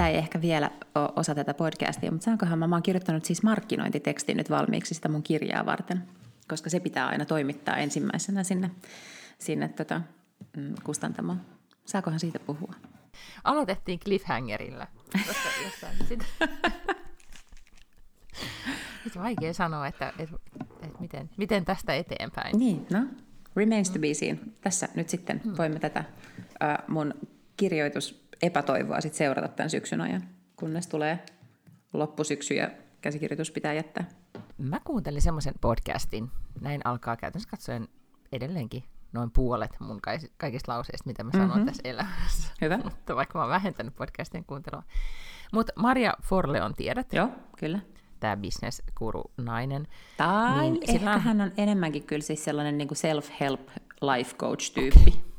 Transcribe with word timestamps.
tämä 0.00 0.08
ei 0.08 0.16
ehkä 0.16 0.40
vielä 0.40 0.70
ole 0.94 1.08
osa 1.16 1.34
tätä 1.34 1.54
podcastia, 1.54 2.10
mutta 2.10 2.24
saankohan 2.24 2.58
mä, 2.58 2.66
mä 2.66 2.76
oon 2.76 2.82
kirjoittanut 2.82 3.24
siis 3.24 3.42
markkinointitekstin 3.42 4.36
nyt 4.36 4.50
valmiiksi 4.50 4.94
sitä 4.94 5.08
mun 5.08 5.22
kirjaa 5.22 5.66
varten, 5.66 6.02
koska 6.48 6.70
se 6.70 6.80
pitää 6.80 7.08
aina 7.08 7.24
toimittaa 7.24 7.76
ensimmäisenä 7.76 8.44
sinne, 8.44 8.70
sinne 9.38 9.68
tota, 9.68 10.00
mm, 10.56 10.74
kustantamoon. 10.84 11.40
Saakohan 11.86 12.20
siitä 12.20 12.38
puhua? 12.38 12.74
Aloitettiin 13.44 14.00
cliffhangerilla. 14.00 14.86
Jossain 15.64 15.96
sit... 16.08 16.24
Nyt 19.04 19.16
vaikea 19.16 19.54
sanoa, 19.54 19.86
että, 19.86 20.12
että, 20.18 20.36
että 20.82 20.98
miten, 21.00 21.30
miten 21.36 21.64
tästä 21.64 21.94
eteenpäin. 21.94 22.58
Niin, 22.58 22.86
no, 22.90 23.06
remains 23.56 23.90
to 23.90 23.98
be 23.98 24.14
seen. 24.14 24.40
Tässä 24.60 24.88
nyt 24.94 25.08
sitten 25.08 25.42
voimme 25.56 25.78
tätä 25.78 26.04
uh, 26.40 26.88
mun 26.88 27.14
kirjoitus 27.56 28.29
epätoivoa 28.42 29.00
sit 29.00 29.14
seurata 29.14 29.48
tämän 29.48 29.70
syksyn 29.70 30.00
ajan, 30.00 30.22
kunnes 30.56 30.86
tulee 30.86 31.24
loppusyksy 31.92 32.54
ja 32.54 32.70
käsikirjoitus 33.00 33.50
pitää 33.50 33.72
jättää. 33.72 34.04
Mä 34.58 34.80
kuuntelin 34.84 35.22
semmoisen 35.22 35.54
podcastin, 35.60 36.30
näin 36.60 36.80
alkaa 36.84 37.16
käytännössä 37.16 37.50
katsoen 37.50 37.88
edelleenkin 38.32 38.84
noin 39.12 39.30
puolet 39.30 39.70
mun 39.80 40.00
kaikista 40.36 40.72
lauseista, 40.72 41.06
mitä 41.06 41.24
mä 41.24 41.30
sanon 41.32 41.48
mm-hmm. 41.48 41.66
tässä 41.66 41.82
elämässä. 41.84 42.52
Hyvä. 42.60 42.78
Mutta 42.84 43.16
vaikka 43.16 43.38
mä 43.38 43.42
oon 43.42 43.50
vähentänyt 43.50 43.96
podcastien 43.96 44.44
kuuntelua. 44.44 44.82
Mutta 45.52 45.72
Maria 45.76 46.14
Forleon 46.22 46.74
tiedät. 46.74 47.12
Joo, 47.12 47.28
kyllä. 47.58 47.78
Tämä 48.20 48.36
business-kuru 48.36 49.22
nainen. 49.36 49.88
Tai 50.16 50.70
niin 50.70 50.82
ehkä 50.88 51.14
on... 51.14 51.20
hän 51.20 51.40
on 51.40 51.52
enemmänkin 51.56 52.02
kyllä 52.02 52.22
siis 52.22 52.44
sellainen 52.44 52.78
niin 52.78 52.88
self-help 52.88 53.70
life 54.00 54.36
coach-tyyppi. 54.36 55.10
Okay. 55.10 55.29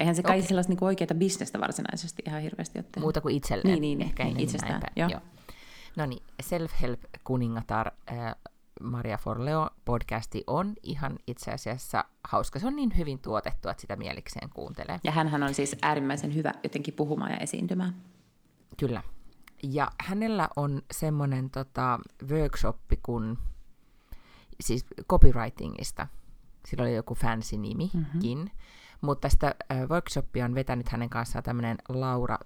Eihän 0.00 0.14
se 0.14 0.22
kai 0.22 0.38
okay. 0.38 0.48
sellaista 0.48 0.72
niin 0.72 0.84
oikeaa 0.84 1.14
bisnestä 1.14 1.60
varsinaisesti 1.60 2.22
ihan 2.26 2.42
hirveästi 2.42 2.78
ole 2.78 2.86
Muuta 3.00 3.20
kuin 3.20 3.34
itselleen. 3.34 3.80
Niin, 3.80 3.98
niin, 3.98 4.02
Ehkä 4.02 4.24
niin 4.24 4.40
itsestään. 4.40 4.82
Joo. 4.96 5.08
Joo. 5.08 5.20
No 5.96 6.06
niin, 6.06 6.22
Self-Help-kuningatar 6.42 7.90
äh, 8.10 8.34
Maria 8.82 9.18
Forleo 9.18 9.70
podcasti 9.84 10.44
on 10.46 10.74
ihan 10.82 11.18
itse 11.26 11.50
asiassa 11.50 12.04
hauska. 12.24 12.58
Se 12.58 12.66
on 12.66 12.76
niin 12.76 12.92
hyvin 12.98 13.18
tuotettu, 13.18 13.68
että 13.68 13.80
sitä 13.80 13.96
mielikseen 13.96 14.50
kuuntelee. 14.50 15.00
Ja 15.04 15.12
hän 15.12 15.42
on 15.42 15.54
siis 15.54 15.76
äärimmäisen 15.82 16.34
hyvä 16.34 16.52
jotenkin 16.62 16.94
puhumaan 16.94 17.30
ja 17.30 17.36
esiintymään. 17.36 17.94
Kyllä. 18.76 19.02
Ja 19.62 19.90
hänellä 20.00 20.48
on 20.56 20.82
semmoinen 20.90 21.50
tota, 21.50 22.00
workshoppi 22.30 22.98
kun, 23.02 23.38
siis 24.60 24.86
copywritingista. 25.08 26.06
Sillä 26.66 26.82
oli 26.82 26.94
joku 26.94 27.14
fancy 27.14 27.56
nimikin. 27.56 28.00
Mm-hmm. 28.00 28.50
Mutta 29.02 29.28
sitä 29.28 29.54
äh, 29.72 29.88
workshoppia 29.88 30.44
on 30.44 30.54
vetänyt 30.54 30.88
hänen 30.88 31.10
kanssaan 31.10 31.42
tämmöinen 31.42 31.78
Laura 31.88 32.38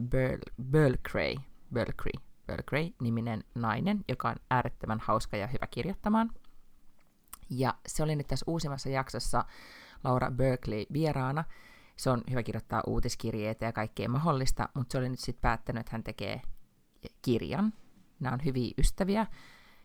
Burlcray, 0.70 1.34
Burlcray, 1.74 2.12
Burlcray 2.46 2.90
niminen 3.00 3.44
nainen, 3.54 4.04
joka 4.08 4.28
on 4.28 4.36
äärettömän 4.50 5.00
hauska 5.00 5.36
ja 5.36 5.46
hyvä 5.46 5.66
kirjoittamaan. 5.66 6.30
Ja 7.50 7.74
se 7.86 8.02
oli 8.02 8.16
nyt 8.16 8.26
tässä 8.26 8.44
uusimmassa 8.48 8.88
jaksossa 8.88 9.44
Laura 10.04 10.30
Berkeley 10.30 10.86
vieraana. 10.92 11.44
Se 11.96 12.10
on 12.10 12.22
hyvä 12.30 12.42
kirjoittaa 12.42 12.82
uutiskirjeitä 12.86 13.66
ja 13.66 13.72
kaikkea 13.72 14.08
mahdollista, 14.08 14.68
mutta 14.74 14.92
se 14.92 14.98
oli 14.98 15.08
nyt 15.08 15.20
sitten 15.20 15.42
päättänyt, 15.42 15.80
että 15.80 15.92
hän 15.92 16.02
tekee 16.02 16.42
kirjan. 17.22 17.72
Nämä 18.20 18.34
on 18.34 18.44
hyviä 18.44 18.74
ystäviä 18.78 19.26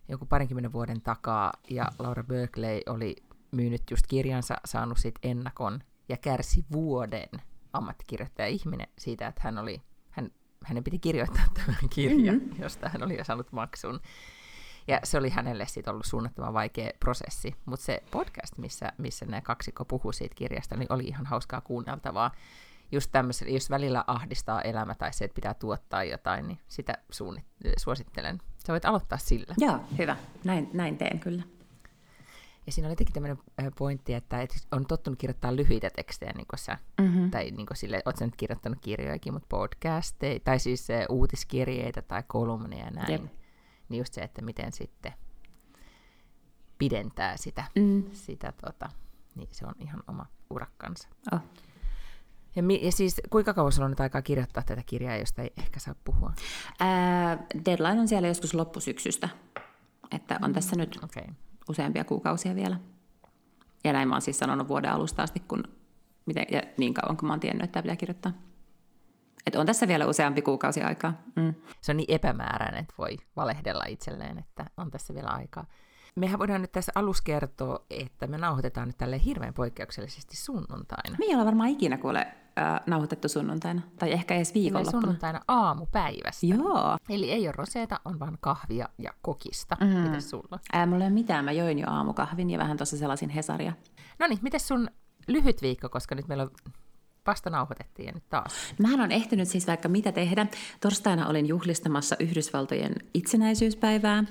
joku 0.07 0.25
parinkymmenen 0.25 0.73
vuoden 0.73 1.01
takaa, 1.01 1.53
ja 1.69 1.85
Laura 1.99 2.23
Berkeley 2.23 2.81
oli 2.85 3.15
myynyt 3.51 3.81
just 3.91 4.07
kirjansa, 4.07 4.57
saanut 4.65 4.97
sitten 4.97 5.31
ennakon 5.31 5.83
ja 6.11 6.17
kärsi 6.17 6.65
vuoden 6.71 7.29
ammattikirjoittaja-ihminen 7.73 8.87
siitä, 8.97 9.27
että 9.27 9.41
hän 9.43 9.57
oli, 9.57 9.81
hän, 10.09 10.31
hänen 10.65 10.83
piti 10.83 10.99
kirjoittaa 10.99 11.45
tämän 11.53 11.89
kirjan, 11.89 12.35
mm-hmm. 12.35 12.63
josta 12.63 12.89
hän 12.89 13.03
oli 13.03 13.17
jo 13.17 13.23
saanut 13.23 13.51
maksun. 13.51 13.99
Ja 14.87 14.99
se 15.03 15.17
oli 15.17 15.29
hänelle 15.29 15.65
sitten 15.67 15.93
ollut 15.93 16.05
suunnattoman 16.05 16.53
vaikea 16.53 16.91
prosessi. 16.99 17.55
Mutta 17.65 17.85
se 17.85 18.03
podcast, 18.11 18.57
missä, 18.57 18.93
missä 18.97 19.25
nämä 19.25 19.41
kaksikko 19.41 19.85
puhuu 19.85 20.11
siitä 20.11 20.35
kirjasta, 20.35 20.75
niin 20.77 20.93
oli 20.93 21.03
ihan 21.03 21.25
hauskaa 21.25 21.61
kuunneltavaa. 21.61 22.31
Just 22.91 23.11
tämmöisen, 23.11 23.53
jos 23.53 23.69
välillä 23.69 24.03
ahdistaa 24.07 24.61
elämä 24.61 24.95
tai 24.95 25.13
se, 25.13 25.25
että 25.25 25.35
pitää 25.35 25.53
tuottaa 25.53 26.03
jotain, 26.03 26.47
niin 26.47 26.59
sitä 26.67 26.97
suunnit- 27.11 27.73
suosittelen. 27.77 28.41
Sä 28.57 28.73
voit 28.73 28.85
aloittaa 28.85 29.17
sillä. 29.17 29.55
Joo, 29.57 29.79
hyvä. 29.97 30.17
Näin, 30.43 30.69
näin 30.73 30.97
teen 30.97 31.19
kyllä. 31.19 31.43
Ja 32.65 32.71
siinä 32.71 32.87
oli 32.87 32.91
jotenkin 32.91 33.13
tämmöinen 33.13 33.37
pointti, 33.77 34.13
että 34.13 34.41
et 34.41 34.67
on 34.71 34.85
tottunut 34.85 35.19
kirjoittaa 35.19 35.55
lyhyitä 35.55 35.89
tekstejä, 35.95 36.31
niin 36.35 36.47
kuin 36.47 36.59
sä, 36.59 36.77
mm-hmm. 37.01 37.31
tai 37.31 37.51
niin 37.51 37.65
kuin 37.65 37.77
sille, 37.77 38.01
oot 38.05 38.17
sä 38.17 38.25
nyt 38.25 38.35
kirjoittanut 38.35 38.79
kirjojakin, 38.81 39.33
mutta 39.33 39.47
podcasteja, 39.49 40.39
tai 40.39 40.59
siis 40.59 40.87
uutiskirjeitä 41.09 42.01
tai 42.01 42.23
kolumneja 42.27 42.85
ja 42.85 42.91
näin. 42.91 43.11
Jep. 43.11 43.21
Niin 43.89 43.99
just 43.99 44.13
se, 44.13 44.21
että 44.21 44.41
miten 44.41 44.71
sitten 44.71 45.13
pidentää 46.77 47.37
sitä, 47.37 47.63
mm. 47.75 48.03
sitä 48.11 48.53
tota, 48.65 48.89
niin 49.35 49.49
se 49.51 49.65
on 49.65 49.73
ihan 49.79 50.03
oma 50.07 50.25
urakkansa. 50.49 51.09
Oh. 51.31 51.39
Ja, 52.55 52.63
mi- 52.63 52.85
ja 52.85 52.91
siis 52.91 53.21
kuinka 53.29 53.53
kauan 53.53 53.71
sulla 53.71 53.85
on 53.85 53.91
nyt 53.91 53.99
aikaa 53.99 54.21
kirjoittaa 54.21 54.63
tätä 54.63 54.81
kirjaa, 54.85 55.17
josta 55.17 55.41
ei 55.41 55.53
ehkä 55.57 55.79
saa 55.79 55.95
puhua? 56.03 56.33
Ää, 56.79 57.37
deadline 57.65 58.01
on 58.01 58.07
siellä 58.07 58.27
joskus 58.27 58.53
loppusyksystä. 58.53 59.29
Että 60.11 60.39
on 60.41 60.49
mm. 60.49 60.53
tässä 60.53 60.75
nyt 60.75 60.99
okay 61.03 61.23
useampia 61.71 62.03
kuukausia 62.03 62.55
vielä. 62.55 62.79
Ja 63.83 63.93
näin 63.93 64.07
mä 64.07 64.15
oon 64.15 64.21
siis 64.21 64.39
sanonut 64.39 64.67
vuoden 64.67 64.91
alusta 64.91 65.23
asti, 65.23 65.39
kun 65.39 65.63
miten, 66.25 66.45
ja 66.51 66.61
niin 66.77 66.93
kauan 66.93 67.17
kun 67.17 67.27
mä 67.27 67.33
oon 67.33 67.39
tiennyt, 67.39 67.63
että 67.63 67.73
tämä 67.73 67.81
pitää 67.81 67.95
kirjoittaa. 67.95 68.31
Että 69.45 69.59
on 69.59 69.65
tässä 69.65 69.87
vielä 69.87 70.05
useampi 70.05 70.41
kuukausi 70.41 70.81
aikaa. 70.81 71.13
Mm. 71.35 71.53
Se 71.81 71.91
on 71.91 71.97
niin 71.97 72.15
epämääräinen, 72.15 72.79
että 72.79 72.93
voi 72.97 73.17
valehdella 73.35 73.83
itselleen, 73.87 74.37
että 74.37 74.65
on 74.77 74.91
tässä 74.91 75.13
vielä 75.13 75.29
aikaa. 75.29 75.65
Mehän 76.15 76.39
voidaan 76.39 76.61
nyt 76.61 76.71
tässä 76.71 76.91
alus 76.95 77.21
kertoa, 77.21 77.85
että 77.89 78.27
me 78.27 78.37
nauhoitetaan 78.37 78.87
nyt 78.87 78.97
tälle 78.97 79.21
hirveän 79.25 79.53
poikkeuksellisesti 79.53 80.35
sunnuntaina. 80.35 81.17
Me 81.19 81.25
ei 81.25 81.33
olla 81.33 81.45
varmaan 81.45 81.69
ikinä 81.69 81.97
kuule 81.97 82.27
äh, 82.61 82.81
nauhoitettu 82.87 83.29
sunnuntaina, 83.29 83.81
tai 83.99 84.11
ehkä 84.11 84.35
edes 84.35 84.53
viikonloppuna. 84.53 85.01
sunnuntaina 85.01 85.41
aamupäivästä. 85.47 86.45
Joo. 86.45 86.97
Eli 87.09 87.31
ei 87.31 87.47
ole 87.47 87.53
roseeta, 87.57 87.99
on 88.05 88.19
vaan 88.19 88.37
kahvia 88.41 88.89
ja 88.97 89.13
kokista. 89.21 89.77
Mm. 89.79 89.87
Mites 89.87 90.29
sulla? 90.29 90.59
Ää, 90.73 90.85
mulla 90.85 91.03
ei 91.03 91.07
ole 91.07 91.13
mitään, 91.13 91.45
mä 91.45 91.51
join 91.51 91.79
jo 91.79 91.87
aamukahvin 91.89 92.49
ja 92.49 92.59
vähän 92.59 92.77
tuossa 92.77 92.97
sellaisin 92.97 93.29
Hesaria. 93.29 93.73
No 94.19 94.27
niin, 94.27 94.39
miten 94.41 94.59
sun 94.59 94.89
lyhyt 95.27 95.61
viikko, 95.61 95.89
koska 95.89 96.15
nyt 96.15 96.27
meillä 96.27 96.43
on 96.43 96.51
vasta 97.27 97.49
nauhoitettiin 97.49 98.07
ja 98.07 98.13
nyt 98.13 98.29
taas. 98.29 98.53
Mähän 98.79 99.01
on 99.01 99.11
ehtinyt 99.11 99.47
siis 99.47 99.67
vaikka 99.67 99.89
mitä 99.89 100.11
tehdä. 100.11 100.47
Torstaina 100.81 101.27
olin 101.27 101.47
juhlistamassa 101.47 102.15
Yhdysvaltojen 102.19 102.95
itsenäisyyspäivää. 103.13 104.23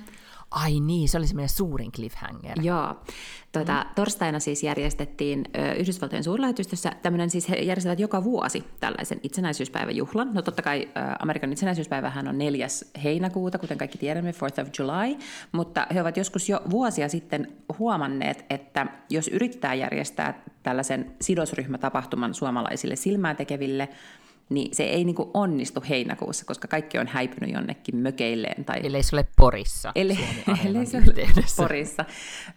Ai 0.51 0.79
niin, 0.79 1.09
se 1.09 1.17
oli 1.17 1.27
se 1.27 1.35
meidän 1.35 1.49
suurin 1.49 1.91
cliffhanger. 1.91 2.61
Joo. 2.61 2.95
Tuota, 3.51 3.85
mm. 3.87 3.95
Torstaina 3.95 4.39
siis 4.39 4.63
järjestettiin 4.63 5.45
ö, 5.55 5.73
Yhdysvaltojen 5.73 6.23
suurlähetystössä 6.23 6.91
tämmöinen, 7.01 7.29
siis 7.29 7.49
he 7.49 7.55
järjestävät 7.55 7.99
joka 7.99 8.23
vuosi 8.23 8.63
tällaisen 8.79 9.19
itsenäisyyspäiväjuhlan. 9.23 10.33
No 10.33 10.41
totta 10.41 10.61
kai 10.61 10.87
ö, 10.87 10.99
Amerikan 11.19 11.51
itsenäisyyspäivähän 11.51 12.27
on 12.27 12.37
4. 12.37 12.67
heinäkuuta, 13.03 13.57
kuten 13.57 13.77
kaikki 13.77 13.97
tiedämme, 13.97 14.31
4th 14.31 14.61
of 14.61 14.69
July, 14.79 15.17
mutta 15.51 15.87
he 15.93 16.01
ovat 16.01 16.17
joskus 16.17 16.49
jo 16.49 16.61
vuosia 16.69 17.09
sitten 17.09 17.47
huomanneet, 17.79 18.45
että 18.49 18.87
jos 19.09 19.27
yrittää 19.27 19.73
järjestää 19.73 20.43
tällaisen 20.63 21.11
sidosryhmätapahtuman 21.21 22.33
suomalaisille 22.33 22.95
silmää 22.95 23.35
tekeville, 23.35 23.89
niin 24.51 24.75
se 24.75 24.83
ei 24.83 25.03
niinku 25.03 25.31
onnistu 25.33 25.83
heinäkuussa, 25.89 26.45
koska 26.45 26.67
kaikki 26.67 26.97
on 26.99 27.07
häipynyt 27.07 27.53
jonnekin 27.53 27.95
mökeilleen. 27.95 28.65
Tai... 28.65 28.79
Ellei 28.83 29.03
se 29.03 29.15
ole 29.15 29.27
Porissa. 29.37 29.91
Eli, 29.95 30.19
ellei 30.65 30.85
se 30.85 30.97
ole 30.97 31.43
Porissa. 31.57 32.05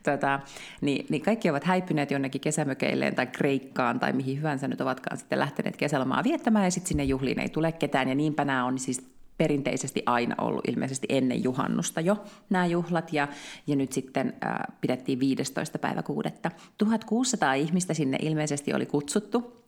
Tota, 0.03 0.41
niin, 0.81 1.07
niin 1.09 1.23
kaikki 1.23 1.51
ovat 1.51 1.65
häipyneet 1.65 2.11
jonnekin 2.11 2.41
kesämökeilleen 2.41 3.15
tai 3.15 3.27
Kreikkaan 3.27 4.01
tai 4.01 4.13
mihin 4.13 4.39
hyvänsä 4.39 4.69
nyt 4.69 4.81
ovatkaan 4.81 5.17
sitten 5.17 5.39
lähteneet 5.39 5.77
kesälomaa 5.77 6.25
viettämään 6.25 6.65
ja 6.65 6.71
sitten 6.71 6.89
sinne 6.89 7.05
juhliin 7.05 7.41
ei 7.41 7.49
tule 7.49 7.73
ketään. 7.73 8.09
Ja 8.09 8.15
niinpä 8.15 8.45
nämä 8.45 8.65
on 8.65 8.79
siis 8.79 9.15
perinteisesti 9.39 10.03
aina 10.07 10.35
ollut 10.39 10.69
ilmeisesti 10.69 11.07
ennen 11.11 11.45
juhannusta 11.45 12.01
jo 12.01 12.25
nämä 12.51 12.67
juhlat 12.67 13.13
ja, 13.13 13.29
ja 13.67 13.77
nyt 13.77 13.93
sitten 13.93 14.35
äh, 14.45 14.57
pidettiin 14.81 15.21
15. 15.21 15.79
päivä 15.79 16.03
kuudetta. 16.03 16.51
1600 16.79 17.55
ihmistä 17.55 17.95
sinne 17.95 18.19
ilmeisesti 18.23 18.75
oli 18.75 18.87
kutsuttu 18.87 19.64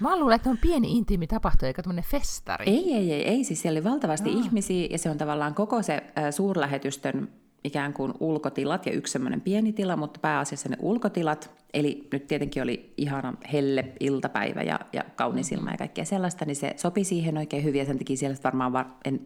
Mä 0.00 0.18
luulen, 0.18 0.36
että 0.36 0.50
on 0.50 0.58
pieni 0.58 0.96
intiimi 0.96 1.26
tapahtuma, 1.26 1.66
eikä 1.66 1.82
tämmöinen 1.82 2.04
festari. 2.10 2.64
Ei, 2.66 2.94
ei, 2.94 3.12
ei, 3.12 3.28
ei. 3.28 3.44
Siis 3.44 3.62
siellä 3.62 3.78
oli 3.78 3.84
valtavasti 3.84 4.34
no. 4.34 4.40
ihmisiä, 4.40 4.88
ja 4.90 4.98
se 4.98 5.10
on 5.10 5.18
tavallaan 5.18 5.54
koko 5.54 5.82
se 5.82 5.94
äh, 5.94 6.30
suurlähetystön 6.30 7.28
ikään 7.64 7.92
kuin 7.92 8.14
ulkotilat 8.20 8.86
ja 8.86 8.92
yksi 8.92 9.12
semmoinen 9.12 9.40
pieni 9.40 9.72
tila, 9.72 9.96
mutta 9.96 10.20
pääasiassa 10.20 10.68
ne 10.68 10.76
ulkotilat. 10.80 11.50
Eli 11.74 12.08
nyt 12.12 12.26
tietenkin 12.26 12.62
oli 12.62 12.94
ihana 12.96 13.34
helle 13.52 13.92
iltapäivä 14.00 14.62
ja, 14.62 14.80
ja 14.92 15.04
kaunis 15.16 15.52
ilma 15.52 15.70
ja 15.70 15.76
kaikkea 15.76 16.04
sellaista, 16.04 16.44
niin 16.44 16.56
se 16.56 16.74
sopi 16.76 17.04
siihen 17.04 17.38
oikein 17.38 17.64
hyvin 17.64 17.78
ja 17.78 17.84
sen 17.84 17.98
takia 17.98 18.16
siellä 18.16 18.36
varmaan 18.44 18.72
var, 18.72 18.86
en 19.04 19.20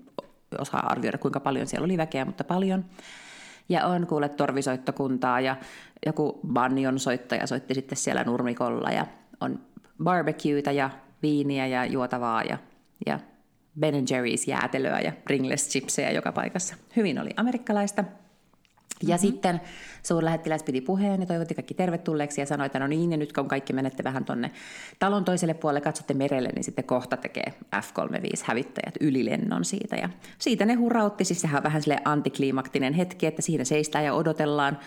osaa 0.59 0.87
arvioida 0.87 1.19
kuinka 1.19 1.41
paljon 1.41 1.67
siellä 1.67 1.85
oli 1.85 1.97
väkeä, 1.97 2.25
mutta 2.25 2.45
paljon. 2.45 2.85
Ja 3.69 3.87
on 3.87 4.07
kuule 4.07 4.29
torvisoittokuntaa 4.29 5.41
ja 5.41 5.57
joku 6.07 6.41
banjon 6.53 6.99
soittaja 6.99 7.47
soitti 7.47 7.75
sitten 7.75 7.99
siellä 7.99 8.25
nurmikolla 8.25 8.91
ja 8.91 9.07
on 9.41 9.61
barbecueta 10.05 10.73
ja 10.73 10.91
viiniä 11.23 11.67
ja 11.67 11.85
juotavaa 11.85 12.43
ja, 12.43 12.59
ja 13.07 13.21
Ben 13.81 13.95
Jerry's 13.95 14.45
jäätelöä 14.47 15.01
ja 15.01 15.13
Pringles 15.25 15.69
chipsejä 15.69 16.11
joka 16.11 16.33
paikassa. 16.33 16.75
Hyvin 16.97 17.19
oli 17.19 17.31
amerikkalaista. 17.37 18.05
Ja 19.03 19.09
mm-hmm. 19.09 19.21
sitten 19.21 19.61
suurlähettiläs 20.03 20.63
piti 20.63 20.81
puheen 20.81 21.21
ja 21.21 21.27
toivotti 21.27 21.55
kaikki 21.55 21.75
tervetulleeksi 21.75 22.41
ja 22.41 22.47
sanoi, 22.47 22.67
että 22.67 22.79
no 22.79 22.87
niin, 22.87 23.11
ja 23.11 23.17
nyt 23.17 23.33
kun 23.33 23.49
kaikki 23.49 23.73
menette 23.73 24.05
vähän 24.05 24.25
tonne 24.25 24.51
talon 24.99 25.25
toiselle 25.25 25.55
puolelle, 25.55 25.81
katsotte 25.81 26.15
merelle, 26.15 26.49
niin 26.55 26.65
sitten 26.65 26.85
kohta 26.85 27.17
tekee 27.17 27.55
F-35-hävittäjät 27.77 28.95
ylilennon 29.01 29.65
siitä. 29.65 29.97
Ja 29.97 30.09
siitä 30.39 30.67
ne 30.67 30.75
hurautti, 30.75 31.25
siis 31.25 31.41
sehän 31.41 31.59
on 31.59 31.65
vähän 31.65 31.83
sille 31.83 31.99
antikliimaktinen 32.05 32.93
hetki, 32.93 33.27
että 33.27 33.43
siinä 33.43 33.65
seistään 33.65 34.05
ja 34.05 34.15
odotellaan 34.15 34.79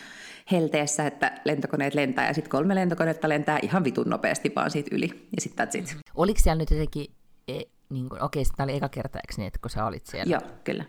helteessä, 0.51 1.07
että 1.07 1.42
lentokoneet 1.45 1.94
lentää 1.94 2.27
ja 2.27 2.33
sitten 2.33 2.50
kolme 2.50 2.75
lentokonetta 2.75 3.30
lentää 3.30 3.59
ihan 3.62 3.83
vitun 3.83 4.09
nopeasti 4.09 4.51
vaan 4.56 4.71
siitä 4.71 4.95
yli. 4.95 5.27
Ja 5.36 5.42
sitten 5.42 5.71
sit. 5.71 5.97
Oliko 6.15 6.39
siellä 6.44 6.59
nyt 6.59 6.71
jotenkin, 6.71 7.06
e, 7.47 7.62
niin 7.89 8.09
kuin, 8.09 8.24
okei, 8.24 8.44
tämä 8.56 8.65
oli 8.65 8.75
eka 8.75 8.89
kerta, 8.89 9.19
eikö 9.19 9.33
niin, 9.38 9.47
että 9.47 9.59
kun 9.62 9.71
sä 9.71 9.86
olit 9.86 10.06
siellä? 10.06 10.31
Joo, 10.31 10.42
kyllä. 10.63 10.86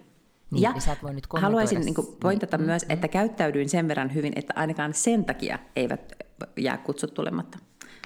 Niin, 0.50 0.62
ja 0.62 0.72
niin 0.72 1.14
nyt 1.14 1.26
haluaisin 1.40 1.80
niin 1.80 1.94
kuin, 1.94 2.06
pointata 2.20 2.58
mm, 2.58 2.64
myös, 2.64 2.84
mm. 2.84 2.90
että 2.90 3.08
käyttäydyin 3.08 3.68
sen 3.68 3.88
verran 3.88 4.14
hyvin, 4.14 4.32
että 4.36 4.52
ainakaan 4.56 4.94
sen 4.94 5.24
takia 5.24 5.58
eivät 5.76 6.12
jää 6.56 6.78
kutsut 6.78 7.14
tulematta 7.14 7.58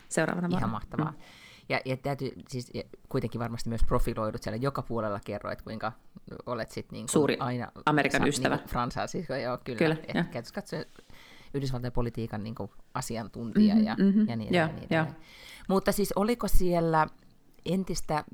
seuraavana 0.08 0.48
vuonna. 0.48 0.58
Ihan 0.58 0.70
mahtavaa. 0.70 1.10
Mm. 1.10 1.16
Ja, 1.68 1.80
ja 1.84 1.96
täytyy 1.96 2.32
siis 2.48 2.70
ja 2.74 2.82
kuitenkin 3.08 3.38
varmasti 3.38 3.68
myös 3.68 3.84
profiloidut 3.86 4.42
siellä 4.42 4.56
joka 4.56 4.82
puolella 4.82 5.20
kerroit, 5.24 5.62
kuinka 5.62 5.92
olet 6.46 6.70
sitten 6.70 6.96
niin 6.96 7.08
Suuri 7.08 7.36
aina 7.40 7.72
Amerikan 7.86 8.20
sa, 8.20 8.26
ystävä. 8.26 8.56
Niin 8.56 8.68
Fransa, 8.68 9.06
siis 9.06 9.28
joo, 9.42 9.58
kyllä. 9.64 9.78
kyllä 9.78 9.96
että 10.14 10.42
katsoa 10.54 10.80
Yhdysvaltain 11.54 11.92
politiikan 11.92 12.42
niin 12.42 12.54
kuin 12.54 12.70
asiantuntija 12.94 13.74
mm-hmm, 13.74 13.86
ja, 13.86 13.96
mm-hmm, 13.98 14.28
ja 14.28 14.36
niin 14.36 14.54
edelleen. 14.54 14.76
Niin 14.76 14.88
Mutta 15.68 15.92
siis 15.92 16.12
oliko 16.16 16.48
siellä 16.48 17.06
entistä, 17.64 18.24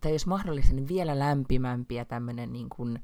tai 0.00 0.12
jos 0.12 0.26
mahdollista, 0.26 0.74
niin 0.74 0.88
vielä 0.88 1.18
lämpimämpiä 1.18 2.04
tämmöinen 2.04 2.52
niin 2.52 2.68
kuin, 2.68 2.98
Eh, 2.98 3.02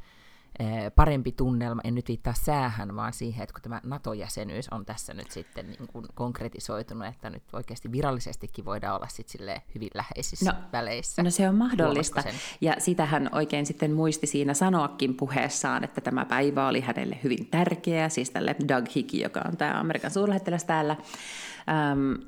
parempi 0.94 1.32
tunnelma, 1.32 1.80
en 1.84 1.94
nyt 1.94 2.08
viittaa 2.08 2.34
säähän, 2.34 2.96
vaan 2.96 3.12
siihen, 3.12 3.42
että 3.42 3.52
kun 3.52 3.62
tämä 3.62 3.80
NATO-jäsenyys 3.84 4.68
on 4.70 4.86
tässä 4.86 5.14
nyt 5.14 5.30
sitten 5.30 5.66
niin 5.66 5.88
kuin 5.92 6.06
konkretisoitunut, 6.14 7.06
että 7.06 7.30
nyt 7.30 7.42
oikeasti 7.52 7.92
virallisestikin 7.92 8.64
voidaan 8.64 8.96
olla 8.96 9.08
sitten 9.08 9.62
hyvin 9.74 9.90
läheisissä 9.94 10.52
no, 10.52 10.58
väleissä. 10.72 11.22
No 11.22 11.30
se 11.30 11.48
on 11.48 11.54
mahdollista, 11.54 12.22
ja 12.60 12.74
sitä 12.78 13.06
hän 13.06 13.28
oikein 13.32 13.66
sitten 13.66 13.92
muisti 13.92 14.26
siinä 14.26 14.54
sanoakin 14.54 15.14
puheessaan, 15.14 15.84
että 15.84 16.00
tämä 16.00 16.24
päivä 16.24 16.68
oli 16.68 16.80
hänelle 16.80 17.18
hyvin 17.24 17.46
tärkeä, 17.46 18.08
siis 18.08 18.30
tälle 18.30 18.56
Doug 18.68 18.84
Hickey, 18.96 19.20
joka 19.20 19.42
on 19.48 19.56
tämä 19.56 19.80
Amerikan 19.80 20.10
suurlähettiläs 20.10 20.64
täällä, 20.64 20.96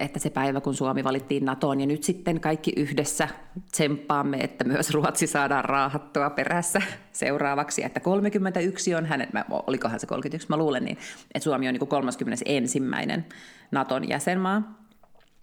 että 0.00 0.19
se 0.19 0.31
päivä, 0.31 0.60
kun 0.60 0.74
Suomi 0.74 1.04
valittiin 1.04 1.44
NATOon, 1.44 1.81
ja 1.81 1.86
nyt 1.86 2.02
sitten 2.02 2.40
kaikki 2.40 2.72
yhdessä 2.76 3.28
tsemppaamme, 3.72 4.36
että 4.36 4.64
myös 4.64 4.90
Ruotsi 4.90 5.26
saadaan 5.26 5.64
raahattua 5.64 6.31
perässä 6.31 6.82
seuraavaksi, 7.12 7.84
että 7.84 8.00
31 8.23 8.94
on 8.94 9.06
hänen, 9.06 9.29
olikohan 9.50 10.00
se 10.00 10.06
31, 10.06 10.49
mä 10.49 10.56
luulen 10.56 10.85
niin, 10.85 10.99
että 11.35 11.44
Suomi 11.44 11.69
on 11.69 11.75
niin 11.75 11.88
31. 11.88 12.82
Naton 13.70 14.09
jäsenmaa, 14.09 14.79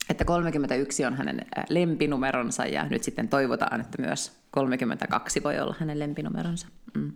että 0.10 0.26
31 0.26 1.06
on 1.06 1.18
hänen 1.18 1.46
lempinumeronsa 1.70 2.66
ja 2.66 2.88
nyt 2.88 3.04
sitten 3.04 3.28
toivotaan, 3.28 3.82
että 3.82 4.02
myös 4.02 4.40
32 4.52 5.44
voi 5.44 5.60
olla 5.60 5.76
hänen 5.80 6.00
lempinumeronsa. 6.00 6.68
Mm. 6.94 7.12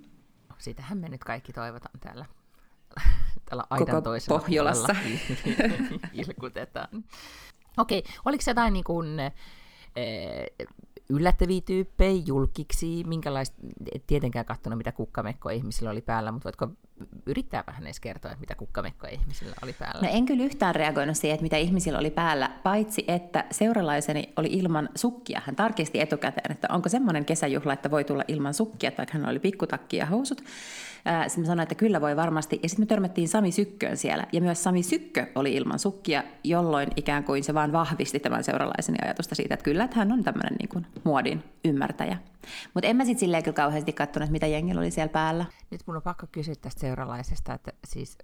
Sitähän 0.57 0.97
me 0.97 1.09
nyt 1.09 1.23
kaikki 1.23 1.53
toivotaan 1.53 1.99
täällä 1.99 2.25
tällä 3.49 3.63
aidan 3.69 3.87
Koko 3.87 4.01
toisella 4.01 4.39
Pohjolassa. 4.39 4.95
ilkutetaan. 6.13 7.03
Okei, 7.77 8.03
oliko 8.25 8.41
se 8.41 8.51
jotain 8.51 8.73
niin 8.73 8.83
kuin, 8.83 9.19
eh, 9.19 9.33
yllättäviä 11.09 11.61
tyyppejä 11.61 12.21
julkiksi, 12.25 13.03
minkälaista, 13.07 13.57
et 13.95 14.07
tietenkään 14.07 14.45
katsonut 14.45 14.77
mitä 14.77 14.91
kukkamekkoja 14.91 15.55
ihmisillä 15.55 15.91
oli 15.91 16.01
päällä, 16.01 16.31
mutta 16.31 16.43
voitko 16.47 16.67
yrittää 17.25 17.63
vähän 17.67 17.83
edes 17.83 17.99
kertoa, 17.99 18.31
että 18.31 18.39
mitä 18.39 18.55
kukkamekkoja 18.55 19.13
ihmisillä 19.13 19.55
oli 19.63 19.73
päällä? 19.73 20.01
No 20.01 20.09
en 20.11 20.25
kyllä 20.25 20.43
yhtään 20.43 20.75
reagoinut 20.75 21.17
siihen, 21.17 21.33
että 21.33 21.43
mitä 21.43 21.57
ihmisillä 21.57 21.99
oli 21.99 22.11
päällä, 22.11 22.51
paitsi 22.63 23.05
että 23.07 23.43
seuralaiseni 23.51 24.33
oli 24.35 24.47
ilman 24.51 24.89
sukkia. 24.95 25.41
Hän 25.45 25.55
tarkisti 25.55 25.99
etukäteen, 25.99 26.51
että 26.51 26.67
onko 26.71 26.89
semmoinen 26.89 27.25
kesäjuhla, 27.25 27.73
että 27.73 27.91
voi 27.91 28.03
tulla 28.03 28.23
ilman 28.27 28.53
sukkia, 28.53 28.91
tai 28.91 29.05
hän 29.11 29.29
oli 29.29 29.39
pikkutakki 29.39 29.97
ja 29.97 30.05
housut. 30.05 30.43
Sitten 31.27 31.43
mä 31.43 31.47
sanoin, 31.47 31.63
että 31.63 31.75
kyllä 31.75 32.01
voi 32.01 32.15
varmasti. 32.15 32.59
Ja 32.63 32.69
sitten 32.69 32.83
me 32.83 32.87
törmättiin 32.87 33.27
Sami 33.27 33.51
Sykköön 33.51 33.97
siellä. 33.97 34.25
Ja 34.31 34.41
myös 34.41 34.63
Sami 34.63 34.83
Sykkö 34.83 35.27
oli 35.35 35.53
ilman 35.53 35.79
sukkia, 35.79 36.23
jolloin 36.43 36.89
ikään 36.95 37.23
kuin 37.23 37.43
se 37.43 37.53
vaan 37.53 37.71
vahvisti 37.71 38.19
tämän 38.19 38.43
seuralaisen 38.43 38.95
ajatusta 39.03 39.35
siitä, 39.35 39.53
että 39.53 39.63
kyllä, 39.63 39.83
että 39.83 39.95
hän 39.95 40.11
on 40.11 40.23
tämmöinen 40.23 40.55
niin 40.59 40.69
kuin 40.69 40.85
muodin 41.03 41.43
ymmärtäjä. 41.65 42.17
Mutta 42.73 42.87
en 42.87 42.95
mä 42.95 43.05
sitten 43.05 43.19
silleen 43.19 43.43
kyllä 43.43 43.55
kauheasti 43.55 43.93
katsonut, 43.93 44.29
mitä 44.29 44.47
jengillä 44.47 44.81
oli 44.81 44.91
siellä 44.91 45.11
päällä. 45.11 45.45
Nyt 45.71 45.81
mun 45.85 45.95
on 45.95 46.01
pakko 46.01 46.27
kysyä 46.31 46.55
tästä 46.61 46.81
seuralaisesta, 46.81 47.53
että 47.53 47.71
siis 47.85 48.17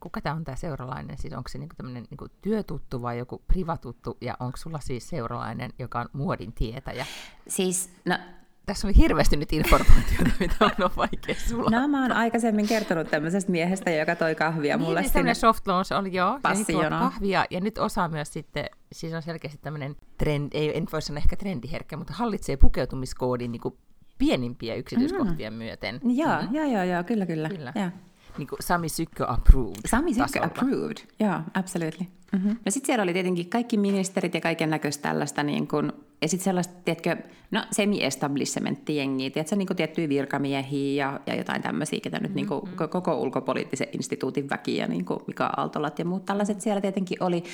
kuka 0.00 0.20
tämä 0.20 0.34
on 0.34 0.44
tämä 0.44 0.56
seuralainen? 0.56 1.18
Siis 1.18 1.34
onko 1.34 1.48
se 1.48 1.58
niinku 1.58 1.74
tämmöinen 1.76 2.06
niinku 2.10 2.28
työtuttu 2.42 3.02
vai 3.02 3.18
joku 3.18 3.42
privatuttu? 3.48 4.16
Ja 4.20 4.36
onko 4.40 4.56
sulla 4.56 4.80
siis 4.80 5.08
seuralainen, 5.08 5.72
joka 5.78 6.00
on 6.00 6.08
muodin 6.12 6.52
tietäjä? 6.52 7.06
Siis, 7.48 7.90
no 8.04 8.18
tässä 8.66 8.88
on 8.88 8.94
hirveästi 8.94 9.36
nyt 9.36 9.52
informaatiota, 9.52 10.30
mitä 10.40 10.54
on, 10.60 10.70
on 10.78 10.90
vaikea 10.96 11.34
sulla. 11.48 11.70
No 11.70 11.88
mä 11.88 12.02
oon 12.02 12.12
aikaisemmin 12.12 12.68
kertonut 12.68 13.10
tämmöisestä 13.10 13.50
miehestä, 13.50 13.90
joka 13.90 14.16
toi 14.16 14.34
kahvia 14.34 14.76
niin, 14.76 14.86
mulle 14.86 15.00
niin, 15.00 15.10
sinne. 15.10 15.34
soft 15.34 15.66
launch 15.66 15.92
oli 15.92 16.12
joo, 16.12 16.40
ja 16.82 16.90
kahvia, 16.90 17.44
ja 17.50 17.60
nyt 17.60 17.78
osaa 17.78 18.08
myös 18.08 18.32
sitten, 18.32 18.66
siis 18.92 19.12
on 19.12 19.22
selkeästi 19.22 19.58
tämmöinen 19.58 19.96
trend, 20.18 20.50
ei, 20.54 20.76
en 20.76 20.86
voi 20.92 21.02
sanoa 21.02 21.18
ehkä 21.18 21.36
trendiherkkä, 21.36 21.96
mutta 21.96 22.12
hallitsee 22.12 22.56
pukeutumiskoodin 22.56 23.52
niin 23.52 23.60
kuin 23.60 23.78
pienimpiä 24.18 24.74
yksityiskohtia 24.74 25.50
mm. 25.50 25.56
myöten. 25.56 26.00
Joo, 26.04 26.42
mm. 26.42 26.54
joo, 26.54 26.64
joo, 26.64 26.84
joo, 26.84 27.04
kyllä, 27.04 27.26
kyllä. 27.26 27.48
kyllä. 27.48 27.72
Ja. 27.74 27.90
Niin 28.38 28.48
kuin 28.48 28.58
Sami 28.60 28.88
Sykkö 28.88 29.26
approved. 29.28 29.80
Sami 29.86 30.14
Sykkö 30.14 30.42
approved, 30.42 30.96
joo, 31.20 31.40
absolutely. 31.54 32.06
Mm-hmm. 32.32 32.56
No 32.64 32.70
sitten 32.70 32.86
siellä 32.86 33.02
oli 33.02 33.12
tietenkin 33.12 33.50
kaikki 33.50 33.76
ministerit 33.76 34.34
ja 34.34 34.40
kaiken 34.40 34.70
näköistä 34.70 35.08
tällaista, 35.08 35.42
niin 35.42 35.68
kun, 35.68 35.92
ja 36.22 36.28
sitten 36.28 36.44
sellaista, 36.44 36.74
tiedätkö, 36.84 37.16
no 37.50 37.64
semi-establishment-jengiä, 37.70 39.30
tiedätkö, 39.30 39.56
niin 39.56 39.76
tiettyjä 39.76 40.08
virkamiehiä 40.08 41.04
ja, 41.04 41.20
ja 41.26 41.34
jotain 41.34 41.62
tämmöisiä, 41.62 42.00
ketä 42.02 42.18
nyt 42.20 42.34
niin 42.34 42.46
kuin, 42.46 42.64
mm-hmm. 42.64 42.88
koko 42.88 43.20
ulkopoliittisen 43.20 43.88
instituutin 43.92 44.50
väkiä, 44.50 44.86
niin 44.86 45.04
kuin 45.04 45.20
Mika 45.26 45.46
Aaltolat 45.56 45.98
ja 45.98 46.04
muut 46.04 46.24
tällaiset 46.24 46.60
siellä 46.60 46.80
tietenkin 46.80 47.22
oli. 47.22 47.44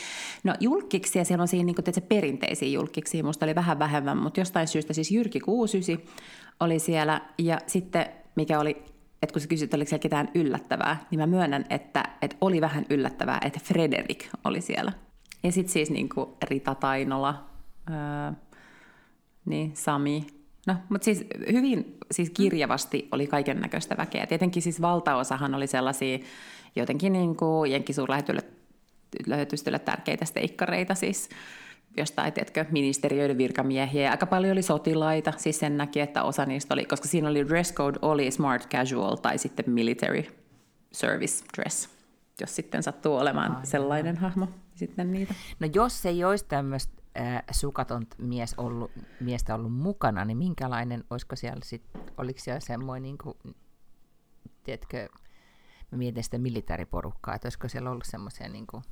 No 0.45 0.55
julkiksi 0.61 1.19
ja 1.19 1.25
siellä 1.25 1.43
on 1.43 1.49
siinä 1.49 1.67
niin 1.67 1.75
kuin, 1.75 1.85
tiedätkö, 1.85 2.15
perinteisiä 2.15 2.69
julkiksi, 2.69 3.23
musta 3.23 3.47
oli 3.47 3.55
vähän 3.55 3.79
vähemmän, 3.79 4.19
mutta 4.19 4.41
jostain 4.41 4.69
syystä 4.69 4.93
siis 4.93 5.11
Jyrki 5.11 5.41
Kuusysi 5.41 6.05
oli 6.61 6.79
siellä 6.79 7.21
ja 7.39 7.59
sitten 7.67 8.07
mikä 8.37 8.61
oli 8.61 8.92
että 9.23 9.33
kun 9.33 9.41
sä 9.41 9.49
kysyt, 9.49 9.75
oliko 9.75 9.89
siellä 9.89 10.03
ketään 10.03 10.29
yllättävää, 10.35 11.07
niin 11.11 11.19
mä 11.19 11.27
myönnän, 11.27 11.65
että, 11.71 12.05
että 12.23 12.37
oli 12.41 12.61
vähän 12.61 12.87
yllättävää, 12.91 13.39
että 13.45 13.61
Frederik 13.65 14.29
oli 14.45 14.61
siellä. 14.61 14.93
Ja 15.43 15.53
sitten 15.53 15.73
siis 15.73 15.91
niin 15.91 16.09
kuin 16.09 16.31
Rita 16.43 16.75
Tainola, 16.75 17.45
öö, 17.91 18.33
niin 19.45 19.77
Sami. 19.77 20.27
No, 20.67 20.75
mutta 20.89 21.05
siis 21.05 21.25
hyvin 21.53 21.97
siis 22.11 22.31
kirjavasti 22.31 23.09
oli 23.13 23.27
kaiken 23.27 23.61
näköistä 23.61 23.97
väkeä. 23.97 24.27
Tietenkin 24.27 24.63
siis 24.63 24.81
valtaosahan 24.81 25.55
oli 25.55 25.67
sellaisia 25.67 26.19
jotenkin 26.77 27.13
niin 27.13 27.37
kuin 27.37 27.71
tärkeitä 29.79 30.25
steikkareita, 30.25 30.95
siis 30.95 31.29
jostain, 31.97 32.33
tiedätkö, 32.33 32.65
ministeriöiden 32.71 33.39
virkamiehiä. 33.39 34.11
Aika 34.11 34.27
paljon 34.27 34.53
oli 34.53 34.63
sotilaita, 34.63 35.33
siis 35.37 35.59
sen 35.59 35.77
näki, 35.77 36.01
että 36.01 36.23
osa 36.23 36.47
niistä 36.47 36.75
oli, 36.75 36.85
koska 36.85 37.09
siinä 37.09 37.29
oli 37.29 37.49
dress 37.49 37.75
code 37.75 37.99
oli 38.03 38.31
smart 38.31 38.69
casual 38.69 39.17
tai 39.17 39.39
sitten 39.39 39.71
military 39.71 40.25
service 40.93 41.45
dress, 41.57 41.89
jos 42.41 42.57
sitten 42.57 42.83
sattuu 42.83 43.17
olemaan 43.17 43.51
Aivan. 43.51 43.67
sellainen 43.67 44.17
hahmo 44.17 44.49
sitten 44.75 45.13
niitä. 45.13 45.35
No 45.61 45.69
jos 45.75 46.07
ei 46.07 46.25
olisi 46.25 46.45
tämmöistä 46.45 47.03
äh, 47.21 47.43
sukaton 47.51 48.07
mies 48.19 48.55
ollut, 48.57 48.91
miestä 49.21 49.55
ollut 49.55 49.73
mukana, 49.73 50.25
niin 50.25 50.39
minkälainen, 50.39 51.05
olisiko 51.11 51.37
siellä 51.37 51.61
sit, 51.65 51.83
oliko 52.19 52.41
siellä 52.41 52.61
semmoinen, 52.61 53.03
niin 53.03 53.19
kuin, 53.19 53.37
tiedätkö, 54.65 55.09
mä 55.91 55.99
mietin 55.99 56.25
sitä 56.25 56.39
militaariporukkaa, 56.39 57.35
että 57.35 57.47
olisiko 57.47 57.69
siellä 57.69 57.91
ollut 57.91 58.07
semmoisia 58.07 58.49
niin 58.49 58.67
kuin, 58.67 58.83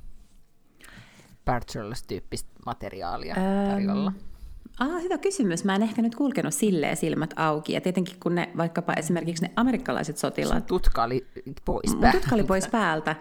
Bachelors-tyyppistä 1.45 2.49
materiaalia 2.65 3.35
tarjolla? 3.69 4.11
Ah, 4.79 5.01
hyvä 5.01 5.17
kysymys. 5.17 5.63
Mä 5.63 5.75
en 5.75 5.83
ehkä 5.83 6.01
nyt 6.01 6.15
kulkenut 6.15 6.53
silleen 6.53 6.97
silmät 6.97 7.33
auki. 7.35 7.73
Ja 7.73 7.81
tietenkin 7.81 8.15
kun 8.19 8.35
ne, 8.35 8.49
vaikkapa 8.57 8.93
esimerkiksi 8.93 9.43
ne 9.43 9.51
amerikkalaiset 9.55 10.17
sotilaat... 10.17 10.57
Sun 10.57 10.67
tutka 10.67 11.03
oli 11.03 11.27
pois 11.65 11.95
päältä. 12.01 12.19
Tutka 12.19 12.35
oli 12.35 12.43
pois 12.43 12.67
päältä. 12.67 13.15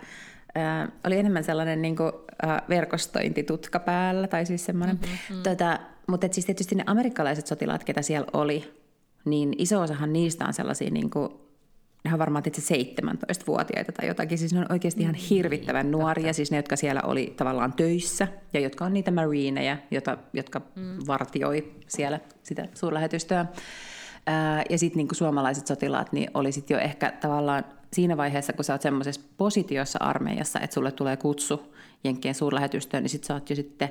Äh, 0.57 0.89
oli 1.07 1.19
enemmän 1.19 1.45
sellainen 1.45 1.83
niin 1.83 1.97
kuin, 1.97 2.12
äh, 2.45 2.62
verkostointitutka 2.69 3.79
päällä, 3.79 4.29
tai 4.29 4.47
siis 4.47 4.67
semmoinen. 4.67 4.97
Mm-hmm. 4.97 5.43
Tota, 5.43 5.79
mutta 6.07 6.27
siis 6.31 6.47
tietysti 6.47 6.75
ne 6.75 6.85
amerikkalaiset 6.87 7.47
sotilaat, 7.47 7.85
ketä 7.85 8.03
siellä 8.03 8.27
oli, 8.33 8.75
niin 9.25 9.55
iso 9.59 9.81
osahan 9.81 10.12
niistä 10.12 10.47
on 10.47 10.55
sellaisia 10.55 10.91
niin 10.91 11.11
kuin, 11.11 11.33
ne 12.04 12.12
on 12.12 12.19
varmaan 12.19 12.45
itse 12.47 12.75
17-vuotiaita 12.75 13.92
tai 13.92 14.09
jotakin. 14.09 14.38
Siis 14.38 14.52
ne 14.52 14.61
on 14.61 14.73
oikeasti 14.73 15.02
ihan 15.02 15.14
hirvittävän 15.14 15.87
niin, 15.87 15.92
nuoria, 15.92 16.23
totta. 16.23 16.33
siis 16.33 16.50
ne, 16.50 16.57
jotka 16.57 16.76
siellä 16.76 17.02
oli 17.04 17.35
tavallaan 17.37 17.73
töissä 17.73 18.28
ja 18.52 18.61
jotka 18.61 18.85
on 18.85 18.92
niitä 18.92 19.11
marineja, 19.11 19.76
jota, 19.90 20.19
jotka 20.33 20.61
mm. 20.75 20.99
vartioi 21.07 21.75
siellä 21.88 22.21
sitä 22.42 22.69
suurlähetystöä. 22.75 23.47
Ää, 24.26 24.62
ja 24.71 24.78
sitten 24.78 24.99
niin 24.99 25.14
suomalaiset 25.14 25.66
sotilaat 25.66 26.12
niin 26.12 26.30
oli 26.35 26.52
sit 26.52 26.71
jo 26.71 26.78
ehkä 26.78 27.12
tavallaan 27.21 27.64
siinä 27.92 28.16
vaiheessa, 28.16 28.52
kun 28.52 28.64
sä 28.64 28.73
oot 28.73 28.83
semmoisessa 28.83 29.21
positiossa 29.37 29.99
armeijassa, 30.02 30.61
että 30.61 30.75
sulle 30.75 30.92
tulee 30.92 31.16
kutsu 31.16 31.75
Jenkkien 32.04 32.35
suurlähetystöön, 32.35 33.02
niin 33.02 33.11
sit 33.11 33.25
sä 33.25 33.35
oot 33.35 33.50
jo 33.50 33.57
sitten 33.57 33.90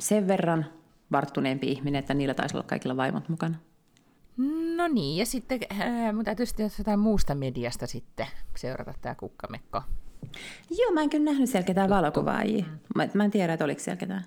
sen 0.00 0.28
verran 0.28 0.66
varttuneempi 1.12 1.66
ihminen, 1.70 1.98
että 1.98 2.14
niillä 2.14 2.34
taisi 2.34 2.56
olla 2.56 2.66
kaikilla 2.66 2.96
vaimot 2.96 3.28
mukana. 3.28 3.56
No 4.76 4.88
niin, 4.88 5.16
ja 5.16 5.26
sitten 5.26 5.60
äh, 5.72 6.14
mun 6.14 6.24
täytyy 6.24 6.46
sitten 6.46 6.70
jotain 6.78 6.98
muusta 6.98 7.34
mediasta 7.34 7.86
sitten 7.86 8.26
seurata 8.56 8.94
tämä 9.02 9.14
kukkamekko. 9.14 9.82
Joo, 10.78 10.92
mä 10.92 11.02
en 11.02 11.10
kyllä 11.10 11.24
nähnyt 11.24 11.50
siellä 11.50 11.66
ketään 11.66 11.90
valokuvaajia. 11.90 12.64
Mä, 12.94 13.08
mä 13.14 13.24
en 13.24 13.30
tiedä, 13.30 13.52
että 13.52 13.64
oliko 13.64 13.80
siellä 13.80 13.96
ketään. 13.96 14.24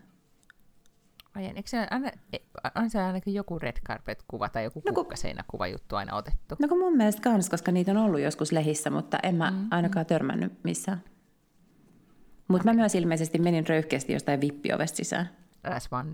Ai, 1.36 1.46
eikö 1.46 1.70
se 1.70 1.88
aina, 1.92 2.12
e, 2.34 2.38
on 2.76 2.90
se 2.90 3.02
ainakin 3.02 3.34
joku 3.34 3.60
red 3.60 3.78
carpet-kuva 3.88 4.50
tai 4.50 4.64
joku 4.64 4.82
no, 4.86 4.94
kukkaseinäkuva 4.94 5.68
juttu 5.68 5.96
aina 5.96 6.16
otettu? 6.16 6.56
No 6.60 6.68
kun 6.68 6.80
mun 6.80 6.98
mielestä 6.98 7.22
kans, 7.22 7.50
koska 7.50 7.72
niitä 7.72 7.92
on 7.92 7.98
ollut 7.98 8.20
joskus 8.20 8.52
lehissä, 8.52 8.90
mutta 8.90 9.20
en 9.24 9.36
mä 9.36 9.52
mm, 9.52 9.68
ainakaan 9.72 10.06
törmännyt 10.06 10.64
missään. 10.64 11.04
Mutta 12.48 12.64
okay. 12.64 12.74
mä 12.74 12.82
myös 12.82 12.96
ilmeisesti 12.96 13.40
menin 13.40 13.68
röyhkeästi 13.68 14.14
jostain 14.14 14.42
vippiovesta 14.42 14.98
sisään. 14.98 15.30
As 15.64 15.90
one 15.92 16.10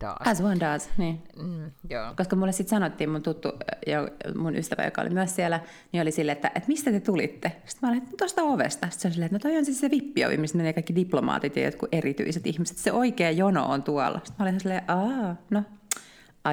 does. 0.00 0.16
As 0.28 0.40
one 0.40 0.60
does, 0.60 0.88
niin. 0.96 1.22
Mm, 1.42 1.70
joo. 1.90 2.14
Koska 2.16 2.36
mulle 2.36 2.52
sitten 2.52 2.70
sanottiin, 2.70 3.10
mun 3.10 3.22
tuttu 3.22 3.52
ja 3.86 4.08
mun 4.36 4.56
ystävä, 4.56 4.84
joka 4.84 5.02
oli 5.02 5.10
myös 5.10 5.36
siellä, 5.36 5.60
niin 5.92 6.02
oli 6.02 6.12
silleen, 6.12 6.36
että, 6.36 6.48
että 6.54 6.68
mistä 6.68 6.90
te 6.90 7.00
tulitte? 7.00 7.52
Sitten 7.66 7.88
mä 7.88 7.92
olin, 7.92 8.02
että 8.02 8.16
tuosta 8.18 8.42
ovesta. 8.42 8.86
Sitten 8.86 9.00
se 9.00 9.08
oli 9.08 9.12
silleen, 9.12 9.26
että 9.36 9.48
no 9.48 9.50
toi 9.50 9.58
on 9.58 9.64
siis 9.64 9.80
se 9.80 9.90
vippiovi, 9.90 10.36
missä 10.36 10.56
menee 10.56 10.72
kaikki 10.72 10.94
diplomaatit 10.94 11.56
ja 11.56 11.64
jotkut 11.64 11.88
erityiset 11.92 12.46
ihmiset. 12.46 12.76
Se 12.76 12.92
oikea 12.92 13.30
jono 13.30 13.66
on 13.66 13.82
tuolla. 13.82 14.20
Sitten 14.24 14.34
mä 14.38 14.48
olin 14.50 14.60
silleen, 14.60 14.82
aa, 14.90 15.36
no 15.50 15.62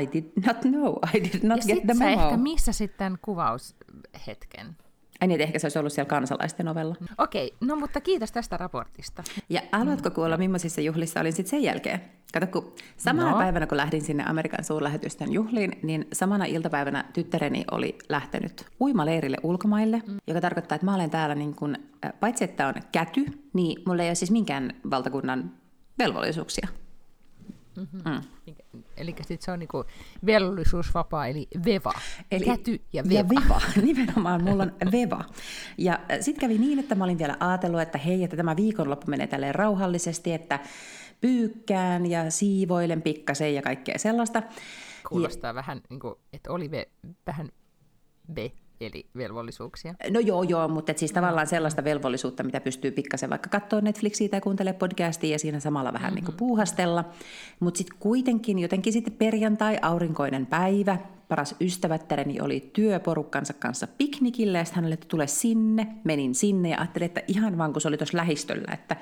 I 0.01 0.09
did 0.13 0.25
not 0.45 0.61
know, 0.61 0.95
I 1.15 1.23
did 1.23 1.43
not 1.43 1.57
ja 1.65 1.75
get 1.75 1.85
the 1.85 1.93
memo. 1.93 2.23
ehkä 2.23 2.37
missä 2.37 2.71
sitten 2.71 3.17
kuvaushetken? 3.21 4.77
Ai 5.21 5.27
niin, 5.27 5.41
ehkä 5.41 5.59
se 5.59 5.65
olisi 5.65 5.79
ollut 5.79 5.93
siellä 5.93 6.09
kansalaisten 6.09 6.67
ovella. 6.67 6.95
Okei, 7.17 7.53
no 7.61 7.75
mutta 7.75 8.01
kiitos 8.01 8.31
tästä 8.31 8.57
raportista. 8.57 9.23
Ja 9.49 9.61
haluatko 9.71 10.11
kuulla, 10.11 10.37
millaisissa 10.37 10.81
juhlissa 10.81 11.19
olin 11.19 11.33
sitten 11.33 11.49
sen 11.49 11.63
jälkeen? 11.63 12.01
Kato, 12.33 12.47
kun 12.47 12.73
samana 12.97 13.31
no. 13.31 13.37
päivänä, 13.37 13.67
kun 13.67 13.77
lähdin 13.77 14.01
sinne 14.01 14.23
Amerikan 14.27 14.63
suurlähetystön 14.63 15.33
juhliin, 15.33 15.79
niin 15.83 16.07
samana 16.13 16.45
iltapäivänä 16.45 17.05
tyttäreni 17.13 17.65
oli 17.71 17.97
lähtenyt 18.09 18.65
uimaleirille 18.81 19.37
ulkomaille, 19.43 20.01
mm. 20.07 20.17
joka 20.27 20.41
tarkoittaa, 20.41 20.75
että 20.75 20.85
mä 20.85 20.95
olen 20.95 21.09
täällä 21.09 21.35
niin 21.35 21.55
kun, 21.55 21.77
paitsi 22.19 22.43
että 22.43 22.67
on 22.67 22.73
käty, 22.91 23.25
niin 23.53 23.81
mulla 23.85 24.03
ei 24.03 24.09
ole 24.09 24.15
siis 24.15 24.31
minkään 24.31 24.73
valtakunnan 24.89 25.51
velvollisuuksia. 25.99 26.67
Mm-hmm. 27.75 28.11
Mm. 28.11 28.83
Eli 28.97 29.15
sitten 29.17 29.37
se 29.41 29.51
on 29.51 29.59
niinku 29.59 29.85
velvollisuusvapaa, 30.25 31.27
eli 31.27 31.47
VEVA, 31.65 31.93
eli, 32.31 32.45
käty 32.45 32.81
ja 32.93 33.03
VEVA. 33.03 33.15
Ja 33.15 33.29
VEVA, 33.29 33.61
nimenomaan, 33.87 34.43
mulla 34.43 34.63
on 34.63 34.91
VEVA. 34.91 35.23
Ja 35.77 35.99
sitten 36.21 36.41
kävi 36.41 36.57
niin, 36.57 36.79
että 36.79 36.95
mä 36.95 37.03
olin 37.03 37.17
vielä 37.17 37.37
ajatellut, 37.39 37.81
että 37.81 37.97
hei, 37.97 38.23
että 38.23 38.37
tämä 38.37 38.55
viikonloppu 38.55 39.07
menee 39.07 39.27
tälleen 39.27 39.55
rauhallisesti, 39.55 40.33
että 40.33 40.59
pyykkään 41.21 42.05
ja 42.05 42.31
siivoilen 42.31 43.01
pikkasen 43.01 43.55
ja 43.55 43.61
kaikkea 43.61 43.99
sellaista. 43.99 44.43
Kuulostaa 45.09 45.49
ja, 45.49 45.55
vähän, 45.55 45.81
niin 45.89 45.99
kuin, 45.99 46.15
että 46.33 46.51
oli 46.51 46.71
ve, 46.71 46.89
vähän 47.27 47.51
ve 48.35 48.51
eli 48.81 49.05
velvollisuuksia. 49.17 49.95
No 50.09 50.19
joo, 50.19 50.43
joo, 50.43 50.67
mutta 50.67 50.91
et 50.91 50.97
siis 50.97 51.11
tavallaan 51.11 51.47
sellaista 51.47 51.83
velvollisuutta, 51.83 52.43
mitä 52.43 52.61
pystyy 52.61 52.91
pikkasen 52.91 53.29
vaikka 53.29 53.49
katsoa 53.49 53.81
Netflixiä 53.81 54.29
tai 54.29 54.41
kuuntelee 54.41 54.73
podcastia 54.73 55.31
ja 55.31 55.39
siinä 55.39 55.59
samalla 55.59 55.93
vähän 55.93 56.07
mm-hmm. 56.07 56.15
niin 56.15 56.25
kuin 56.25 56.35
puuhastella. 56.35 57.05
Mutta 57.59 57.77
sitten 57.77 57.97
kuitenkin 57.99 58.59
jotenkin 58.59 58.93
sitten 58.93 59.13
perjantai, 59.13 59.77
aurinkoinen 59.81 60.45
päivä, 60.45 60.97
paras 61.27 61.55
ystävättäreni 61.61 62.41
oli 62.41 62.69
työporukkansa 62.73 63.53
kanssa 63.53 63.87
piknikille 63.87 64.57
ja 64.57 64.65
sitten 64.65 64.75
hänelle, 64.75 64.93
että 64.93 65.07
tule 65.07 65.27
sinne. 65.27 65.87
Menin 66.03 66.35
sinne 66.35 66.69
ja 66.69 66.77
ajattelin, 66.77 67.05
että 67.05 67.21
ihan 67.27 67.57
vaan 67.57 67.73
kun 67.73 67.81
se 67.81 67.87
oli 67.87 67.97
tuossa 67.97 68.17
lähistöllä, 68.17 68.73
että 68.73 68.95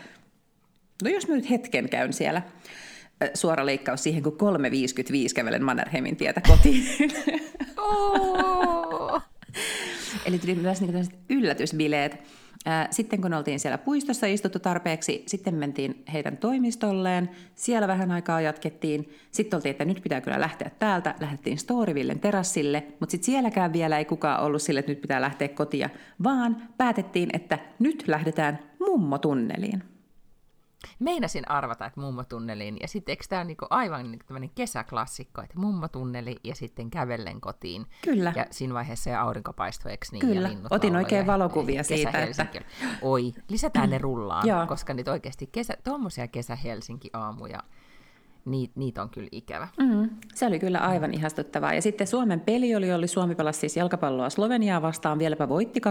no 1.03 1.09
jos 1.09 1.27
mä 1.27 1.35
nyt 1.35 1.49
hetken 1.49 1.89
käyn 1.89 2.13
siellä 2.13 2.41
suora 3.33 3.65
leikkaus 3.65 4.03
siihen, 4.03 4.23
kun 4.23 4.33
3.55 4.33 5.33
kävelen 5.35 5.63
Mannerheimin 5.63 6.15
tietä 6.15 6.41
kotiin. 6.41 6.83
Oh. 7.77 9.21
Eli 10.25 10.39
tuli 10.39 10.55
myös 10.55 10.81
niin 10.81 11.07
yllätysbileet. 11.29 12.23
Sitten 12.91 13.21
kun 13.21 13.33
oltiin 13.33 13.59
siellä 13.59 13.77
puistossa 13.77 14.27
istuttu 14.27 14.59
tarpeeksi, 14.59 15.23
sitten 15.25 15.55
mentiin 15.55 16.03
heidän 16.13 16.37
toimistolleen. 16.37 17.29
Siellä 17.55 17.87
vähän 17.87 18.11
aikaa 18.11 18.41
jatkettiin. 18.41 19.09
Sitten 19.31 19.57
oltiin, 19.57 19.71
että 19.71 19.85
nyt 19.85 20.01
pitää 20.03 20.21
kyllä 20.21 20.39
lähteä 20.39 20.71
täältä. 20.79 21.15
Lähdettiin 21.19 21.57
Storyvillen 21.57 22.19
terassille, 22.19 22.83
mutta 22.99 23.11
sitten 23.11 23.25
sielläkään 23.25 23.73
vielä 23.73 23.97
ei 23.97 24.05
kukaan 24.05 24.43
ollut 24.43 24.61
sille, 24.61 24.79
että 24.79 24.91
nyt 24.91 25.01
pitää 25.01 25.21
lähteä 25.21 25.47
kotia, 25.47 25.89
vaan 26.23 26.69
päätettiin, 26.77 27.29
että 27.33 27.59
nyt 27.79 28.03
lähdetään 28.07 28.59
mummotunneliin. 28.79 29.92
Meinasin 30.99 31.51
arvata, 31.51 31.85
että 31.85 31.99
mummotunneliin, 31.99 32.77
ja 32.81 32.87
sitten 32.87 33.13
eikö 33.13 33.23
tämä 33.29 33.39
ole 33.39 33.47
niinku 33.47 33.65
aivan 33.69 34.11
niinku 34.11 34.25
tämmöinen 34.27 34.49
kesäklassikko, 34.55 35.41
että 35.41 35.59
mummotunneli 35.59 36.35
ja 36.43 36.55
sitten 36.55 36.89
kävellen 36.89 37.41
kotiin. 37.41 37.85
Kyllä. 38.01 38.33
Ja 38.35 38.45
siinä 38.51 38.73
vaiheessa 38.73 39.03
se 39.03 39.15
aurinko 39.15 39.53
paistui, 39.53 39.91
eikö 39.91 40.05
niin? 40.11 40.19
Kyllä, 40.19 40.49
otin 40.69 40.95
oikein 40.95 41.27
valokuvia 41.27 41.83
siitä. 41.83 42.23
Että... 42.23 42.45
Oi, 43.01 43.33
lisätään 43.49 43.89
ne 43.89 43.97
rullaan, 43.97 44.67
koska 44.67 44.93
nyt 44.93 45.07
oikeasti 45.07 45.49
kesä, 45.51 45.77
tuommoisia 45.83 46.27
kesä-Helsinki-aamuja, 46.27 47.59
niitä 48.45 48.73
niit 48.75 48.97
on 48.97 49.09
kyllä 49.09 49.27
ikävä. 49.31 49.67
Mm, 49.79 50.09
se 50.33 50.45
oli 50.45 50.59
kyllä 50.59 50.79
aivan 50.79 51.13
ihastuttavaa. 51.13 51.73
Ja 51.73 51.81
sitten 51.81 52.07
Suomen 52.07 52.39
peli 52.39 52.75
oli, 52.75 52.93
oli 52.93 53.07
Suomi 53.07 53.35
pelasi 53.35 53.59
siis 53.59 53.77
jalkapalloa 53.77 54.29
Sloveniaa 54.29 54.81
vastaan, 54.81 55.19
vieläpä 55.19 55.49
voitti 55.49 55.81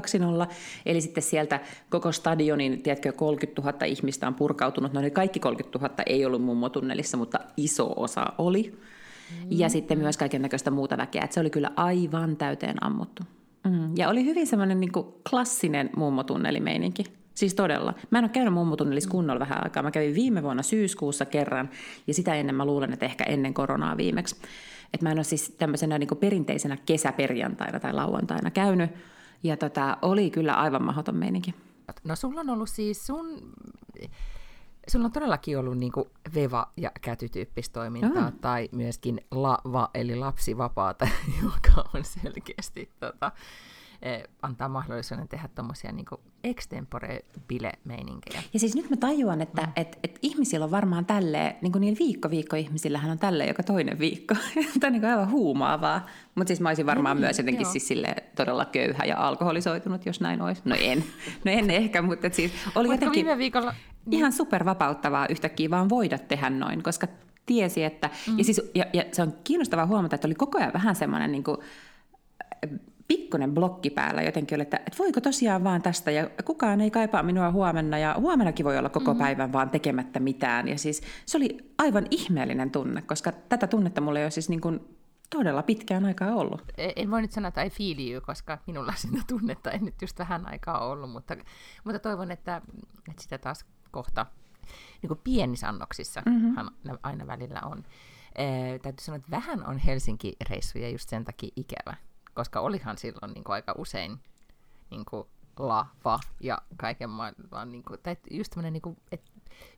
2-0. 0.48 0.52
Eli 0.86 1.00
sitten 1.00 1.22
sieltä 1.22 1.60
koko 1.90 2.12
stadionin, 2.12 2.82
tiedätkö, 2.82 3.12
30 3.12 3.62
000 3.62 3.84
ihmistä 3.84 4.26
on 4.26 4.34
purkautunut. 4.34 4.92
No 4.92 5.00
ne 5.00 5.10
kaikki 5.10 5.40
30 5.40 5.78
000 5.78 5.94
ei 6.06 6.26
ollut 6.26 6.42
mummotunnelissa, 6.42 7.16
mutta 7.16 7.40
iso 7.56 7.92
osa 7.96 8.32
oli. 8.38 8.72
Mm. 8.72 9.46
Ja 9.50 9.68
sitten 9.68 9.98
myös 9.98 10.16
kaiken 10.16 10.42
näköistä 10.42 10.70
muuta 10.70 10.96
väkeä. 10.96 11.22
Et 11.22 11.32
se 11.32 11.40
oli 11.40 11.50
kyllä 11.50 11.70
aivan 11.76 12.36
täyteen 12.36 12.84
ammuttu. 12.84 13.22
Mm. 13.64 13.96
Ja 13.96 14.08
oli 14.08 14.24
hyvin 14.24 14.46
semmoinen 14.46 14.80
niin 14.80 14.92
klassinen 15.30 15.90
mummotunnelimeininki. 15.96 17.04
Siis 17.34 17.54
todella. 17.54 17.94
Mä 18.10 18.18
en 18.18 18.24
ole 18.24 18.30
käynyt 18.30 18.54
mummotunnelissa 18.54 19.10
kunnolla 19.10 19.40
vähän 19.40 19.64
aikaa. 19.64 19.82
Mä 19.82 19.90
kävin 19.90 20.14
viime 20.14 20.42
vuonna 20.42 20.62
syyskuussa 20.62 21.24
kerran, 21.24 21.70
ja 22.06 22.14
sitä 22.14 22.34
ennen 22.34 22.54
mä 22.54 22.64
luulen, 22.64 22.92
että 22.92 23.06
ehkä 23.06 23.24
ennen 23.24 23.54
koronaa 23.54 23.96
viimeksi. 23.96 24.36
Että 24.94 25.06
mä 25.06 25.10
en 25.10 25.18
ole 25.18 25.24
siis 25.24 25.54
tämmöisenä 25.58 25.98
niin 25.98 26.08
perinteisenä 26.20 26.76
kesäperjantaina 26.86 27.80
tai 27.80 27.92
lauantaina 27.92 28.50
käynyt, 28.50 28.90
ja 29.42 29.56
tota, 29.56 29.98
oli 30.02 30.30
kyllä 30.30 30.54
aivan 30.54 30.82
mahdoton 30.82 31.16
meininki. 31.16 31.54
No 32.04 32.16
sulla 32.16 32.40
on 32.40 32.50
ollut 32.50 32.68
siis 32.68 33.06
sun... 33.06 33.54
Sulla 34.88 35.04
on 35.04 35.12
todellakin 35.12 35.58
ollut 35.58 35.78
niin 35.78 35.92
veva- 36.34 36.72
ja 36.76 36.90
kätytyyppistä 37.00 37.72
toimintaa, 37.72 38.26
oh. 38.26 38.32
tai 38.40 38.68
myöskin 38.72 39.20
lava, 39.30 39.90
eli 39.94 40.16
lapsivapaata, 40.16 41.08
joka 41.44 41.88
on 41.94 42.04
selkeästi 42.04 42.90
tota, 43.00 43.32
antaa 44.42 44.68
mahdollisuuden 44.68 45.28
tehdä 45.28 45.48
tuommoisia 45.54 45.92
niin 45.92 46.06
extempore-bile-meininkejä. 46.44 48.42
Ja 48.52 48.60
siis 48.60 48.74
nyt 48.74 48.90
mä 48.90 48.96
tajuan, 48.96 49.40
että 49.40 49.62
mm. 49.62 49.72
et, 49.76 49.98
et 50.02 50.18
ihmisillä 50.22 50.64
on 50.64 50.70
varmaan 50.70 51.06
tälleen, 51.06 51.54
niin 51.60 51.72
kuin 51.72 51.80
niillä 51.80 51.98
viikko-viikko-ihmisillähän 51.98 53.10
on 53.10 53.18
tälleen 53.18 53.48
joka 53.48 53.62
toinen 53.62 53.98
viikko. 53.98 54.34
Tämä 54.80 54.88
on 54.88 54.92
niin 54.92 55.04
aivan 55.04 55.30
huumaavaa. 55.30 56.06
Mutta 56.34 56.48
siis 56.48 56.60
mä 56.60 56.68
olisin 56.68 56.86
varmaan 56.86 57.16
mm, 57.16 57.20
myös 57.20 57.38
jotenkin 57.38 57.66
siis 57.66 57.88
sille 57.88 58.16
todella 58.36 58.64
köyhä 58.64 59.04
ja 59.04 59.26
alkoholisoitunut, 59.26 60.06
jos 60.06 60.20
näin 60.20 60.42
olisi. 60.42 60.62
No 60.64 60.76
en, 60.80 61.04
no 61.44 61.52
en 61.52 61.70
ehkä, 61.70 62.02
mutta 62.02 62.30
siis 62.32 62.52
oli 62.74 62.88
Vaikka 62.88 63.04
jotenkin 63.04 63.26
viime 63.26 63.38
viikolla... 63.38 63.74
ihan 64.10 64.32
supervapauttavaa 64.32 65.26
yhtäkkiä 65.30 65.70
vaan 65.70 65.88
voida 65.88 66.18
tehdä 66.18 66.50
noin, 66.50 66.82
koska 66.82 67.06
tiesi, 67.46 67.84
että... 67.84 68.10
Mm. 68.28 68.38
Ja, 68.38 68.44
siis, 68.44 68.70
ja, 68.74 68.84
ja 68.92 69.04
se 69.12 69.22
on 69.22 69.34
kiinnostavaa 69.44 69.86
huomata, 69.86 70.14
että 70.14 70.28
oli 70.28 70.34
koko 70.34 70.58
ajan 70.58 70.72
vähän 70.72 70.94
semmoinen 70.94 71.32
niin 71.32 71.44
kuin, 71.44 71.56
pikkuinen 73.12 73.54
blokki 73.54 73.90
päällä 73.90 74.22
jotenkin 74.22 74.56
oli, 74.56 74.62
että, 74.62 74.76
että 74.76 74.98
voiko 74.98 75.20
tosiaan 75.20 75.64
vaan 75.64 75.82
tästä 75.82 76.10
ja 76.10 76.30
kukaan 76.44 76.80
ei 76.80 76.90
kaipaa 76.90 77.22
minua 77.22 77.50
huomenna 77.50 77.98
ja 77.98 78.14
huomenakin 78.18 78.64
voi 78.64 78.78
olla 78.78 78.88
koko 78.88 79.10
mm-hmm. 79.10 79.24
päivän 79.24 79.52
vaan 79.52 79.70
tekemättä 79.70 80.20
mitään. 80.20 80.68
Ja 80.68 80.78
siis 80.78 81.02
se 81.26 81.36
oli 81.36 81.74
aivan 81.78 82.06
ihmeellinen 82.10 82.70
tunne, 82.70 83.02
koska 83.02 83.32
tätä 83.32 83.66
tunnetta 83.66 84.00
mulla 84.00 84.18
ei 84.18 84.24
ole 84.24 84.30
siis 84.30 84.48
niin 84.48 84.60
kuin 84.60 84.80
todella 85.30 85.62
pitkään 85.62 86.04
aikaa 86.04 86.34
ollut. 86.34 86.62
E, 86.78 86.88
en 86.96 87.10
voi 87.10 87.22
nyt 87.22 87.32
sanoa, 87.32 87.48
että 87.48 87.62
I 87.62 87.70
feel 87.70 88.12
you, 88.12 88.20
koska 88.26 88.58
minulla 88.66 88.92
sitä 88.96 89.18
tunnetta 89.28 89.70
ei 89.70 89.78
nyt 89.78 90.02
just 90.02 90.18
vähän 90.18 90.48
aikaa 90.48 90.86
ollut, 90.88 91.10
mutta, 91.10 91.36
mutta 91.84 91.98
toivon, 91.98 92.30
että, 92.30 92.62
että 93.10 93.22
sitä 93.22 93.38
taas 93.38 93.64
kohta 93.90 94.26
niin 95.02 95.08
kuin 95.08 95.20
pienissä 95.24 95.68
annoksissa 95.68 96.22
mm-hmm. 96.26 96.54
aina 97.02 97.26
välillä 97.26 97.60
on. 97.64 97.84
Ee, 98.34 98.78
täytyy 98.78 99.04
sanoa, 99.04 99.16
että 99.16 99.30
vähän 99.30 99.66
on 99.66 99.78
Helsinki-reissuja 99.78 100.88
just 100.88 101.08
sen 101.08 101.24
takia 101.24 101.50
ikävä, 101.56 101.96
koska 102.34 102.60
olihan 102.60 102.98
silloin 102.98 103.32
niin 103.34 103.44
kuin 103.44 103.54
aika 103.54 103.74
usein 103.78 104.20
niin 104.90 105.04
kuin 105.04 105.26
lava 105.58 106.20
ja 106.40 106.58
kaiken 106.76 107.10
maailman, 107.10 107.72
niin 107.72 107.82
kuin, 107.82 108.00
tai 108.02 108.16
just 108.30 108.50
tämmöinen, 108.50 108.72
niin 108.72 108.82
kuin, 108.82 108.96
että 109.12 109.30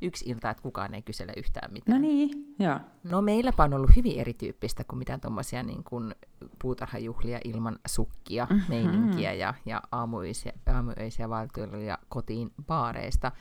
yksi 0.02 0.30
ilta, 0.30 0.50
että 0.50 0.62
kukaan 0.62 0.94
ei 0.94 1.02
kysele 1.02 1.32
yhtään 1.36 1.72
mitään. 1.72 2.02
No 2.02 2.08
niin, 2.08 2.54
joo. 2.58 2.80
No 3.04 3.22
meilläpä 3.22 3.62
on 3.62 3.74
ollut 3.74 3.96
hyvin 3.96 4.20
erityyppistä 4.20 4.84
kuin 4.84 4.98
mitään 4.98 5.20
tuommoisia 5.20 5.62
niin 5.62 5.84
kuin 5.84 6.14
puutarhajuhlia 6.58 7.40
ilman 7.44 7.78
sukkia, 7.86 8.46
mm-hmm. 8.50 8.64
meininkiä 8.68 9.32
ja, 9.32 9.54
ja 9.66 9.82
aamuisia, 9.92 10.52
aamuöisiä 10.66 11.28
valtioiluja 11.28 11.98
kotiin 12.08 12.52
baareista, 12.66 13.32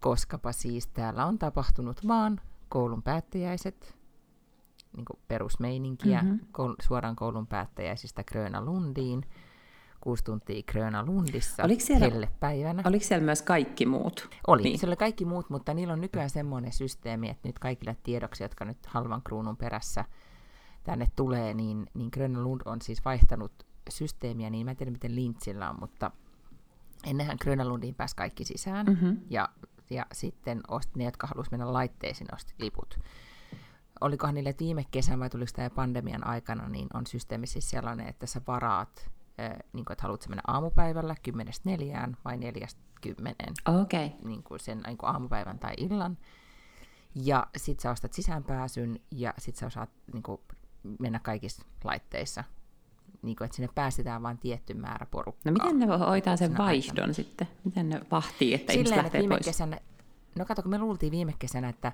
koskapa 0.00 0.52
siis 0.52 0.86
täällä 0.86 1.26
on 1.26 1.38
tapahtunut 1.38 2.08
vaan 2.08 2.40
koulun 2.68 3.02
päättäjäiset, 3.02 3.99
niin 4.96 5.04
kuin 5.04 5.18
perusmeininkiä 5.28 6.22
mm-hmm. 6.22 6.38
koul- 6.38 6.76
suoraan 6.82 7.16
koulun 7.16 7.46
päättäjäisistä 7.46 8.24
Gröna 8.24 8.64
Lundiin, 8.64 9.22
kuusi 10.00 10.24
tuntia 10.24 10.62
Gröna 10.62 11.04
Lundissa 11.06 11.64
oliko 11.64 11.80
siellä, 11.80 12.28
päivänä. 12.40 12.82
Oliko 12.86 13.04
siellä 13.04 13.24
myös 13.24 13.42
kaikki 13.42 13.86
muut? 13.86 14.28
Oli, 14.46 14.62
niin. 14.62 14.78
siellä 14.78 14.90
oli 14.90 14.96
kaikki 14.96 15.24
muut, 15.24 15.50
mutta 15.50 15.74
niillä 15.74 15.92
on 15.92 16.00
nykyään 16.00 16.30
semmoinen 16.30 16.72
systeemi, 16.72 17.30
että 17.30 17.48
nyt 17.48 17.58
kaikille 17.58 17.96
tiedoksi, 18.02 18.44
jotka 18.44 18.64
nyt 18.64 18.86
halvan 18.86 19.22
kruunun 19.22 19.56
perässä 19.56 20.04
tänne 20.84 21.06
tulee, 21.16 21.54
niin, 21.54 21.86
niin 21.94 22.08
Gröna 22.12 22.42
Lund 22.42 22.60
on 22.64 22.82
siis 22.82 23.04
vaihtanut 23.04 23.66
systeemiä, 23.90 24.50
niin 24.50 24.66
mä 24.66 24.70
en 24.70 24.76
tiedä 24.76 24.90
miten 24.90 25.14
Lintsillä 25.14 25.70
on, 25.70 25.76
mutta 25.80 26.10
ennenhän 27.06 27.36
Gröna 27.42 27.68
Lundiin 27.68 27.94
pääsi 27.94 28.16
kaikki 28.16 28.44
sisään, 28.44 28.86
mm-hmm. 28.86 29.20
ja, 29.30 29.48
ja 29.90 30.06
sitten 30.12 30.60
osti, 30.68 30.92
ne, 30.96 31.04
jotka 31.04 31.26
halusivat 31.26 31.52
mennä 31.52 31.72
laitteisiin, 31.72 32.34
osti 32.34 32.54
liput 32.58 32.98
olikohan 34.00 34.34
niille 34.34 34.54
viime 34.60 34.84
kesän 34.90 35.20
vai 35.20 35.30
tuliko 35.30 35.50
tämä 35.54 35.70
pandemian 35.70 36.26
aikana, 36.26 36.68
niin 36.68 36.88
on 36.94 37.06
systeemi 37.06 37.46
siis 37.46 37.70
sellainen, 37.70 38.08
että 38.08 38.26
sä 38.26 38.40
varaat, 38.46 39.10
äh, 39.40 39.50
niin 39.72 39.84
kuin, 39.84 39.92
että 39.92 40.02
haluatko 40.02 40.26
mennä 40.28 40.42
aamupäivällä 40.46 41.14
10.4 42.08 42.14
vai 42.24 42.36
4.10. 42.36 43.80
Okay. 43.82 44.10
Niin 44.24 44.42
kuin 44.42 44.60
sen 44.60 44.82
niin 44.86 44.98
kuin 44.98 45.10
aamupäivän 45.10 45.58
tai 45.58 45.74
illan. 45.76 46.18
Ja 47.14 47.46
sit 47.56 47.80
sä 47.80 47.90
ostat 47.90 48.12
sisäänpääsyn 48.12 49.00
ja 49.10 49.34
sit 49.38 49.56
sä 49.56 49.66
osaat 49.66 49.90
niin 50.12 50.22
kuin, 50.22 50.40
mennä 50.98 51.18
kaikissa 51.18 51.62
laitteissa. 51.84 52.44
Niin 53.22 53.36
kuin, 53.36 53.44
että 53.44 53.56
sinne 53.56 53.68
päästetään 53.74 54.22
vain 54.22 54.38
tietty 54.38 54.74
määrä 54.74 55.06
porukkaa. 55.10 55.52
No 55.52 55.52
miten 55.52 55.78
ne 55.78 55.86
hoitaa 55.86 56.36
sen 56.36 56.58
vaihdon 56.58 56.90
aikana. 56.90 57.12
sitten? 57.12 57.48
Miten 57.64 57.88
ne 57.88 58.00
vahtii, 58.10 58.54
että 58.54 58.72
Silleen, 58.72 58.86
ihmiset 58.86 59.14
lähtee 59.14 59.28
pois? 59.28 59.44
Kesänä, 59.44 59.78
no 60.38 60.44
kato, 60.44 60.62
kun 60.62 60.70
me 60.70 60.78
luultiin 60.78 61.10
viime 61.10 61.34
kesänä, 61.38 61.68
että 61.68 61.92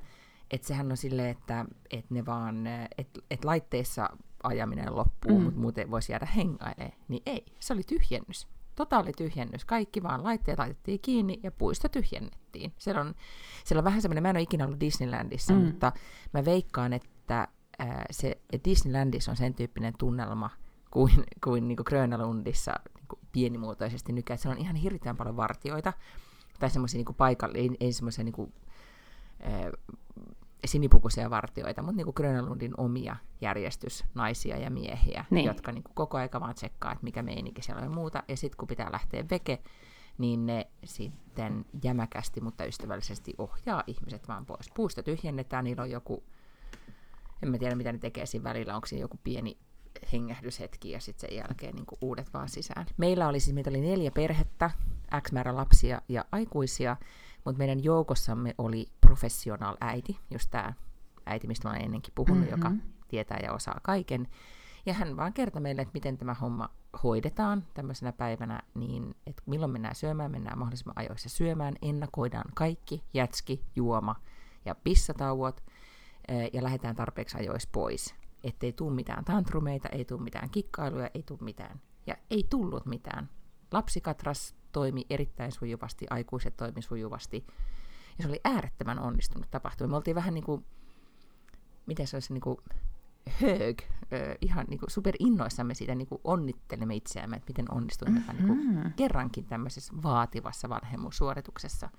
että 0.51 0.67
sehän 0.67 0.91
on 0.91 0.97
silleen, 0.97 1.29
että 1.29 1.65
et 1.91 2.11
ne 2.11 2.27
vaan, 2.27 2.67
että 2.99 3.21
et 3.31 3.45
laitteissa 3.45 4.11
ajaminen 4.43 4.97
loppuu, 4.97 5.39
mm. 5.39 5.45
mutta 5.45 5.61
muuten 5.61 5.91
voisi 5.91 6.13
jäädä 6.13 6.27
hengailemaan. 6.27 6.93
Niin 7.09 7.23
ei, 7.27 7.45
se 7.61 7.73
oli 7.73 7.83
tyhjennys. 7.83 8.49
Totaali 8.75 9.13
tyhjennys. 9.13 9.65
Kaikki 9.65 10.03
vaan 10.03 10.25
laitteet 10.25 10.59
laitettiin 10.59 11.01
kiinni 11.01 11.41
ja 11.43 11.51
puisto 11.51 11.89
tyhjennettiin. 11.89 12.73
Siellä 12.79 13.01
on, 13.01 13.15
siellä 13.65 13.81
on 13.81 13.85
vähän 13.85 14.03
semmoinen, 14.03 14.23
mä 14.23 14.31
en 14.31 14.37
ole 14.37 14.43
ikinä 14.43 14.65
ollut 14.65 14.81
Disneylandissa, 14.81 15.55
mm. 15.55 15.61
mutta 15.61 15.93
mä 16.33 16.45
veikkaan, 16.45 16.93
että 16.93 17.49
ää, 17.79 18.05
se 18.11 18.41
Disneylandissa 18.65 19.31
on 19.31 19.37
sen 19.37 19.55
tyyppinen 19.55 19.95
tunnelma 19.99 20.51
kuin, 20.91 21.25
kuin, 21.45 21.69
niin 21.69 21.77
kuin 21.77 21.85
Grönalundissa 21.89 22.73
niin 22.95 23.09
kuin 23.09 23.21
pienimuotoisesti 23.33 24.13
nykyään. 24.13 24.39
Siellä 24.39 24.55
on 24.55 24.63
ihan 24.63 24.77
hirveän 24.77 25.17
paljon 25.17 25.37
vartioita 25.37 25.93
tai 26.59 26.71
semmoisia 26.71 27.03
niin 27.05 27.15
paikallisia, 27.15 27.63
ei, 27.63 27.77
ei 27.81 27.93
semmoisia 27.93 28.25
niin 28.25 28.53
sinipukuisia 30.65 31.31
vartioita, 31.31 31.83
mutta 31.83 31.97
niin 31.97 32.15
Grönlundin 32.15 32.75
omia 32.77 33.17
järjestysnaisia 33.41 34.57
ja 34.57 34.71
miehiä, 34.71 35.25
niin. 35.31 35.47
jotka 35.47 35.73
niin 35.73 35.83
kuin 35.83 35.95
koko 35.95 36.19
aika 36.19 36.41
vaan 36.41 36.55
tsekkaa, 36.55 36.93
että 36.93 37.05
mikä 37.05 37.23
meininki 37.23 37.63
siellä 37.63 37.81
on 37.81 37.87
ja 37.87 37.95
muuta. 37.95 38.23
Ja 38.29 38.37
sitten 38.37 38.57
kun 38.57 38.69
pitää 38.69 38.93
lähteä 38.93 39.25
veke, 39.31 39.59
niin 40.19 40.47
ne 40.47 40.67
sitten 40.85 41.65
jämäkästi, 41.85 42.41
mutta 42.41 42.65
ystävällisesti 42.65 43.35
ohjaa 43.39 43.83
ihmiset 43.87 44.29
vaan 44.29 44.47
pois. 44.47 44.71
Puusta 44.75 45.03
tyhjennetään, 45.03 45.65
niillä 45.65 45.83
on 45.83 45.91
joku, 45.91 46.25
en 47.43 47.51
mä 47.51 47.59
tiedä 47.59 47.75
mitä 47.75 47.93
ne 47.93 47.99
tekee 47.99 48.27
siinä 48.27 48.45
välillä, 48.45 48.75
onko 48.75 48.87
siinä 48.87 49.01
joku 49.01 49.19
pieni 49.25 49.59
hengähdyshetki 50.13 50.91
ja 50.91 51.01
sitten 51.01 51.29
sen 51.29 51.37
jälkeen 51.37 51.75
niin 51.75 51.87
kuin 51.87 51.99
uudet 52.01 52.35
vaan 52.35 52.49
sisään. 52.49 52.87
Meillä 52.97 53.29
oli 53.29 53.41
siis, 53.41 53.55
meitä 53.55 53.71
oli 53.71 53.81
neljä 53.81 54.11
perhettä, 54.11 54.71
X 55.23 55.33
määrä 55.33 55.57
lapsia 55.57 56.03
ja 56.09 56.25
aikuisia, 56.33 56.97
mutta 57.47 57.59
meidän 57.59 57.85
joukossamme 57.85 58.55
oli 58.59 58.87
professional 59.01 59.77
äiti, 59.81 60.19
just 60.31 60.51
tämä 60.51 60.73
äiti, 61.27 61.47
mistä 61.47 61.69
olen 61.69 61.83
ennenkin 61.83 62.13
puhunut, 62.15 62.45
mm-hmm. 62.45 62.63
joka 62.63 62.73
tietää 63.09 63.41
ja 63.43 63.53
osaa 63.53 63.81
kaiken. 63.83 64.29
Ja 64.87 64.95
hän 64.95 65.17
vaan 65.17 65.33
kertoi 65.33 65.63
meille, 65.63 65.83
että 65.83 65.95
miten 65.95 66.19
tämä 66.19 66.35
homma 66.35 66.71
hoidetaan 67.03 67.65
tämmöisenä 67.75 68.13
päivänä, 68.13 68.63
niin 68.75 69.15
että 69.27 69.43
milloin 69.47 69.73
mennään 69.73 69.95
syömään, 69.95 70.31
mennään 70.31 70.59
mahdollisimman 70.59 70.99
ajoissa 70.99 71.29
syömään, 71.29 71.75
ennakoidaan 71.83 72.53
kaikki, 72.55 73.05
jätski, 73.15 73.65
juoma 73.77 74.17
ja 74.65 74.75
pissatauot, 74.75 75.65
eh, 76.29 76.51
ja 76.53 76.63
lähdetään 76.63 76.97
tarpeeksi 76.97 77.39
ajoissa 77.39 77.69
pois. 77.73 78.15
Ettei 78.45 78.73
tule 78.73 78.95
mitään 78.95 79.25
tantrumeita, 79.25 79.89
ei 79.89 80.05
tule 80.05 80.23
mitään 80.23 80.51
kikkailuja, 80.51 81.11
ei 81.15 81.23
tule 81.23 81.39
mitään. 81.43 81.81
Ja 82.07 82.17
ei 82.31 82.47
tullut 82.51 82.87
mitään. 82.87 83.29
Lapsikatras 83.77 84.55
toimi 84.73 85.07
erittäin 85.11 85.53
sujuvasti, 85.53 86.07
aikuiset 86.11 86.57
toimi 86.57 86.83
sujuvasti. 86.83 87.47
Ja 88.19 88.23
se 88.23 88.29
oli 88.29 88.41
äärettömän 88.45 88.99
onnistunut 88.99 89.51
tapahtuma. 89.51 89.89
Me 89.89 89.97
oltiin 89.97 90.15
vähän 90.15 90.35
niin 90.35 90.45
kuin, 90.45 90.65
miten 91.87 92.07
se 92.07 92.17
olisi 92.17 92.33
niin 92.33 92.41
kuin 92.41 92.57
hög, 93.41 93.79
ihan 94.41 94.67
niin 94.69 94.81
kuin 94.81 94.91
super 94.91 95.15
innoissamme 95.19 95.75
siitä, 95.75 95.95
niin 95.95 96.09
kuin 96.09 96.21
onnittelemme 96.25 96.95
itseämme, 96.95 97.37
että 97.37 97.51
miten 97.51 97.75
onnistuimme 97.75 98.21
mm-hmm. 98.21 98.47
niin 98.47 98.83
kuin 98.83 98.93
kerrankin 98.97 99.47
tämmöisessä 99.47 99.95
vaativassa 100.03 100.69
vanhemmuussuorituksessa 100.69 101.91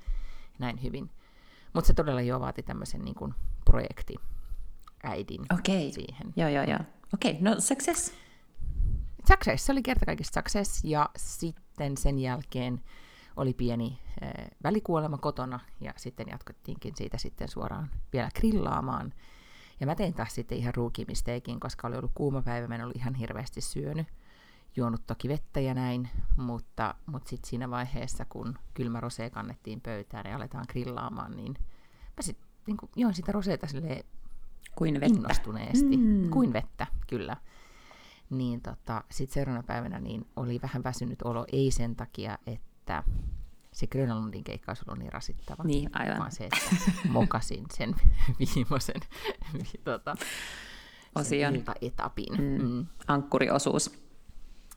näin 0.60 0.84
hyvin. 0.84 1.10
Mutta 1.74 1.88
se 1.88 1.94
todella 1.94 2.22
jo 2.22 2.40
vaati 2.40 2.64
tämmöisen 2.64 3.02
niin 3.02 3.16
kuin 3.16 3.34
projekti 3.66 4.16
äidin 5.04 5.42
okay. 5.42 5.92
siihen. 5.92 6.34
Joo, 6.36 6.50
joo, 6.50 6.64
joo. 6.64 6.80
Okei, 7.14 7.32
okay, 7.32 7.44
no 7.44 7.60
success. 7.60 8.14
Success, 9.28 9.66
se 9.66 9.72
oli 9.72 9.84
kerta 9.84 10.06
kaikista 10.06 10.40
success, 10.40 10.84
ja 10.84 11.10
sitten 11.18 11.67
sen 11.98 12.20
jälkeen 12.20 12.82
oli 13.38 13.54
pieni 13.54 14.00
äh, 14.24 14.32
välikuolema 14.64 15.18
kotona, 15.18 15.60
ja 15.82 15.94
sitten 15.96 16.28
jatkettiinkin 16.32 16.96
siitä 16.96 17.18
sitten 17.18 17.50
suoraan 17.50 17.90
vielä 18.14 18.30
grillaamaan. 18.36 19.14
Ja 19.80 19.86
mä 19.86 19.96
tein 19.96 20.14
taas 20.14 20.36
sitten 20.36 20.58
ihan 20.58 20.76
ruukimisteikin, 20.76 21.60
koska 21.60 21.88
oli 21.88 21.98
ollut 21.98 22.12
kuuma 22.16 22.42
päivä, 22.42 22.68
mä 22.68 22.76
en 22.76 22.84
ollut 22.84 22.96
ihan 22.96 23.16
hirveästi 23.16 23.62
syönyt, 23.62 24.08
juonut 24.76 25.02
toki 25.08 25.28
vettä 25.28 25.60
ja 25.60 25.74
näin, 25.74 26.10
mutta, 26.38 26.96
mutta 27.06 27.30
sitten 27.30 27.50
siinä 27.50 27.70
vaiheessa, 27.70 28.26
kun 28.26 28.60
kylmä 28.74 29.00
rosee 29.00 29.30
kannettiin 29.30 29.82
pöytään 29.82 30.30
ja 30.30 30.36
aletaan 30.36 30.66
grillaamaan, 30.70 31.36
niin 31.36 31.54
mä 32.18 32.22
sitten 32.22 32.48
niin 32.68 32.78
join 32.96 33.14
sitä 33.14 33.32
roseeta 33.32 33.68
kuin 34.76 34.94
vettä. 34.94 35.06
innostuneesti, 35.06 35.98
mm. 35.98 36.30
kuin 36.30 36.54
vettä, 36.54 36.88
kyllä 37.08 37.38
niin 38.30 38.62
tota, 38.62 39.04
sitten 39.12 39.34
seuraavana 39.34 39.64
päivänä 39.64 40.00
niin 40.00 40.28
oli 40.36 40.60
vähän 40.62 40.84
väsynyt 40.84 41.22
olo, 41.22 41.46
ei 41.52 41.72
sen 41.72 41.96
takia, 41.96 42.38
että 42.48 43.04
se 43.72 43.88
Grönlundin 43.88 44.44
keikka 44.44 44.72
olisi 44.72 44.84
ollut 44.88 45.00
niin 45.00 45.14
rasittava, 45.14 45.64
niin, 45.64 45.90
aivan. 45.94 46.18
vaan 46.20 46.32
se, 46.32 46.44
että 46.44 46.92
mokasin 47.10 47.66
sen 47.74 47.96
viimeisen 48.40 49.02
tota, 49.84 50.16
osion. 51.16 51.64
etapin. 51.82 52.34
Mm. 52.38 52.68
Mm. 52.68 52.86
Ankkuriosuus. 53.08 54.08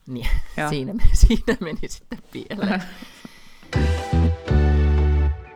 Niin, 0.07 0.27
siinä, 0.69 0.93
siinä 1.13 1.57
meni 1.61 1.87
sitten 1.87 2.19
pieleen. 2.31 2.83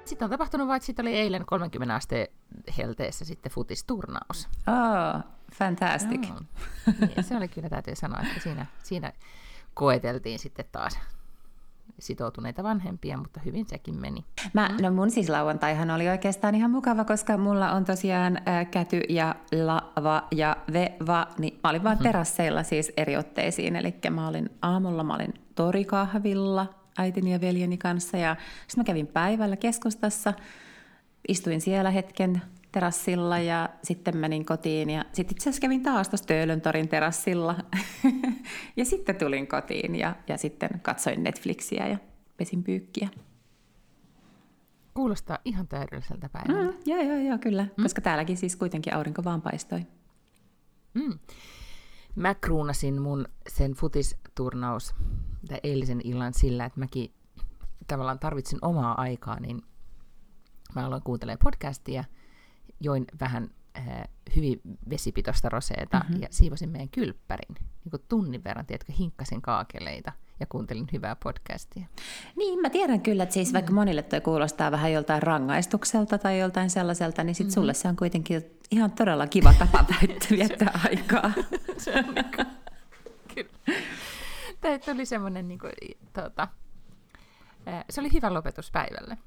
Sitten 0.06 0.26
on 0.26 0.30
tapahtunut 0.30 0.68
vaan, 0.68 0.82
että 0.90 1.02
oli 1.02 1.14
eilen 1.14 1.46
30 1.46 1.96
asteen 1.96 2.28
helteessä 2.78 3.26
sitten 3.26 3.52
futisturnaus. 3.52 4.48
Oh, 4.68 5.24
fantastic. 5.58 6.28
Joo. 6.30 6.40
Niin, 7.00 7.24
se 7.24 7.38
oli 7.38 7.48
kyllä, 7.48 7.70
täytyy 7.70 7.96
sanoa, 7.96 8.20
että 8.20 8.42
siinä, 8.44 8.66
siinä 8.84 9.14
koeteltiin 9.74 10.40
sitten 10.40 10.66
taas 10.72 11.00
sitoutuneita 12.00 12.64
vanhempia, 12.64 13.18
mutta 13.18 13.40
hyvin 13.46 13.66
sekin 13.66 13.96
meni. 13.96 14.26
Mä, 14.54 14.70
no 14.82 14.92
mun 14.92 15.12
siis 15.12 15.30
lauantaihan 15.30 15.92
oli 15.92 16.10
oikeastaan 16.10 16.56
ihan 16.56 16.72
mukava, 16.72 17.06
koska 17.06 17.38
mulla 17.38 17.72
on 17.72 17.86
tosiaan 17.86 18.38
ä, 18.38 18.66
käty 18.66 19.02
ja 19.10 19.36
lava 19.66 20.28
ja 20.32 20.58
veva, 20.74 21.28
niin 21.38 21.60
mä 21.64 21.70
olin 21.70 21.84
vaan 21.84 21.96
mm-hmm. 21.96 22.04
terasseilla 22.04 22.64
siis 22.64 22.94
eri 22.98 23.18
otteisiin, 23.18 23.76
eli 23.76 23.96
mä 24.10 24.28
olin 24.28 24.50
aamulla, 24.62 25.04
mä 25.04 25.16
olin 25.16 25.34
torikahvilla 25.56 26.74
äitini 26.98 27.32
ja 27.32 27.42
veljeni 27.42 27.78
kanssa 27.78 28.18
ja 28.18 28.36
sitten 28.68 28.82
mä 28.82 28.84
kävin 28.84 29.08
päivällä 29.08 29.56
keskustassa, 29.56 30.34
istuin 31.28 31.62
siellä 31.62 31.92
hetken 31.92 32.42
terassilla 32.76 33.40
ja 33.40 33.70
sitten 33.84 34.18
menin 34.18 34.46
kotiin 34.46 34.90
ja 34.90 35.06
sitten 35.14 35.36
itse 35.36 35.50
asiassa 35.50 35.62
kävin 35.62 35.84
taas 35.84 36.10
tuossa 36.10 36.28
Töölöntorin 36.28 36.88
terassilla 36.88 37.56
ja 38.78 38.86
sitten 38.86 39.16
tulin 39.16 39.48
kotiin 39.48 39.96
ja, 39.96 40.16
ja 40.28 40.38
sitten 40.38 40.70
katsoin 40.82 41.24
Netflixiä 41.24 41.88
ja 41.88 41.98
pesin 42.38 42.64
pyykkiä. 42.64 43.10
Kuulostaa 44.94 45.40
ihan 45.46 45.68
täydelliseltä 45.68 46.30
päivältä. 46.30 46.72
Mm, 46.72 46.78
joo, 46.86 47.02
joo, 47.02 47.18
joo, 47.18 47.38
kyllä, 47.38 47.64
mm. 47.64 47.84
koska 47.84 48.02
täälläkin 48.02 48.38
siis 48.38 48.56
kuitenkin 48.56 48.94
aurinko 48.94 49.24
vaan 49.24 49.42
paistoi. 49.42 49.82
Mm. 50.94 51.20
Mä 52.16 52.36
kruunasin 52.36 53.02
mun 53.02 53.28
sen 53.48 53.72
futisturnaus 53.72 54.96
tai 55.48 55.60
eilisen 55.64 56.02
illan 56.04 56.34
sillä, 56.34 56.66
että 56.66 56.80
mäkin 56.80 57.14
tavallaan 57.88 58.20
tarvitsin 58.20 58.60
omaa 58.62 59.02
aikaa, 59.02 59.40
niin 59.40 59.62
mä 60.76 60.86
aloin 60.86 61.04
kuuntelemaan 61.04 61.40
podcastia– 61.44 62.04
join 62.80 63.06
vähän 63.20 63.50
äh, 63.78 64.04
hyvin 64.36 64.62
vesipitoista 64.90 65.50
roseeta 65.50 66.00
mm-hmm. 66.00 66.22
ja 66.22 66.28
siivosin 66.32 66.70
meidän 66.70 66.90
kylppärin. 66.90 67.56
Niin 67.56 67.92
kuin 67.92 68.04
tunnin 68.10 68.44
verran, 68.44 68.66
tiedätkö, 68.66 68.94
hinkkasin 69.00 69.42
kaakeleita 69.42 70.12
ja 70.40 70.46
kuuntelin 70.46 70.88
hyvää 70.94 71.16
podcastia. 71.16 71.86
Niin, 72.36 72.60
mä 72.60 72.70
tiedän 72.70 73.02
kyllä, 73.02 73.24
että 73.24 73.34
siis 73.34 73.54
vaikka 73.54 73.72
mm. 73.72 73.76
monille 73.76 74.02
toi 74.04 74.22
kuulostaa 74.22 74.72
vähän 74.72 74.92
joltain 74.92 75.24
rangaistukselta 75.24 76.18
tai 76.18 76.40
joltain 76.40 76.70
sellaiselta, 76.70 77.24
niin 77.24 77.36
sit 77.36 77.48
mm-hmm. 77.48 77.54
sulle 77.54 77.74
se 77.74 77.88
on 77.88 77.96
kuitenkin 77.96 78.44
ihan 78.72 78.92
todella 78.92 79.28
kiva 79.28 79.54
tapa 79.54 79.86
viettää 80.32 80.80
aikaa. 80.84 81.32
se 81.78 81.94
on 81.96 82.16
niin 82.16 82.32
kuin, 82.36 82.48
kyllä. 83.36 83.80
Tämä 84.62 84.80
tuli 84.80 85.06
semmoinen, 85.06 85.48
niin 85.48 85.60
kuin, 85.60 85.72
tuota, 86.14 86.48
se 87.90 88.02
oli 88.02 88.14
hyvä 88.14 88.34
lopetus 88.34 88.72
päivälle. 88.72 89.18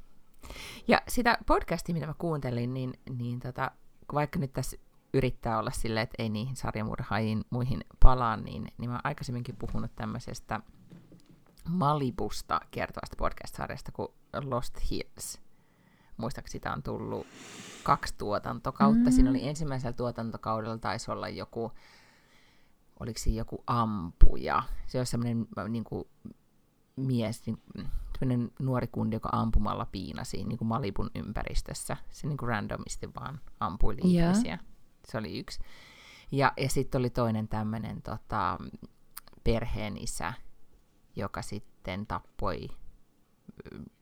Ja 0.89 1.03
sitä 1.09 1.39
podcastia, 1.47 1.95
mitä 1.95 2.07
mä 2.07 2.15
kuuntelin, 2.19 2.75
niin, 2.75 2.95
niin 3.19 3.41
tota, 3.41 3.71
vaikka 4.13 4.39
nyt 4.39 4.53
tässä 4.53 4.77
yrittää 5.15 5.59
olla 5.59 5.71
silleen, 5.71 6.03
että 6.03 6.23
ei 6.23 6.29
niihin 6.29 6.57
sarjamurhaajiin 6.57 7.45
muihin 7.51 7.85
palaa, 8.03 8.37
niin, 8.37 8.69
niin 8.79 8.91
mä 8.91 8.95
oon 8.95 9.01
aikaisemminkin 9.05 9.57
puhunut 9.57 9.91
tämmöisestä 9.97 10.61
Malibusta 11.69 12.61
kertovasta 12.71 13.17
podcast-sarjasta 13.19 13.93
kuin 13.93 14.09
Lost 14.45 14.91
Hills. 14.91 15.41
Muistaakseni 16.17 16.53
sitä 16.53 16.73
on 16.73 16.83
tullut 16.83 17.27
kaksi 17.83 18.15
tuotantokautta. 18.19 19.11
Mm. 19.11 19.13
Siinä 19.13 19.31
oli 19.31 19.49
ensimmäisellä 19.49 19.93
tuotantokaudella 19.93 20.79
taisi 20.79 21.11
olla 21.11 21.29
joku, 21.29 21.73
oliko 23.01 23.19
se 23.19 23.31
joku 23.31 23.65
ampuja. 23.67 24.63
Se 24.87 25.01
on 25.01 25.07
semmoinen 25.07 25.47
niin 25.69 25.85
kuin, 25.85 26.05
mies, 26.97 27.47
niin, 27.47 27.59
nuori 28.59 28.87
kundi, 28.87 29.17
joka 29.17 29.29
ampumalla 29.33 29.87
piinasi 29.93 30.45
niin 30.45 30.59
kuin 30.59 30.69
Malibun 30.69 31.11
ympäristössä. 31.15 31.97
Se 32.11 32.27
niin 32.27 32.37
kuin 32.37 32.49
randomisti 32.49 33.11
vaan 33.21 33.41
ampui 33.61 33.97
ihmisiä. 34.03 34.59
Se 35.05 35.19
oli 35.19 35.39
yksi. 35.39 35.61
Ja, 36.33 36.53
ja 36.57 36.69
sitten 36.69 36.99
oli 36.99 37.11
toinen 37.11 37.49
tämmöinen 37.49 38.03
tota, 38.03 38.59
perheen 39.45 39.97
isä, 39.97 40.33
joka 41.17 41.43
sitten 41.43 42.07
tappoi 42.07 42.69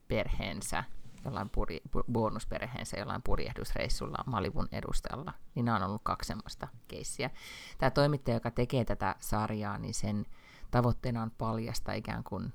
perheensä, 0.09 0.85
jollain 1.25 1.51
puri, 1.51 1.81
bonusperheensä 2.13 2.99
jollain 2.99 3.23
purjehdusreissulla 3.23 4.25
Malibun 4.27 4.69
edustalla. 4.73 5.33
Niin 5.55 5.65
nämä 5.65 5.77
on 5.77 5.83
ollut 5.83 6.03
kaksi 6.05 6.29
semmoista 6.29 6.69
keissiä. 6.89 7.31
Tämä 7.79 7.91
toimittaja, 7.91 8.37
joka 8.37 8.51
tekee 8.51 8.85
tätä 8.85 9.15
sarjaa, 9.19 9.79
niin 9.79 9.95
sen 9.95 10.27
tavoitteena 10.71 11.23
on 11.23 11.31
paljasta 11.39 11.93
ikään 11.93 12.25
kuin 12.25 12.53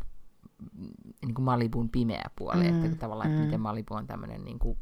niin 1.21 1.33
kuin 1.33 1.45
Malibun 1.45 1.89
pimeä 1.89 2.29
puoli, 2.35 2.71
mm, 2.71 2.85
että 2.85 2.97
tavallaan, 2.97 3.29
mm. 3.29 3.33
että 3.33 3.45
miten 3.45 3.61
Malibu 3.61 3.93
on 3.93 4.07
tämmöinen 4.07 4.43
niin 4.43 4.59
kuin, 4.59 4.77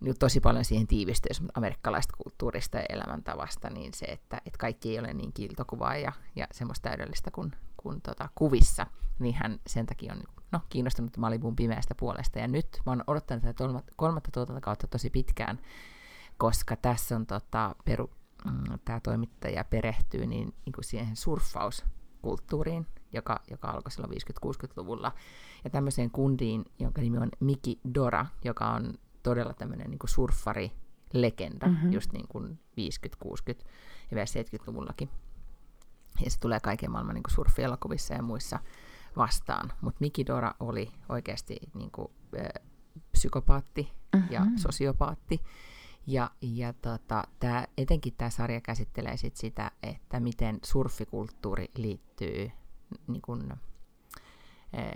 niin 0.00 0.18
tosi 0.18 0.40
paljon 0.40 0.64
siihen 0.64 0.86
tiivistyy 0.86 1.46
amerikkalaista 1.54 2.14
kulttuurista 2.16 2.76
ja 2.76 2.86
elämäntavasta, 2.88 3.70
niin 3.70 3.94
se, 3.94 4.06
että, 4.06 4.36
että 4.36 4.58
kaikki 4.58 4.90
ei 4.90 4.98
ole 4.98 5.14
niin 5.14 5.32
kiiltokuvaa 5.32 5.96
ja, 5.96 6.12
ja 6.36 6.46
semmoista 6.52 6.88
täydellistä 6.88 7.30
kuin, 7.30 7.52
kuin 7.76 8.00
tota, 8.00 8.28
kuvissa, 8.34 8.86
niin 9.18 9.34
hän 9.34 9.60
sen 9.66 9.86
takia 9.86 10.12
on 10.12 10.22
no, 10.52 10.60
kiinnostunut 10.68 11.16
Malibun 11.16 11.56
pimeästä 11.56 11.94
puolesta. 11.94 12.38
Ja 12.38 12.48
nyt 12.48 12.80
mä 12.86 12.92
oon 12.92 13.04
odottanut 13.06 13.44
tätä 13.44 13.64
kolmatta 13.96 14.30
tuotantokautta 14.32 14.86
tosi 14.86 15.10
pitkään, 15.10 15.58
koska 16.38 16.76
tässä 16.76 17.16
on 17.16 17.26
tota, 17.26 17.74
peru, 17.84 18.10
mm, 18.44 18.78
tämä 18.84 19.00
toimittaja 19.00 19.64
perehtyy 19.64 20.26
niin, 20.26 20.54
niin 20.64 20.72
kuin 20.72 20.84
siihen 20.84 21.16
surffauskulttuuriin, 21.16 22.86
joka, 23.16 23.40
joka 23.50 23.68
alkoi 23.68 23.92
silloin 23.92 24.12
50-60-luvulla. 24.12 25.12
Ja 25.64 25.70
tämmöiseen 25.70 26.10
kundiin, 26.10 26.64
jonka 26.78 27.00
nimi 27.00 27.18
on 27.18 27.28
Miki 27.40 27.80
Dora, 27.94 28.26
joka 28.44 28.70
on 28.70 28.94
todella 29.22 29.54
tämmöinen 29.54 29.90
niin 29.90 29.98
surffari 30.04 30.72
legenda, 31.12 31.66
mm-hmm. 31.66 31.92
just 31.92 32.12
niin 32.12 32.28
kuin 32.28 32.58
50, 32.76 33.22
60 33.22 33.70
ja 34.10 34.14
vielä 34.14 34.26
70-luvullakin. 34.26 35.08
Ja 36.24 36.30
se 36.30 36.40
tulee 36.40 36.60
kaiken 36.60 36.90
maailman 36.90 37.14
niin 37.14 37.22
surfielokuvissa 37.28 38.14
ja 38.14 38.22
muissa 38.22 38.58
vastaan. 39.16 39.72
Mutta 39.80 39.98
Miki 40.00 40.26
Dora 40.26 40.54
oli 40.60 40.92
oikeasti 41.08 41.56
niin 41.74 41.90
kuin, 41.90 42.08
äh, 42.40 42.62
psykopaatti 43.12 43.92
mm-hmm. 44.14 44.28
ja 44.30 44.46
sosiopaatti. 44.56 45.40
Ja, 46.06 46.30
ja 46.40 46.72
tota, 46.72 47.24
tää, 47.40 47.66
etenkin 47.78 48.14
tämä 48.18 48.30
sarja 48.30 48.60
käsittelee 48.60 49.16
sit 49.16 49.36
sitä, 49.36 49.70
että 49.82 50.20
miten 50.20 50.58
surfikulttuuri 50.64 51.70
liittyy 51.76 52.50
niin 53.06 53.22
kuin, 53.22 53.52
eh, 54.72 54.90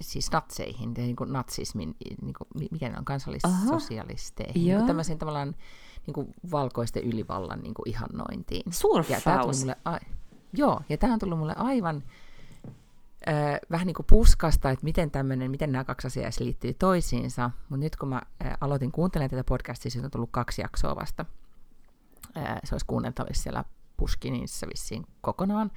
siis 0.00 0.32
natseihin, 0.32 0.94
niin 0.94 1.16
kuin 1.16 1.32
natsismin, 1.32 1.96
niin 2.22 2.34
kuin, 2.34 2.68
mikä 2.70 2.88
ne 2.88 2.98
on, 2.98 3.04
kansallissosialisteihin, 3.04 4.54
niin 4.64 4.76
kuin 4.76 4.86
tämmöiseen 4.86 5.18
tavallaan 5.18 5.54
niin 6.06 6.14
kuin 6.14 6.34
valkoisten 6.50 7.02
ylivallan 7.04 7.60
niin 7.60 7.74
kuin 7.74 7.88
ihannointiin. 7.88 8.72
A- 9.84 9.98
joo, 10.52 10.80
ja 10.88 10.98
tämä 10.98 11.12
on 11.12 11.18
tullut 11.18 11.38
mulle 11.38 11.54
aivan 11.56 12.02
äh, 13.28 13.58
vähän 13.70 13.86
niin 13.86 13.94
kuin 13.94 14.06
puskasta, 14.06 14.70
että 14.70 14.84
miten, 14.84 15.10
tämmönen, 15.10 15.50
miten 15.50 15.72
nämä 15.72 15.84
kaksi 15.84 16.06
asiaa 16.06 16.30
liittyy 16.40 16.74
toisiinsa, 16.74 17.50
mutta 17.68 17.84
nyt 17.84 17.96
kun 17.96 18.08
mä 18.08 18.22
äh, 18.44 18.56
aloitin 18.60 18.92
kuuntelemaan 18.92 19.30
tätä 19.30 19.44
podcastia, 19.44 19.90
siitä 19.90 20.06
on 20.06 20.10
tullut 20.10 20.30
kaksi 20.32 20.62
jaksoa 20.62 20.96
vasta. 20.96 21.24
Äh, 22.36 22.58
se 22.64 22.74
olisi 22.74 22.86
kuunneltavissa 22.86 23.42
siellä 23.42 23.64
Puskinissa 23.96 24.66
vissiin 24.66 25.06
kokonaan, 25.20 25.70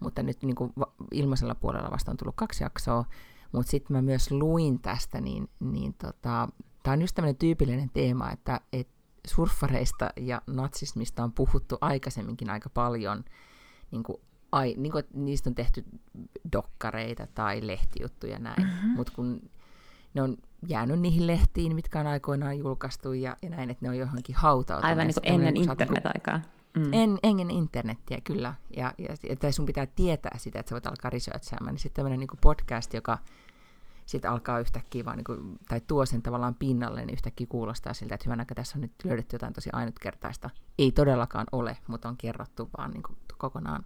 mutta 0.00 0.22
nyt 0.22 0.42
niin 0.42 0.56
kuin 0.56 0.72
ilmaisella 1.12 1.54
puolella 1.54 1.90
vasta 1.90 2.10
on 2.10 2.16
tullut 2.16 2.36
kaksi 2.36 2.64
jaksoa, 2.64 3.04
mutta 3.52 3.70
sitten 3.70 3.96
mä 3.96 4.02
myös 4.02 4.30
luin 4.30 4.80
tästä, 4.80 5.20
niin, 5.20 5.48
niin 5.60 5.94
tota, 5.94 6.48
tämä 6.82 6.92
on 6.92 7.00
just 7.00 7.14
tämmöinen 7.14 7.36
tyypillinen 7.36 7.90
teema, 7.90 8.30
että 8.30 8.60
et 8.72 8.88
surffareista 9.26 10.10
ja 10.16 10.42
natsismista 10.46 11.24
on 11.24 11.32
puhuttu 11.32 11.78
aikaisemminkin 11.80 12.50
aika 12.50 12.68
paljon, 12.68 13.24
niin 13.90 14.02
kuin, 14.02 14.20
ai, 14.52 14.74
niin 14.76 14.92
kuin, 14.92 15.04
niistä 15.14 15.50
on 15.50 15.54
tehty 15.54 15.84
dokkareita 16.52 17.26
tai 17.34 17.66
lehtijuttuja 17.66 18.38
näin, 18.38 18.62
mm-hmm. 18.62 18.90
mutta 18.90 19.12
kun 19.16 19.50
ne 20.14 20.22
on 20.22 20.36
jäänyt 20.66 21.00
niihin 21.00 21.26
lehtiin, 21.26 21.74
mitkä 21.74 22.00
on 22.00 22.06
aikoinaan 22.06 22.58
julkaistu 22.58 23.12
ja, 23.12 23.36
ja 23.42 23.50
näin, 23.50 23.70
että 23.70 23.84
ne 23.84 23.88
on 23.88 23.98
johonkin 23.98 24.34
hautautuneet. 24.34 24.98
Aivan 24.98 25.06
niin 25.06 25.14
kuin 25.14 25.34
ennen 25.34 25.54
niinku 25.54 25.72
internet-aikaa. 25.72 26.40
Mm. 26.78 26.92
En, 26.92 27.18
engen 27.22 27.50
internettiä 27.50 28.18
kyllä, 28.24 28.54
ja, 28.76 28.94
ja, 28.98 29.36
tai 29.36 29.52
sun 29.52 29.66
pitää 29.66 29.86
tietää 29.86 30.38
sitä, 30.38 30.60
että 30.60 30.70
sä 30.70 30.74
voit 30.74 30.86
alkaa 30.86 31.10
researchaamaan, 31.10 31.74
niin 31.74 31.80
sitten 31.80 31.96
tämmöinen 31.96 32.20
niin 32.20 32.40
podcast, 32.40 32.94
joka 32.94 33.18
sitten 34.06 34.30
alkaa 34.30 34.60
yhtäkkiä 34.60 35.04
vaan, 35.04 35.16
niin 35.16 35.24
kuin, 35.24 35.58
tai 35.68 35.80
tuo 35.80 36.06
sen 36.06 36.22
tavallaan 36.22 36.54
pinnalle, 36.54 37.00
niin 37.00 37.12
yhtäkkiä 37.12 37.46
kuulostaa 37.46 37.94
siltä, 37.94 38.14
että 38.14 38.24
hyvän 38.24 38.40
aika 38.40 38.54
tässä 38.54 38.78
on 38.78 38.80
nyt 38.80 38.92
löydetty 39.04 39.34
jotain 39.34 39.52
tosi 39.52 39.70
ainutkertaista. 39.72 40.50
Ei 40.78 40.92
todellakaan 40.92 41.46
ole, 41.52 41.76
mutta 41.86 42.08
on 42.08 42.16
kerrottu 42.16 42.70
vaan 42.78 42.90
niin 42.90 43.02
kuin, 43.02 43.18
kokonaan 43.38 43.84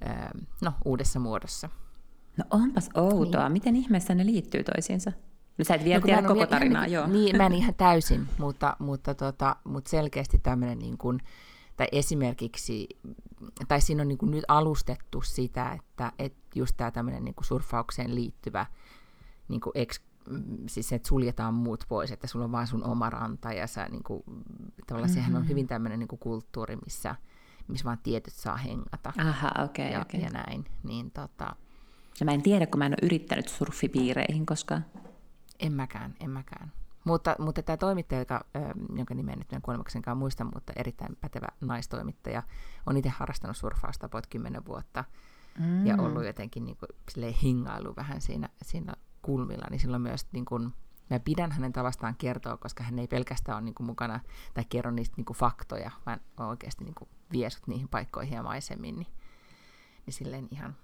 ää, 0.00 0.30
no, 0.62 0.72
uudessa 0.84 1.20
muodossa. 1.20 1.68
No 2.36 2.44
onpas 2.50 2.88
outoa. 2.94 3.42
Niin. 3.42 3.52
Miten 3.52 3.76
ihmeessä 3.76 4.14
ne 4.14 4.26
liittyy 4.26 4.64
toisiinsa? 4.64 5.12
No 5.58 5.64
sä 5.64 5.74
et 5.74 5.84
vielä 5.84 6.00
no, 6.00 6.06
tiedä 6.06 6.22
koko 6.22 6.46
tarinaa, 6.46 6.84
ihan, 6.84 6.92
joo. 6.92 7.06
Niin, 7.06 7.36
mä 7.36 7.46
en 7.46 7.52
ihan 7.62 7.74
täysin, 7.74 8.28
mutta, 8.38 8.76
mutta, 8.78 9.14
tota, 9.14 9.56
mutta 9.64 9.90
selkeästi 9.90 10.38
tämmöinen 10.38 10.78
niin 10.78 10.98
kuin, 10.98 11.20
tai 11.76 11.86
esimerkiksi, 11.92 12.88
tai 13.68 13.80
siinä 13.80 14.02
on 14.02 14.08
niin 14.08 14.18
kuin 14.18 14.30
nyt 14.30 14.44
alustettu 14.48 15.22
sitä, 15.22 15.72
että, 15.72 16.12
että 16.18 16.38
just 16.54 16.76
tämä 16.76 16.90
tämmöinen 16.90 17.24
niin 17.24 17.34
surffaukseen 17.42 18.14
liittyvä, 18.14 18.66
niin 19.48 19.60
kuin 19.60 19.72
eks, 19.74 20.00
siis 20.68 20.92
että 20.92 21.08
suljetaan 21.08 21.54
muut 21.54 21.84
pois, 21.88 22.10
että 22.10 22.26
sulla 22.26 22.44
on 22.44 22.52
vain 22.52 22.66
sun 22.66 22.84
oma 22.84 23.10
ranta, 23.10 23.52
ja 23.52 23.66
sä, 23.66 23.88
niin 23.88 24.02
kuin, 24.02 24.22
tavallaan 24.86 25.10
mm-hmm. 25.10 25.14
sehän 25.14 25.36
on 25.36 25.48
hyvin 25.48 25.66
tämmöinen 25.66 25.98
niin 25.98 26.08
kuin 26.08 26.18
kulttuuri, 26.18 26.76
missä, 26.76 27.16
missä 27.68 27.84
vaan 27.84 27.98
tietyt 28.02 28.34
saa 28.34 28.56
hengata. 28.56 29.12
Aha, 29.18 29.50
okay, 29.64 29.86
ja, 29.86 30.00
okay. 30.00 30.20
ja 30.20 30.30
näin. 30.30 30.64
Niin, 30.82 31.10
tota, 31.10 31.56
Ja 32.20 32.26
mä 32.26 32.32
en 32.32 32.42
tiedä, 32.42 32.66
kun 32.66 32.78
mä 32.78 32.86
en 32.86 32.92
ole 32.92 33.06
yrittänyt 33.06 33.48
surfipiireihin 33.48 34.46
koskaan. 34.46 34.84
En 35.60 35.72
mäkään, 35.72 36.14
en 36.20 36.30
mäkään. 36.30 36.72
Mutta, 37.04 37.36
mutta 37.38 37.62
tämä 37.62 37.76
toimittaja, 37.76 38.20
joka, 38.20 38.44
jonka 38.94 39.14
nimen 39.14 39.38
nyt 39.38 39.52
en 39.52 39.62
kuolemaksenkaan 39.62 40.16
muista, 40.16 40.44
mutta 40.44 40.72
erittäin 40.76 41.16
pätevä 41.20 41.46
naistoimittaja, 41.60 42.42
on 42.86 42.96
itse 42.96 43.08
harrastanut 43.08 43.56
surfausta 43.56 44.06
about 44.06 44.26
10 44.26 44.66
vuotta 44.66 45.04
mm. 45.58 45.86
ja 45.86 45.96
ollut 45.98 46.24
jotenkin 46.24 46.64
niin 46.64 46.76
kuin, 46.76 47.32
hingailu 47.42 47.96
vähän 47.96 48.20
siinä, 48.20 48.48
siinä 48.62 48.92
kulmilla, 49.22 49.66
niin 49.70 49.80
silloin 49.80 50.02
myös 50.02 50.26
niin 50.32 50.44
kuin, 50.44 50.72
mä 51.10 51.20
pidän 51.20 51.52
hänen 51.52 51.72
tavastaan 51.72 52.16
kertoa, 52.16 52.56
koska 52.56 52.84
hän 52.84 52.98
ei 52.98 53.08
pelkästään 53.08 53.56
ole 53.56 53.64
niin 53.64 53.74
kuin, 53.74 53.86
mukana 53.86 54.20
tai 54.54 54.64
kerro 54.68 54.90
niistä 54.90 55.14
niin 55.16 55.24
kuin, 55.24 55.36
faktoja, 55.36 55.90
vaan 56.06 56.20
on 56.36 56.46
oikeasti 56.46 56.84
niin 56.84 56.94
kuin, 56.94 57.08
viesut 57.32 57.66
niihin 57.66 57.88
paikkoihin 57.88 58.34
ja 58.34 58.42
maisemiin, 58.42 58.98
niin, 58.98 59.12
niin 60.06 60.14
silleen 60.14 60.48
ihan 60.50 60.76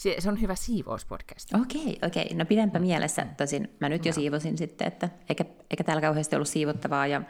se, 0.00 0.16
se 0.18 0.28
on 0.28 0.40
hyvä 0.40 0.54
siivouspodcast. 0.54 1.54
Okei, 1.54 1.80
okay, 1.80 2.08
okei. 2.08 2.24
Okay. 2.24 2.38
No 2.38 2.44
pidänpä 2.44 2.78
mielessä. 2.78 3.26
Tosin 3.36 3.70
mä 3.80 3.88
nyt 3.88 4.04
jo 4.04 4.10
no. 4.10 4.14
siivosin 4.14 4.58
sitten, 4.58 4.86
että 4.86 5.08
eikä, 5.28 5.44
eikä 5.70 5.84
täällä 5.84 6.00
kauheasti 6.00 6.36
ollut 6.36 6.48
siivottavaa. 6.48 7.06
Ja, 7.06 7.22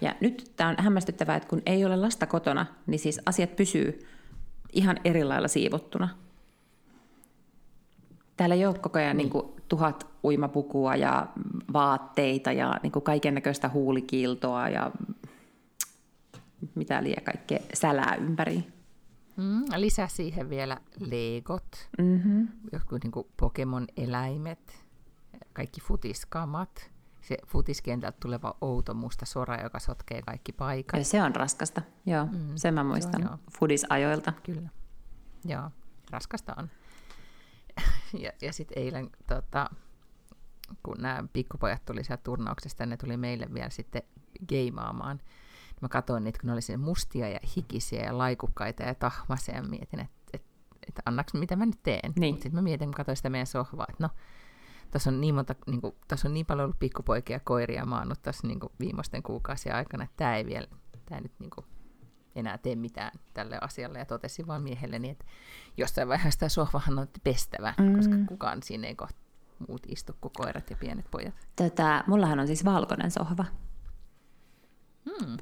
ja 0.00 0.14
nyt 0.20 0.52
tämä 0.56 0.70
on 0.70 0.76
hämmästyttävää, 0.78 1.36
että 1.36 1.48
kun 1.48 1.62
ei 1.66 1.84
ole 1.84 1.96
lasta 1.96 2.26
kotona, 2.26 2.66
niin 2.86 2.98
siis 2.98 3.20
asiat 3.26 3.56
pysyy 3.56 4.08
ihan 4.72 4.96
eri 5.04 5.24
lailla 5.24 5.48
siivottuna. 5.48 6.08
Täällä 8.36 8.54
ei 8.54 8.66
ole 8.66 8.78
koko 8.78 8.98
ajan 8.98 9.16
niin. 9.16 9.24
Niin 9.24 9.30
kuin, 9.30 9.52
tuhat 9.68 10.06
uimapukua 10.24 10.96
ja 10.96 11.26
vaatteita 11.72 12.52
ja 12.52 12.80
niin 12.82 12.92
kaiken 12.92 13.34
näköistä 13.34 13.68
huulikiiltoa 13.68 14.68
ja 14.68 14.90
mitä 16.74 17.02
liian 17.02 17.24
kaikkea 17.24 17.58
sälää 17.74 18.14
ympäri. 18.14 18.77
Mm, 19.38 19.64
lisää 19.76 20.08
siihen 20.08 20.50
vielä 20.50 20.80
legot, 20.98 21.88
mm-hmm. 21.98 22.48
jotkut 22.72 23.04
niin 23.04 23.26
Pokemon-eläimet, 23.36 24.84
kaikki 25.52 25.80
futiskamat, 25.80 26.90
se 27.20 27.36
futiskentältä 27.46 28.18
tuleva 28.20 28.56
outo 28.60 28.94
musta 28.94 29.26
sora, 29.26 29.62
joka 29.62 29.78
sotkee 29.78 30.22
kaikki 30.22 30.52
paikat. 30.52 30.98
Ja 31.00 31.04
se 31.04 31.22
on 31.22 31.36
raskasta, 31.36 31.82
joo. 32.06 32.26
Mm, 32.26 32.52
sen 32.56 32.74
mä 32.74 32.84
muistan 32.84 33.22
joo. 33.22 33.38
fudisajoilta. 33.58 34.32
Kyllä, 34.42 34.68
joo, 35.44 35.70
raskasta 36.10 36.54
on. 36.58 36.70
ja 38.24 38.32
ja 38.42 38.52
sitten 38.52 38.82
eilen, 38.82 39.10
tota, 39.26 39.70
kun 40.82 40.96
nämä 40.98 41.24
pikkupojat 41.32 41.84
tuli 41.84 42.04
sieltä 42.04 42.22
turnauksesta, 42.22 42.86
ne 42.86 42.96
tuli 42.96 43.16
meille 43.16 43.46
vielä 43.54 43.70
sitten 43.70 44.02
geimaamaan 44.48 45.20
mä 45.80 45.88
katsoin 45.88 46.24
niitä, 46.24 46.38
kun 46.40 46.46
ne 46.46 46.52
oli 46.52 46.62
sinne 46.62 46.84
mustia 46.84 47.28
ja 47.28 47.40
hikisiä 47.56 48.02
ja 48.04 48.18
laikukkaita 48.18 48.82
ja 48.82 48.94
tahmaisia 48.94 49.54
ja 49.54 49.62
mietin, 49.62 50.00
että 50.00 50.16
et, 50.32 50.42
et 50.88 50.94
annaks 51.04 51.34
mitä 51.34 51.56
mä 51.56 51.66
nyt 51.66 51.82
teen. 51.82 52.12
Niin. 52.18 52.34
Sitten 52.34 52.54
mä 52.54 52.62
mietin, 52.62 52.88
kun 52.88 52.94
katsoin 52.94 53.16
sitä 53.16 53.30
meidän 53.30 53.46
sohvaa, 53.46 53.86
että 53.88 54.04
no, 54.04 54.10
tässä 54.90 55.10
on 55.10 55.20
niin, 55.20 55.34
monta, 55.34 55.54
niin 55.66 55.80
kuin, 55.80 55.94
tässä 56.08 56.28
on 56.28 56.34
niin 56.34 56.46
paljon 56.46 56.64
ollut 56.64 56.78
pikkupoikia 56.78 57.36
ja 57.36 57.40
koiria 57.40 57.86
maannut 57.86 58.22
tässä 58.22 58.46
niin 58.46 58.60
kuin 58.60 58.72
viimeisten 58.80 59.22
kuukausien 59.22 59.74
aikana, 59.74 60.04
että 60.04 60.16
tämä 60.16 60.36
ei 60.36 60.46
vielä, 60.46 60.66
tämä 61.06 61.20
nyt 61.20 61.32
niin 61.38 61.50
kuin, 61.50 61.66
enää 62.34 62.58
tee 62.58 62.76
mitään 62.76 63.12
tälle 63.34 63.58
asialle. 63.60 63.98
Ja 63.98 64.04
totesin 64.04 64.46
vaan 64.46 64.62
miehelleni, 64.62 65.10
että 65.10 65.24
jossain 65.76 66.08
vaiheessa 66.08 66.36
sitä 66.36 66.48
sohvahan 66.48 66.98
on 66.98 67.08
pestävä, 67.24 67.74
mm. 67.78 67.96
koska 67.96 68.14
kukaan 68.28 68.62
siinä 68.62 68.88
ei 68.88 68.94
kohta 68.94 69.20
muut 69.68 69.82
istu 69.86 70.12
kuin 70.20 70.32
koirat 70.36 70.70
ja 70.70 70.76
pienet 70.76 71.10
pojat. 71.10 71.34
Tätä, 71.56 72.04
mullahan 72.06 72.40
on 72.40 72.46
siis 72.46 72.64
valkoinen 72.64 73.10
sohva. 73.10 73.44
Hmm. 75.04 75.36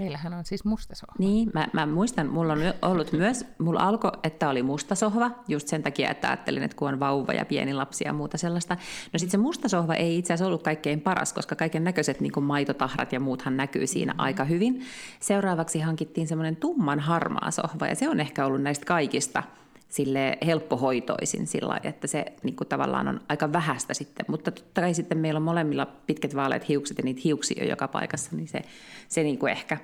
Meillähän 0.00 0.34
on 0.34 0.44
siis 0.44 0.64
musta 0.64 0.94
sohva. 0.94 1.14
Niin, 1.18 1.50
mä, 1.54 1.68
mä 1.72 1.86
muistan, 1.86 2.26
mulla 2.26 2.52
on 2.52 2.58
ollut 2.82 3.12
myös, 3.12 3.44
mulla 3.58 3.80
alkoi, 3.80 4.10
että 4.22 4.48
oli 4.48 4.62
musta 4.62 4.94
sohva, 4.94 5.30
just 5.48 5.68
sen 5.68 5.82
takia, 5.82 6.10
että 6.10 6.28
ajattelin, 6.28 6.62
että 6.62 6.76
kun 6.76 6.88
on 6.88 7.00
vauva 7.00 7.32
ja 7.32 7.44
pieni 7.44 7.74
lapsi 7.74 8.04
ja 8.04 8.12
muuta 8.12 8.38
sellaista. 8.38 8.76
No 9.12 9.18
sitten 9.18 9.30
se 9.30 9.36
musta 9.36 9.68
sohva 9.68 9.94
ei 9.94 10.18
itse 10.18 10.32
asiassa 10.32 10.46
ollut 10.46 10.62
kaikkein 10.62 11.00
paras, 11.00 11.32
koska 11.32 11.56
kaiken 11.56 11.84
näköiset 11.84 12.20
niin 12.20 12.44
maitotahrat 12.44 13.12
ja 13.12 13.20
muuthan 13.20 13.56
näkyy 13.56 13.86
siinä 13.86 14.12
mm. 14.12 14.20
aika 14.20 14.44
hyvin. 14.44 14.82
Seuraavaksi 15.20 15.80
hankittiin 15.80 16.26
semmoinen 16.26 16.56
tumman 16.56 17.00
harmaa 17.00 17.50
sohva 17.50 17.86
ja 17.86 17.94
se 17.94 18.08
on 18.08 18.20
ehkä 18.20 18.46
ollut 18.46 18.62
näistä 18.62 18.86
kaikista 18.86 19.42
sille 19.90 20.38
helppohoitoisin 20.46 21.46
sillä 21.46 21.80
että 21.82 22.06
se 22.06 22.24
niin 22.42 22.56
kuin 22.56 22.68
tavallaan 22.68 23.08
on 23.08 23.20
aika 23.28 23.52
vähäistä 23.52 23.94
sitten. 23.94 24.26
Mutta 24.28 24.50
totta 24.50 24.80
kai 24.80 24.94
sitten 24.94 25.18
meillä 25.18 25.38
on 25.38 25.42
molemmilla 25.42 25.86
pitkät 25.86 26.36
vaaleat 26.36 26.68
hiukset 26.68 26.98
ja 26.98 27.04
niitä 27.04 27.20
hiuksia 27.24 27.62
on 27.62 27.68
joka 27.68 27.88
paikassa, 27.88 28.36
niin 28.36 28.48
se, 28.48 28.62
se 29.08 29.22
niin 29.22 29.38
kuin 29.38 29.52
ehkä 29.52 29.78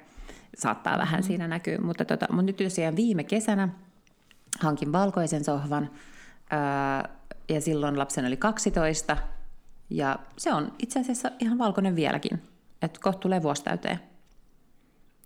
saattaa 0.59 0.99
vähän 0.99 1.21
mm-hmm. 1.21 1.27
siinä 1.27 1.49
näkyä. 1.49 1.79
Mutta, 1.79 2.05
tota, 2.05 2.27
mutta 2.31 2.43
nyt 2.43 2.57
tosiaan 2.57 2.97
viime 2.97 3.25
kesänä 3.25 3.69
hankin 4.61 4.93
valkoisen 4.93 5.45
sohvan 5.45 5.91
ää, 6.51 7.09
ja 7.49 7.61
silloin 7.61 7.99
lapsen 7.99 8.27
oli 8.27 8.37
12 8.37 9.17
ja 9.91 10.19
se 10.37 10.53
on 10.53 10.73
itse 10.79 11.01
asiassa 11.01 11.31
ihan 11.39 11.59
valkoinen 11.59 11.97
vieläkin, 11.97 12.43
että 12.83 13.01
kohta 13.03 13.21
tulee 13.21 13.43
vuosi 13.43 13.65
täyteen. 13.65 14.01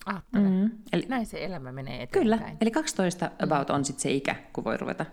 Ajattele. 0.06 0.48
Mm. 0.48 0.70
Eli, 0.92 1.06
Näin 1.08 1.26
se 1.26 1.44
elämä 1.44 1.72
menee 1.72 2.02
eteenpäin. 2.02 2.40
Kyllä, 2.40 2.56
eli 2.60 2.70
12 2.70 3.26
mm. 3.26 3.44
about 3.44 3.70
on 3.70 3.84
sitten 3.84 4.02
se 4.02 4.10
ikä, 4.10 4.36
kun 4.52 4.64
voi 4.64 4.76
ruveta 4.76 5.06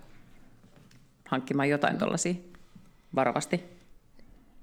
hankkimaan 1.30 1.69
jotain 1.69 1.93
mm. 1.93 2.00
tuollaisia 2.00 2.34
varovasti. 3.15 3.63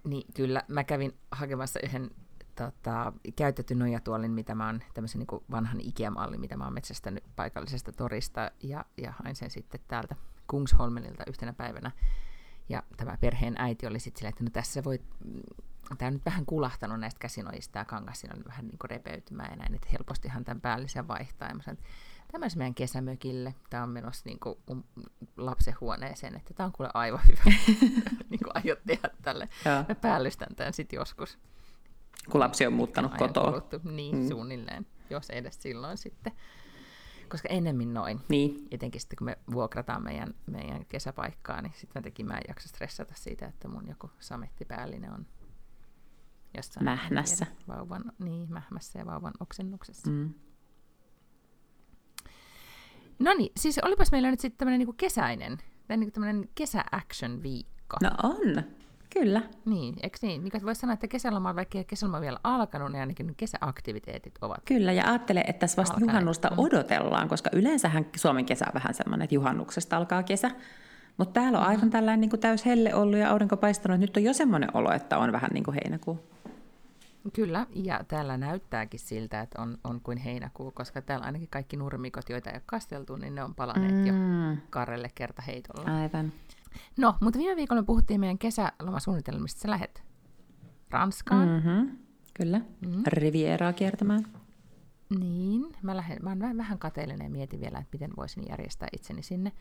Niin, 0.04 0.26
kyllä. 0.34 0.62
Mä 0.68 0.84
kävin 0.84 1.14
hakemassa 1.30 1.80
yhden 1.84 2.10
tota, 2.54 3.12
käytetyn 3.36 3.78
nojatuolin, 3.78 4.30
mitä 4.30 4.54
mä 4.54 4.66
oon, 4.66 4.80
tämmöisen 4.94 5.18
niin 5.18 5.42
vanhan 5.50 5.80
Ikea-mallin, 5.80 6.40
mitä 6.40 6.56
mä 6.56 6.64
oon 6.64 6.74
metsästänyt 6.74 7.24
paikallisesta 7.36 7.92
torista, 7.92 8.50
ja, 8.62 8.84
ja 8.96 9.12
hain 9.22 9.36
sen 9.36 9.50
sitten 9.50 9.80
täältä 9.88 10.16
Kungsholmenilta 10.46 11.24
yhtenä 11.28 11.52
päivänä. 11.52 11.90
Ja 12.68 12.82
tämä 12.96 13.18
perheen 13.20 13.54
äiti 13.58 13.86
oli 13.86 14.00
sitten 14.00 14.18
silleen, 14.18 14.32
että 14.32 14.44
no 14.44 14.50
tässä 14.52 14.84
voit 14.84 15.02
tämä 15.98 16.06
on 16.06 16.12
nyt 16.12 16.24
vähän 16.24 16.46
kulahtanut 16.46 17.00
näistä 17.00 17.18
käsinojista, 17.18 17.72
tämä 17.72 17.84
kangas 17.84 18.20
siinä 18.20 18.34
on 18.36 18.44
vähän 18.48 18.66
niin 18.66 18.78
kuin 18.78 18.90
repeytymään 18.90 19.50
ja 19.50 19.56
näin, 19.56 19.74
että 19.74 19.88
helpostihan 19.92 20.44
tämän 20.44 20.60
päällisen 20.60 21.08
vaihtaa. 21.08 21.48
Ja 21.48 21.54
mä 21.54 21.62
sanoin, 21.62 21.84
tämä 22.32 22.44
olisi 22.44 22.58
meidän 22.58 22.74
kesämökille, 22.74 23.54
tämä 23.70 23.82
on 23.82 23.88
menossa 23.88 24.22
niin 24.26 24.40
kuin 24.40 24.58
lapsen 25.36 25.74
huoneeseen, 25.80 26.36
että 26.36 26.54
tämä 26.54 26.66
on 26.66 26.72
kuule 26.72 26.90
aivan 26.94 27.20
hyvä, 27.28 27.56
niin 28.30 28.40
kuin 28.44 28.52
aiot 28.54 28.78
tehdä 28.86 29.10
tälle. 29.22 29.48
Joo. 29.64 29.84
Mä 29.88 29.94
päällystän 29.94 30.56
tämän 30.56 30.72
sitten 30.72 30.96
joskus. 30.96 31.38
Kun 32.30 32.40
lapsi 32.40 32.66
on 32.66 32.72
muuttanut 32.72 33.14
kotoa. 33.18 33.62
Niin, 33.84 34.16
mm. 34.16 34.28
suunnilleen, 34.28 34.86
jos 35.10 35.30
edes 35.30 35.62
silloin 35.62 35.98
sitten. 35.98 36.32
Koska 37.28 37.48
ennemmin 37.48 37.94
noin. 37.94 38.20
Niin. 38.28 38.68
Etenkin 38.70 39.00
sitten, 39.00 39.16
kun 39.16 39.24
me 39.24 39.38
vuokrataan 39.52 40.02
meidän, 40.02 40.34
meidän 40.46 40.86
kesäpaikkaa, 40.86 41.62
niin 41.62 41.72
sitten 41.76 42.00
jotenkin 42.00 42.26
mä 42.26 42.34
en 42.34 42.42
jaksa 42.48 42.68
stressata 42.68 43.14
siitä, 43.16 43.46
että 43.46 43.68
mun 43.68 43.88
joku 43.88 44.10
samettipäällinen 44.20 45.12
on 45.12 45.26
jossain 46.56 46.84
mähnässä. 46.84 47.46
Vauvan, 47.68 48.04
niin, 48.18 48.52
mähmässä 48.52 48.98
ja 48.98 49.06
vauvan 49.06 49.32
oksennuksessa. 49.40 50.10
Mm. 50.10 50.34
No 53.18 53.34
niin, 53.34 53.52
siis 53.56 53.78
olipas 53.78 54.12
meillä 54.12 54.30
nyt 54.30 54.40
sitten 54.40 54.58
tämmöinen 54.58 54.78
niinku 54.78 54.92
kesäinen, 54.92 55.58
tai 55.88 55.96
niinku 55.96 56.12
tämmöinen 56.12 56.48
kesä-action-viikko. 56.54 57.96
No 58.02 58.10
on, 58.22 58.62
kyllä. 59.10 59.42
Niin, 59.64 59.94
eikö 60.02 60.18
niin? 60.22 60.44
Niin 60.44 60.64
voisi 60.64 60.80
sanoa, 60.80 60.94
että 60.94 61.08
kesäloma 61.08 61.48
on 61.48 61.56
vaikka 61.56 61.84
kesäloma 61.84 62.20
vielä 62.20 62.40
alkanut, 62.44 62.92
niin 62.92 63.00
ainakin 63.00 63.34
kesäaktiviteetit 63.36 64.34
ovat 64.40 64.62
Kyllä, 64.64 64.92
ja 64.92 65.04
ajattele, 65.06 65.40
että 65.40 65.60
tässä 65.60 65.76
vasta 65.76 65.94
alkaneet. 65.94 66.12
juhannusta 66.12 66.50
mm. 66.50 66.58
odotellaan, 66.58 67.28
koska 67.28 67.50
yleensähän 67.52 68.06
Suomen 68.16 68.46
kesä 68.46 68.64
on 68.68 68.74
vähän 68.74 68.94
semmoinen, 68.94 69.24
että 69.24 69.34
juhannuksesta 69.34 69.96
alkaa 69.96 70.22
kesä. 70.22 70.50
Mutta 71.16 71.32
täällä 71.32 71.58
on 71.58 71.64
mm-hmm. 71.64 71.76
aivan 71.76 71.90
tällainen 71.90 72.20
niin 72.20 72.40
täys 72.40 72.66
helle 72.66 72.94
ollut 72.94 73.18
ja 73.18 73.30
aurinko 73.30 73.56
paistanut. 73.56 74.00
Nyt 74.00 74.16
on 74.16 74.22
jo 74.22 74.32
semmoinen 74.32 74.70
olo, 74.74 74.92
että 74.92 75.18
on 75.18 75.32
vähän 75.32 75.50
niin 75.54 75.64
kuin 75.64 75.74
heinäkuu. 75.74 76.33
Kyllä, 77.32 77.66
ja 77.74 78.04
täällä 78.08 78.36
näyttääkin 78.36 79.00
siltä, 79.00 79.40
että 79.40 79.62
on, 79.62 79.78
on 79.84 80.00
kuin 80.00 80.18
heinäkuu, 80.18 80.70
koska 80.70 81.02
täällä 81.02 81.26
ainakin 81.26 81.48
kaikki 81.50 81.76
nurmikot, 81.76 82.28
joita 82.28 82.50
ei 82.50 82.56
ole 82.56 82.62
kasteltu, 82.66 83.16
niin 83.16 83.34
ne 83.34 83.42
on 83.42 83.54
palaneet 83.54 83.94
mm. 83.94 84.06
jo 84.06 84.14
karrelle 84.70 85.10
heitolla. 85.46 86.00
Aivan. 86.00 86.32
No, 86.96 87.14
mutta 87.20 87.38
viime 87.38 87.56
viikolla 87.56 87.82
me 87.82 87.86
puhuttiin 87.86 88.20
meidän 88.20 88.38
kesälomasuunnitelmista. 88.38 89.60
Sä 89.60 89.70
lähet 89.70 90.02
Ranskaan. 90.90 91.48
Mm-hmm. 91.48 91.98
Kyllä, 92.34 92.58
mm. 92.58 93.02
Rivieraa 93.06 93.72
kiertämään. 93.72 94.26
Niin, 95.18 95.76
mä, 95.82 95.96
lähden, 95.96 96.18
mä 96.22 96.30
olen 96.30 96.56
vähän 96.56 96.78
kateellinen 96.78 97.24
ja 97.24 97.30
mietin 97.30 97.60
vielä, 97.60 97.78
että 97.78 97.88
miten 97.92 98.10
voisin 98.16 98.44
järjestää 98.48 98.88
itseni 98.92 99.22
sinne. 99.22 99.52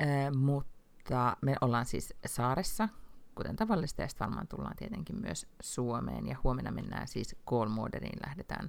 Ö, 0.00 0.04
mutta 0.36 1.36
me 1.40 1.54
ollaan 1.60 1.86
siis 1.86 2.14
saaressa 2.26 2.88
kuten 3.34 3.56
tavallista, 3.56 4.02
ja 4.02 4.08
sitten 4.08 4.26
varmaan 4.26 4.48
tullaan 4.48 4.76
tietenkin 4.76 5.20
myös 5.20 5.46
Suomeen, 5.60 6.26
ja 6.26 6.36
huomenna 6.44 6.70
mennään 6.70 7.08
siis 7.08 7.36
Kolmoderiin, 7.44 8.18
lähdetään 8.26 8.68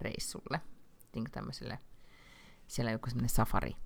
reissulle, 0.00 0.60
niin 1.14 1.24
tämmöiselle, 1.32 1.78
siellä 2.66 2.88
on 2.88 2.92
joku 2.92 3.08
semmoinen 3.10 3.28
safari, 3.28 3.76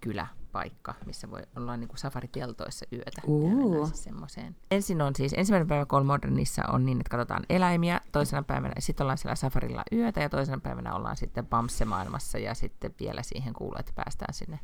kyläpaikka, 0.00 0.94
missä 1.06 1.30
voi 1.30 1.42
olla 1.56 1.76
niin 1.76 1.88
kuin 1.88 1.98
safariteltoissa 1.98 2.86
yötä. 2.92 3.22
Uh. 3.26 3.86
Siis 3.86 4.04
semmoiseen. 4.04 4.56
Ensin 4.70 5.02
on 5.02 5.16
siis, 5.16 5.34
ensimmäinen 5.36 5.68
päivä 5.68 5.86
Kolmodernissa 5.86 6.62
on 6.68 6.86
niin, 6.86 7.00
että 7.00 7.10
katsotaan 7.10 7.46
eläimiä, 7.48 8.00
toisena 8.12 8.42
päivänä 8.42 8.74
sitten 8.78 9.04
ollaan 9.04 9.18
siellä 9.18 9.34
safarilla 9.34 9.82
yötä, 9.92 10.20
ja 10.20 10.28
toisena 10.28 10.60
päivänä 10.62 10.94
ollaan 10.94 11.16
sitten 11.16 11.46
Bamse-maailmassa, 11.46 12.38
ja 12.38 12.54
sitten 12.54 12.94
vielä 13.00 13.22
siihen 13.22 13.52
kuuluu, 13.52 13.76
että 13.78 13.92
päästään 13.94 14.34
sinne 14.34 14.60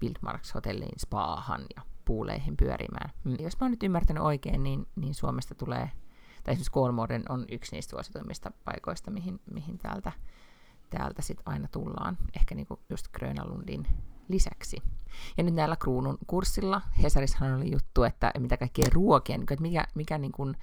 Bildmarks-hotelliin, 0.00 0.98
spaahan 0.98 1.60
ja 1.76 1.82
puuleihin 2.08 2.56
pyörimään. 2.56 3.10
Mm. 3.24 3.36
Jos 3.40 3.60
mä 3.60 3.64
oon 3.64 3.70
nyt 3.70 3.82
ymmärtänyt 3.82 4.22
oikein, 4.22 4.62
niin, 4.62 4.86
niin 4.96 5.14
Suomesta 5.14 5.54
tulee, 5.54 5.90
tai 6.44 6.52
esimerkiksi 6.52 6.70
Kolmoden 6.70 7.22
on 7.28 7.44
yksi 7.50 7.76
niistä 7.76 7.90
suosituimmista 7.90 8.52
paikoista, 8.64 9.10
mihin, 9.10 9.40
mihin 9.50 9.78
täältä, 9.78 10.12
täältä 10.90 11.22
sit 11.22 11.38
aina 11.44 11.68
tullaan, 11.72 12.18
ehkä 12.36 12.54
niinku 12.54 12.78
just 12.90 13.08
Grönalundin 13.08 13.86
lisäksi. 14.28 14.76
Ja 15.36 15.44
nyt 15.44 15.54
näillä 15.54 15.76
kruunun 15.76 16.18
kurssilla, 16.26 16.80
Hesarissahan 17.02 17.54
oli 17.54 17.72
juttu, 17.72 18.04
että 18.04 18.32
mitä 18.38 18.56
kaikkea 18.56 18.86
ruokia, 18.92 19.36
niin 19.36 19.52
että 19.52 19.62
mikä, 19.62 19.84
mikä 19.94 20.18
niin 20.18 20.32
kuin, 20.32 20.54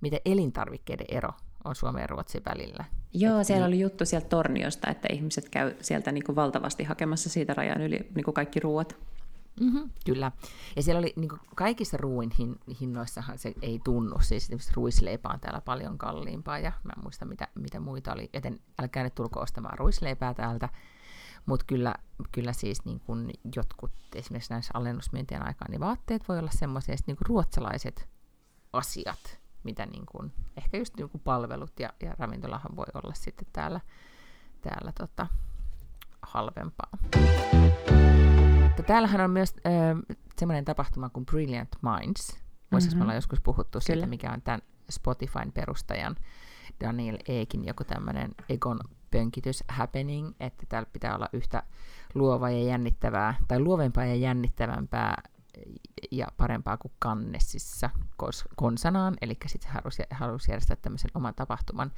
miten 0.00 0.20
elintarvikkeiden 0.24 1.06
ero 1.10 1.30
on 1.64 1.74
Suomen 1.74 2.00
ja 2.00 2.06
Ruotsin 2.06 2.42
välillä. 2.46 2.84
Joo, 3.12 3.40
Et 3.40 3.46
siellä 3.46 3.66
oli 3.66 3.80
juttu 3.80 4.04
sieltä 4.04 4.28
Torniosta, 4.28 4.90
että 4.90 5.08
ihmiset 5.12 5.48
käy 5.48 5.74
sieltä 5.80 6.12
niin 6.12 6.24
kuin 6.24 6.36
valtavasti 6.36 6.84
hakemassa 6.84 7.30
siitä 7.30 7.54
rajan 7.54 7.80
yli 7.80 8.10
niin 8.14 8.24
kuin 8.24 8.34
kaikki 8.34 8.60
ruoat. 8.60 8.96
Mm-hmm, 9.60 9.90
kyllä. 10.06 10.32
Ja 10.76 10.82
siellä 10.82 10.98
oli 10.98 11.12
niin 11.16 11.30
kaikissa 11.54 11.96
ruuin 11.96 12.30
hin, 12.38 12.60
hinnoissahan 12.80 13.38
se 13.38 13.54
ei 13.62 13.80
tunnu. 13.84 14.16
Siis 14.20 14.44
esimerkiksi 14.44 14.72
ruisleipä 14.76 15.28
on 15.28 15.40
täällä 15.40 15.60
paljon 15.60 15.98
kalliimpaa 15.98 16.58
ja 16.58 16.72
mä 16.84 16.92
en 16.96 17.02
muista 17.02 17.24
mitä, 17.24 17.48
mitä 17.54 17.80
muita 17.80 18.12
oli. 18.12 18.30
Joten 18.32 18.60
älkää 18.82 19.04
nyt 19.04 19.14
tulko 19.14 19.40
ostamaan 19.40 19.78
ruisleipää 19.78 20.34
täältä. 20.34 20.68
Mutta 21.46 21.66
kyllä, 21.66 21.94
kyllä 22.32 22.52
siis 22.52 22.84
niin 22.84 23.00
kun 23.00 23.30
jotkut 23.56 23.92
esimerkiksi 24.14 24.52
näissä 24.52 24.70
alennusmyyntien 24.74 25.46
aikaan, 25.46 25.70
niin 25.70 25.80
vaatteet 25.80 26.28
voi 26.28 26.38
olla 26.38 26.50
semmoisia, 26.50 26.96
niin 27.06 27.16
ruotsalaiset 27.20 28.08
asiat, 28.72 29.40
mitä 29.62 29.86
niin 29.86 30.06
kun, 30.06 30.32
ehkä 30.56 30.76
just 30.76 30.96
niin 30.96 31.10
palvelut 31.24 31.80
ja, 31.80 31.90
ja 32.02 32.14
ravintolahan 32.18 32.76
voi 32.76 32.86
olla 32.94 33.14
sitten 33.14 33.46
täällä, 33.52 33.80
täällä 34.60 34.92
tota, 34.92 35.26
halvempaa. 36.22 36.98
Mutta 38.76 38.82
täällähän 38.82 39.20
on 39.20 39.30
myös 39.30 39.54
äh, 39.66 40.16
semmoinen 40.38 40.64
tapahtuma 40.64 41.08
kuin 41.08 41.26
Brilliant 41.26 41.68
Minds. 41.82 42.36
Voisiko 42.72 42.90
mm-hmm. 42.90 42.98
me 42.98 43.04
olla 43.04 43.14
joskus 43.14 43.40
puhuttu 43.40 43.78
Kyllä. 43.78 43.84
siitä, 43.84 44.06
mikä 44.06 44.32
on 44.32 44.42
tämän 44.42 44.60
Spotifyn 44.90 45.52
perustajan 45.52 46.16
Daniel 46.84 47.18
Eekin 47.28 47.64
joku 47.64 47.84
tämmöinen 47.84 48.34
Egon 48.48 48.80
pönkitys 49.10 49.64
happening, 49.68 50.34
että 50.40 50.66
täällä 50.68 50.88
pitää 50.92 51.14
olla 51.14 51.28
yhtä 51.32 51.62
luova 52.14 52.50
ja 52.50 52.62
jännittävää, 52.62 53.34
tai 53.48 53.60
luovempaa 53.60 54.04
ja 54.04 54.14
jännittävämpää 54.14 55.22
ja 56.10 56.26
parempaa 56.36 56.76
kuin 56.76 56.92
Kannessissa 56.98 57.90
konsanaan, 58.56 59.14
eli 59.20 59.36
sitten 59.46 59.70
halusi, 59.72 60.02
halusi 60.10 60.50
järjestää 60.50 60.76
tämmöisen 60.76 61.10
oman 61.14 61.34
tapahtuman, 61.34 61.92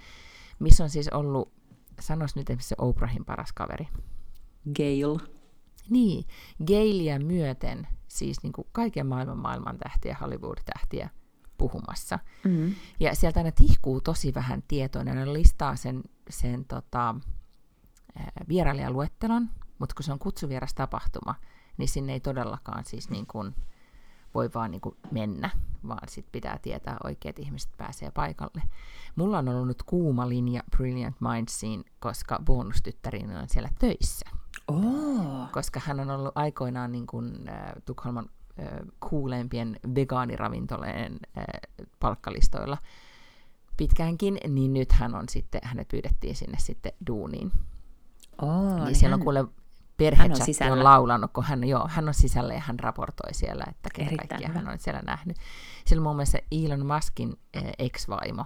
missä 0.59 0.85
on 0.85 0.91
siis 0.91 1.09
ollut, 1.09 1.53
sanois 2.01 2.37
nyt 2.37 2.51
esimerkiksi 2.51 2.75
Oprahin 2.79 3.25
paras 3.25 3.53
kaveri. 3.53 3.89
Gail. 4.77 5.19
Niin, 5.91 6.25
Gailia 6.67 7.19
myöten, 7.19 7.87
siis 8.09 8.43
niin 8.43 8.53
kuin 8.53 8.67
kaiken 8.73 9.07
maailman 9.07 9.39
maailman 9.39 9.79
tähtiä, 9.79 10.17
Hollywood-tähtiä 10.21 11.11
puhumassa. 11.59 12.19
Mm-hmm. 12.45 12.75
Ja 13.01 13.15
sieltä 13.15 13.41
aina 13.41 13.53
tihkuu 13.53 14.01
tosi 14.01 14.35
vähän 14.35 14.63
tietoa, 14.69 15.05
ne 15.05 15.33
listaa 15.33 15.77
sen, 15.77 16.03
sen 16.31 16.65
tota, 16.65 17.15
vierailijaluettelon, 18.49 19.49
mutta 19.79 19.95
kun 19.95 20.05
se 20.05 20.13
on 20.13 20.19
kutsuvieras 20.19 20.75
tapahtuma, 20.75 21.35
niin 21.77 21.89
sinne 21.89 22.13
ei 22.13 22.21
todellakaan 22.21 22.85
siis 22.85 23.11
niin 23.11 23.27
kuin 23.27 23.55
voi 24.35 24.51
vaan 24.55 24.71
niin 24.71 24.81
kuin 24.81 24.97
mennä, 25.11 25.51
vaan 25.89 26.09
sit 26.09 26.27
pitää 26.33 26.59
tietää 26.63 26.97
oikeat 27.05 27.39
ihmiset 27.39 27.71
pääsee 27.77 28.11
paikalle. 28.11 28.63
Mulla 29.17 29.39
on 29.39 29.49
ollut 29.49 29.67
nyt 29.67 29.83
kuuma 29.83 30.29
linja 30.29 30.63
Brilliant 30.77 31.17
Mindsiin, 31.21 31.85
koska 32.01 32.43
bonustyttärini 32.45 33.37
on 33.37 33.49
siellä 33.49 33.69
töissä. 33.79 34.31
Oh. 34.69 35.51
Koska 35.53 35.81
hän 35.85 36.01
on 36.01 36.11
ollut 36.11 36.33
aikoinaan 36.35 36.93
niin 36.93 37.07
kuin, 37.07 37.49
äh, 37.49 37.73
Tukholman 37.85 38.31
äh, 38.61 38.67
kuulempien 39.01 39.77
vegaaniravintolojen 39.95 41.19
äh, 41.39 41.45
palkkalistoilla 42.01 42.79
pitkäänkin, 43.77 44.39
niin 44.49 44.73
nyt 44.73 44.93
hän 44.93 45.15
on 45.15 45.29
sitten, 45.29 45.61
hänet 45.65 45.89
pyydettiin 45.89 46.37
sinne 46.37 46.59
sitten 46.61 46.93
duuniin. 47.07 47.53
Oh, 48.43 48.75
niin, 48.75 48.85
niin 48.85 48.95
siellä 48.95 49.15
hän... 49.15 49.21
on 49.21 49.25
kuule 49.25 49.45
perhechatti 49.97 50.65
on, 50.65 50.73
on 50.73 50.85
laulanut, 50.85 51.33
kun 51.33 51.45
hän, 51.45 51.65
joo, 51.65 51.89
hän 51.91 52.09
on 52.09 52.15
sisällä 52.15 52.55
ja 52.55 52.61
hän 52.61 52.81
raportoi 52.81 53.35
siellä, 53.35 53.65
että 53.69 53.89
ketä 53.95 54.17
kaikkia 54.17 54.49
hän 54.49 54.69
on 54.69 54.79
siellä 54.79 55.03
nähnyt. 55.03 55.37
Siellä 55.85 56.03
muun 56.03 56.17
muassa 56.17 56.39
Elon 56.53 56.87
Muskin 56.87 57.37
eh, 57.55 57.73
ex-vaimo, 57.79 58.45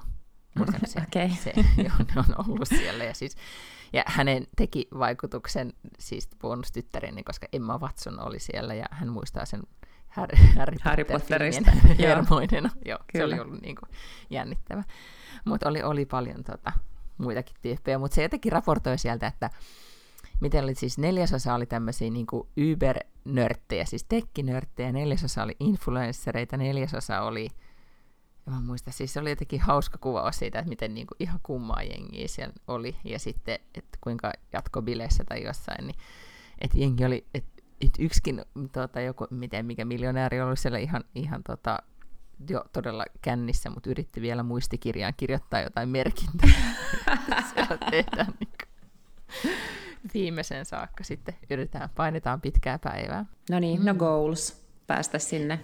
se, 0.87 1.03
okay. 1.09 1.31
se 1.45 1.53
on, 2.01 2.07
on 2.17 2.45
ollut 2.49 2.69
siellä. 2.69 3.05
Ja, 3.05 3.15
siis, 3.15 3.37
ja 3.93 4.03
hänen 4.07 4.47
teki 4.57 4.89
vaikutuksen 4.99 5.73
siis 5.99 6.29
bonustyttäreni, 6.41 7.23
koska 7.23 7.47
Emma 7.53 7.79
Watson 7.79 8.21
oli 8.21 8.39
siellä 8.39 8.75
ja 8.75 8.87
hän 8.91 9.09
muistaa 9.09 9.45
sen 9.45 9.63
Harry, 10.09 10.39
Harry, 10.57 10.77
Harry 10.81 11.05
Potterista. 11.05 11.71
Joo, 12.85 12.99
se 13.13 13.25
oli 13.25 13.41
ollut 13.41 13.63
niin 13.63 13.77
kuin 13.77 13.91
jännittävä. 14.31 14.85
Mutta 15.45 15.69
oli, 15.69 15.83
oli 15.83 16.07
paljon 16.07 16.45
tota, 16.45 16.73
muitakin 17.19 17.57
tyyppejä, 17.63 17.99
mutta 17.99 18.15
se 18.15 18.23
jotenkin 18.23 18.53
raportoi 18.53 18.99
sieltä, 18.99 19.27
että 19.27 19.51
miten 20.41 20.65
oli 20.65 20.75
siis 20.75 20.99
neljäsosa 20.99 21.55
oli 21.55 21.67
tämmöisiä 21.67 22.11
niin 22.11 22.27
Uber-nörttejä, 22.33 23.85
siis 23.85 24.05
tekkinörttejä, 24.05 24.93
neljäsosa 24.93 25.43
oli 25.43 25.57
influenssereita, 25.61 26.57
neljäsosa 26.57 27.21
oli, 27.21 27.49
mä 28.47 28.61
muista, 28.61 28.91
siis 28.91 29.13
se 29.13 29.21
oli 29.21 29.31
jotenkin 29.31 29.61
hauska 29.61 29.99
kuvaus 29.99 30.39
siitä, 30.39 30.59
että 30.59 30.69
miten 30.69 30.95
niin 30.95 31.07
kuin 31.07 31.17
ihan 31.21 31.41
kummaa 31.43 31.83
jengiä 31.83 32.29
siellä 32.29 32.55
oli, 32.69 32.97
ja 33.05 33.19
sitten, 33.19 33.59
että 33.75 33.99
kuinka 34.01 34.33
jatkobileissä 34.53 35.25
tai 35.25 35.43
jossain, 35.43 35.87
niin 35.87 35.97
että 36.61 36.79
jengi 36.79 37.05
oli, 37.05 37.27
että 37.35 37.63
et 37.81 37.95
yksikin 37.99 38.45
tota, 38.73 39.01
joku, 39.01 39.27
miten 39.31 39.67
mikä 39.67 39.85
miljonääri 39.85 40.41
oli 40.41 40.57
siellä 40.57 40.79
ihan, 40.79 41.05
ihan 41.15 41.43
tota, 41.43 41.79
jo 42.51 42.65
todella 42.73 43.05
kännissä, 43.23 43.71
mutta 43.71 43.91
yritti 43.91 44.21
vielä 44.21 44.43
muistikirjaan 44.43 45.15
kirjoittaa 45.17 45.61
jotain 45.61 45.89
merkintää. 45.89 46.51
siellä 47.55 47.79
tehdään 47.91 48.35
niin 48.41 48.53
kuin 48.65 49.53
viimeisen 50.15 50.65
saakka 50.65 51.05
sitten 51.05 51.35
yritetään, 51.51 51.91
painetaan 51.95 52.41
pitkää 52.41 52.79
päivää. 52.79 53.25
No 53.51 53.59
niin, 53.59 53.77
no 53.77 53.83
mm. 53.83 53.87
no 53.87 53.95
goals, 53.95 54.67
päästä 54.87 55.19
sinne. 55.19 55.61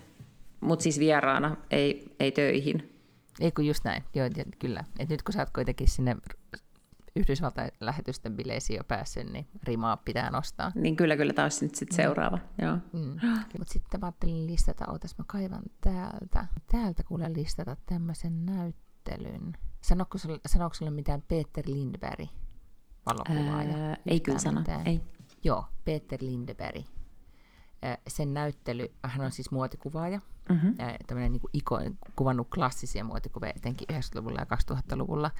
Mutta 0.60 0.82
siis 0.82 0.98
vieraana, 0.98 1.56
ei, 1.70 2.16
ei 2.20 2.32
töihin. 2.32 2.94
Ei 3.40 3.52
kun 3.52 3.66
just 3.66 3.84
näin, 3.84 4.04
joo, 4.14 4.28
kyllä. 4.58 4.84
Et 4.98 5.08
nyt 5.08 5.22
kun 5.22 5.32
sä 5.32 5.40
oot 5.40 5.50
kuitenkin 5.50 5.88
sinne 5.88 6.16
Yhdysvaltain 7.16 7.70
lähetysten 7.80 8.36
bileisiin 8.36 8.76
jo 8.76 8.84
päässyt, 8.84 9.32
niin 9.32 9.46
rimaa 9.62 9.96
pitää 9.96 10.30
nostaa. 10.30 10.72
Niin 10.74 10.96
kyllä, 10.96 11.16
kyllä 11.16 11.32
taas 11.32 11.62
nyt 11.62 11.74
sitten 11.74 11.96
mm. 11.96 12.02
seuraava. 12.02 12.36
Mm. 12.36 12.64
Joo. 12.64 12.76
Mm. 12.92 13.20
Mutta 13.58 13.72
sitten 13.72 14.00
mä 14.00 14.06
ajattelin 14.06 14.46
listata, 14.46 14.90
ootas 14.90 15.18
mä 15.18 15.24
kaivan 15.26 15.62
täältä. 15.80 16.46
Täältä 16.72 17.02
kuule 17.02 17.32
listata 17.32 17.76
tämmöisen 17.86 18.46
näyttelyn. 18.46 19.52
Sanoiko 19.80 20.18
sulle, 20.18 20.40
sanoiko 20.46 20.74
sulle 20.74 20.90
mitään 20.90 21.22
Peter 21.22 21.64
Lindberg? 21.66 22.28
valokuvaaja. 23.08 23.76
Ää, 23.76 23.96
ei 24.06 24.20
kyllä 24.20 24.38
sano, 24.38 24.62
ei. 24.84 25.00
Joo, 25.44 25.64
Peter 25.84 26.18
Lindeberg. 26.22 26.84
Sen 28.08 28.34
näyttely, 28.34 28.88
hän 29.04 29.26
on 29.26 29.32
siis 29.32 29.50
muotikuvaaja, 29.50 30.20
mm-hmm. 30.48 30.76
tämmöinen 31.06 31.32
niin 31.32 31.42
iko, 31.52 31.80
kuvannut 32.16 32.48
klassisia 32.54 33.04
muotikuvia 33.04 33.52
etenkin 33.56 33.88
90-luvulla 33.92 34.40
ja 34.40 34.74
2000-luvulla, 34.74 35.30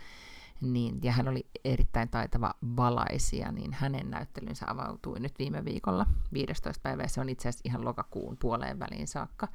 niin, 0.61 0.99
ja 1.03 1.13
hän 1.13 1.29
oli 1.29 1.47
erittäin 1.65 2.09
taitava 2.09 2.55
valaisija, 2.77 3.53
niin 3.53 3.73
hänen 3.73 4.11
näyttelynsä 4.11 4.67
avautui 4.69 5.21
nyt 5.21 5.39
viime 5.39 5.65
viikolla 5.65 6.07
15. 6.33 6.83
päivä, 6.83 7.03
ja 7.03 7.09
se 7.09 7.21
on 7.21 7.29
itse 7.29 7.49
asiassa 7.49 7.69
ihan 7.69 7.85
lokakuun 7.85 8.37
puoleen 8.37 8.79
väliin 8.79 9.09
saakka. 9.09 9.49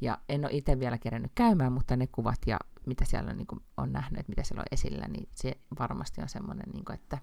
Ja 0.00 0.18
en 0.28 0.44
ole 0.44 0.52
itse 0.52 0.78
vielä 0.78 0.98
kerännyt 0.98 1.32
käymään, 1.34 1.72
mutta 1.72 1.96
ne 1.96 2.06
kuvat 2.06 2.38
ja 2.46 2.58
mitä 2.86 3.04
siellä 3.04 3.30
on, 3.30 3.36
niin 3.36 3.46
kuin, 3.46 3.60
on 3.76 3.92
nähnyt, 3.92 4.20
että 4.20 4.30
mitä 4.30 4.42
siellä 4.42 4.60
on 4.60 4.66
esillä, 4.70 5.08
niin 5.08 5.28
se 5.34 5.56
varmasti 5.78 6.22
on 6.22 6.28
semmoinen, 6.28 6.70
niin 6.72 6.84
kuin, 6.84 6.94
että 6.94 7.18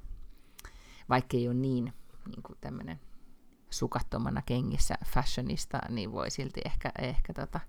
vaikka 1.09 1.37
ei 1.37 1.47
ole 1.47 1.55
niin, 1.55 1.93
niin 2.25 2.43
kuin 2.43 2.57
tämmöinen 2.61 2.99
sukattomana 3.73 4.41
kengissä 4.45 4.95
fashionista, 5.05 5.79
niin 5.89 6.11
voi 6.11 6.31
silti 6.31 6.61
ehkä, 6.65 6.91
ehkä 6.99 7.33
tota, 7.33 7.59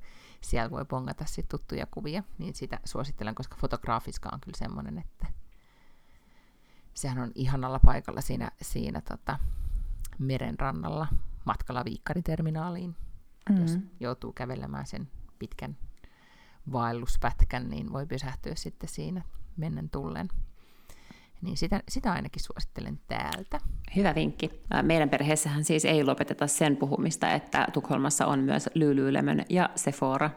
siellä 0.41 0.71
voi 0.71 0.85
pongata 0.85 1.25
sit 1.25 1.49
tuttuja 1.49 1.87
kuvia, 1.91 2.23
niin 2.39 2.55
sitä 2.55 2.81
suosittelen, 2.85 3.35
koska 3.35 3.57
fotografiska 3.61 4.31
on 4.33 4.41
kyllä 4.41 4.59
semmoinen, 4.59 4.99
että 4.99 5.27
sehän 6.95 7.19
on 7.19 7.33
ihanalla 7.35 7.79
paikalla 7.79 8.21
siinä, 8.21 8.51
siinä 8.63 9.01
tota, 9.01 9.39
merenrannalla 10.19 11.07
matkalla 11.45 11.85
viikkariterminaaliin, 11.85 12.91
mm-hmm. 12.91 13.63
jos 13.63 13.79
joutuu 14.01 14.33
kävelemään 14.33 14.87
sen 14.87 15.11
pitkän 15.39 15.77
vaelluspätkän, 16.73 17.71
niin 17.71 17.93
voi 17.93 18.07
pysähtyä 18.07 18.55
sitten 18.55 18.89
siinä 18.89 19.23
mennen 19.57 19.91
tullen. 19.91 20.29
Niin 21.45 21.57
sitä, 21.57 21.83
sitä 21.89 22.13
ainakin 22.13 22.43
suosittelen 22.43 23.01
täältä. 23.09 23.61
Hyvä 23.97 24.15
vinkki. 24.15 24.51
Meidän 24.83 25.11
perheessähän 25.11 25.65
siis 25.65 25.85
ei 25.85 26.05
lopeteta 26.05 26.47
sen 26.47 26.77
puhumista, 26.77 27.31
että 27.31 27.67
Tukholmassa 27.73 28.27
on 28.27 28.39
myös 28.39 28.71
Lululemon 28.75 29.43
ja 29.51 29.71
Sephora, 29.77 30.31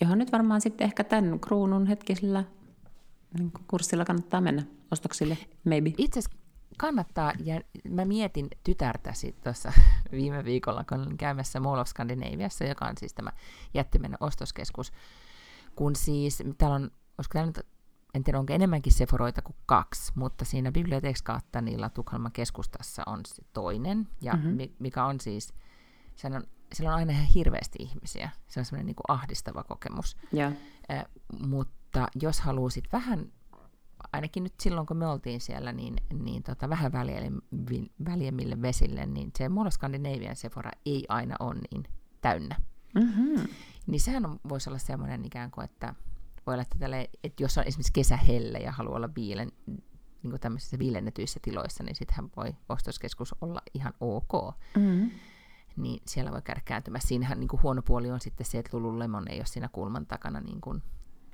johon 0.00 0.18
nyt 0.18 0.32
varmaan 0.32 0.60
sitten 0.60 0.84
ehkä 0.84 1.04
tämän 1.04 1.40
kruunun 1.40 1.86
hetkisellä 1.86 2.44
niin 3.38 3.52
kurssilla 3.68 4.04
kannattaa 4.04 4.40
mennä 4.40 4.62
ostoksille, 4.90 5.38
maybe. 5.64 5.92
Itse 5.98 6.20
kannattaa, 6.78 7.32
ja 7.44 7.60
mä 7.88 8.04
mietin 8.04 8.48
tytärtäsi 8.64 9.34
tuossa 9.44 9.72
viime 10.12 10.44
viikolla, 10.44 10.84
kun 10.84 11.00
olin 11.00 11.16
käymässä 11.16 11.60
Mall 11.60 11.78
of 11.78 11.88
Scandinaviassa, 11.88 12.64
joka 12.64 12.84
on 12.84 12.94
siis 12.98 13.14
tämä 13.14 13.30
jättimäinen 13.74 14.18
ostoskeskus, 14.20 14.92
kun 15.76 15.96
siis 15.96 16.42
täällä 16.58 16.76
on, 16.76 16.90
olisiko 17.18 17.32
täällä 17.32 17.46
nyt, 17.46 17.66
en 18.14 18.24
tiedä 18.24 18.38
onko 18.38 18.52
enemmänkin 18.52 18.92
Sephoroita 18.92 19.42
kuin 19.42 19.56
kaksi, 19.66 20.12
mutta 20.14 20.44
siinä 20.44 20.72
Bibliotekskaattanilla 20.72 21.88
Tukholman 21.88 22.32
keskustassa 22.32 23.02
on 23.06 23.20
se 23.26 23.42
toinen, 23.52 24.08
ja 24.20 24.32
mm-hmm. 24.32 24.58
mikä 24.78 25.04
on 25.04 25.20
siis, 25.20 25.54
se 26.16 26.26
on, 26.26 26.44
siellä 26.72 26.92
on 26.92 26.98
aina 26.98 27.12
ihan 27.12 27.24
hirveästi 27.24 27.78
ihmisiä, 27.80 28.30
se 28.48 28.60
on 28.60 28.66
semmoinen 28.66 28.86
niin 28.86 28.96
ahdistava 29.08 29.64
kokemus. 29.64 30.16
Yeah. 30.34 30.52
Eh, 30.88 31.04
mutta 31.46 32.08
jos 32.14 32.40
haluaisit 32.40 32.84
vähän 32.92 33.32
ainakin 34.12 34.44
nyt 34.44 34.54
silloin, 34.60 34.86
kun 34.86 34.96
me 34.96 35.06
oltiin 35.06 35.40
siellä, 35.40 35.72
niin, 35.72 35.96
niin 36.14 36.42
tota, 36.42 36.68
vähän 36.68 36.92
väljemmille 38.04 38.62
vesille, 38.62 39.06
niin 39.06 39.30
se 39.38 39.48
Mall 39.48 39.70
Scandinavian 39.70 40.36
Sephora 40.36 40.70
ei 40.86 41.04
aina 41.08 41.36
ole 41.40 41.54
niin 41.54 41.84
täynnä. 42.20 42.56
Mm-hmm. 42.94 43.48
Niin 43.86 44.00
sehän 44.00 44.26
on, 44.26 44.40
voisi 44.48 44.70
olla 44.70 44.78
semmoinen 44.78 45.24
ikään 45.24 45.50
kuin, 45.50 45.64
että 45.64 45.94
voi 46.46 46.54
olla, 46.54 46.62
että, 46.62 46.78
tälle, 46.78 47.10
että 47.24 47.42
jos 47.42 47.58
on 47.58 47.64
esimerkiksi 47.66 47.92
kesähelle 47.92 48.58
ja 48.58 48.72
haluaa 48.72 48.96
olla 48.96 49.14
viilen, 49.16 49.52
niin 50.22 50.30
kuin 50.30 50.40
tämmöisissä 50.40 50.78
viilennetyissä 50.78 51.40
tiloissa, 51.42 51.84
niin 51.84 51.94
sittenhän 51.94 52.30
voi 52.36 52.54
ostoskeskus 52.68 53.34
olla 53.40 53.62
ihan 53.74 53.94
ok. 54.00 54.32
Mm-hmm. 54.76 55.10
Niin 55.76 56.02
siellä 56.06 56.32
voi 56.32 56.42
käydä 56.42 56.60
kääntymässä. 56.64 57.08
Siinähän 57.08 57.40
niin 57.40 57.48
kuin 57.48 57.62
huono 57.62 57.82
puoli 57.82 58.10
on 58.10 58.20
sitten 58.20 58.46
se, 58.46 58.58
että 58.58 58.76
Lululemon 58.76 59.28
ei 59.28 59.38
ole 59.38 59.46
siinä 59.46 59.68
kulman 59.72 60.06
takana 60.06 60.40
niin 60.40 60.60
kuin 60.60 60.82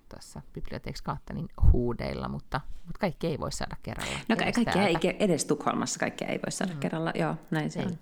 tuossa 0.09 0.43
Biblioteeks 0.53 1.03
Kattanin 1.03 1.49
huudeilla, 1.73 2.29
mutta, 2.29 2.61
mutta 2.85 2.99
kaikki 2.99 3.27
ei 3.27 3.39
voi 3.39 3.53
saada 3.53 3.77
kerralla. 3.83 4.19
No 4.29 4.37
kaikki 4.37 4.79
ei, 4.79 5.17
edes 5.19 5.45
Tukholmassa 5.45 5.99
kaikki 6.01 6.25
ei 6.25 6.41
voi 6.47 6.53
saada 6.53 6.75
mm. 6.75 6.81
kerralla, 6.81 7.13
joo, 7.15 7.35
näin 7.51 7.71
se 7.71 7.81
ei. 7.81 7.87
on. 7.87 7.99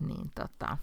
Niin, 0.00 0.30
tota, 0.34 0.78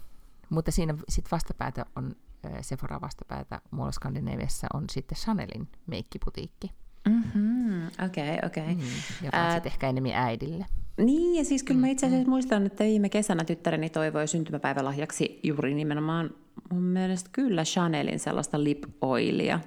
mutta 0.50 0.70
siinä 0.70 0.94
sitten 1.08 1.30
vastapäätä 1.30 1.86
on, 1.96 2.16
Sephora 2.60 3.00
vastapäätä 3.00 3.60
Mall 3.70 3.90
Scandinaviassa 3.90 4.66
on 4.74 4.84
sitten 4.90 5.18
Chanelin 5.18 5.68
meikkiputiikki. 5.86 6.70
Mm-hmm. 7.08 7.86
Okei, 7.86 8.34
okay, 8.34 8.38
okei. 8.46 8.62
Okay. 8.62 8.74
Mm, 8.74 9.24
joka 9.24 9.44
on 9.44 9.52
sitten 9.52 9.72
ehkä 9.72 9.88
enemmän 9.88 10.12
äidille. 10.12 10.66
Niin, 10.96 11.38
ja 11.38 11.44
siis 11.44 11.62
kyllä 11.62 11.80
mä 11.80 11.88
itse 11.88 12.06
asiassa 12.06 12.28
muistan, 12.28 12.66
että 12.66 12.84
viime 12.84 13.08
kesänä 13.08 13.44
tyttäreni 13.44 13.90
toivoi 13.90 14.28
syntymäpäivälahjaksi 14.28 15.40
juuri 15.42 15.74
nimenomaan 15.74 16.30
mun 16.70 16.82
mielestä 16.82 17.30
kyllä 17.32 17.64
Chanelin 17.64 18.18
sellaista 18.18 18.64
lip 18.64 18.84
oilia, 19.00 19.60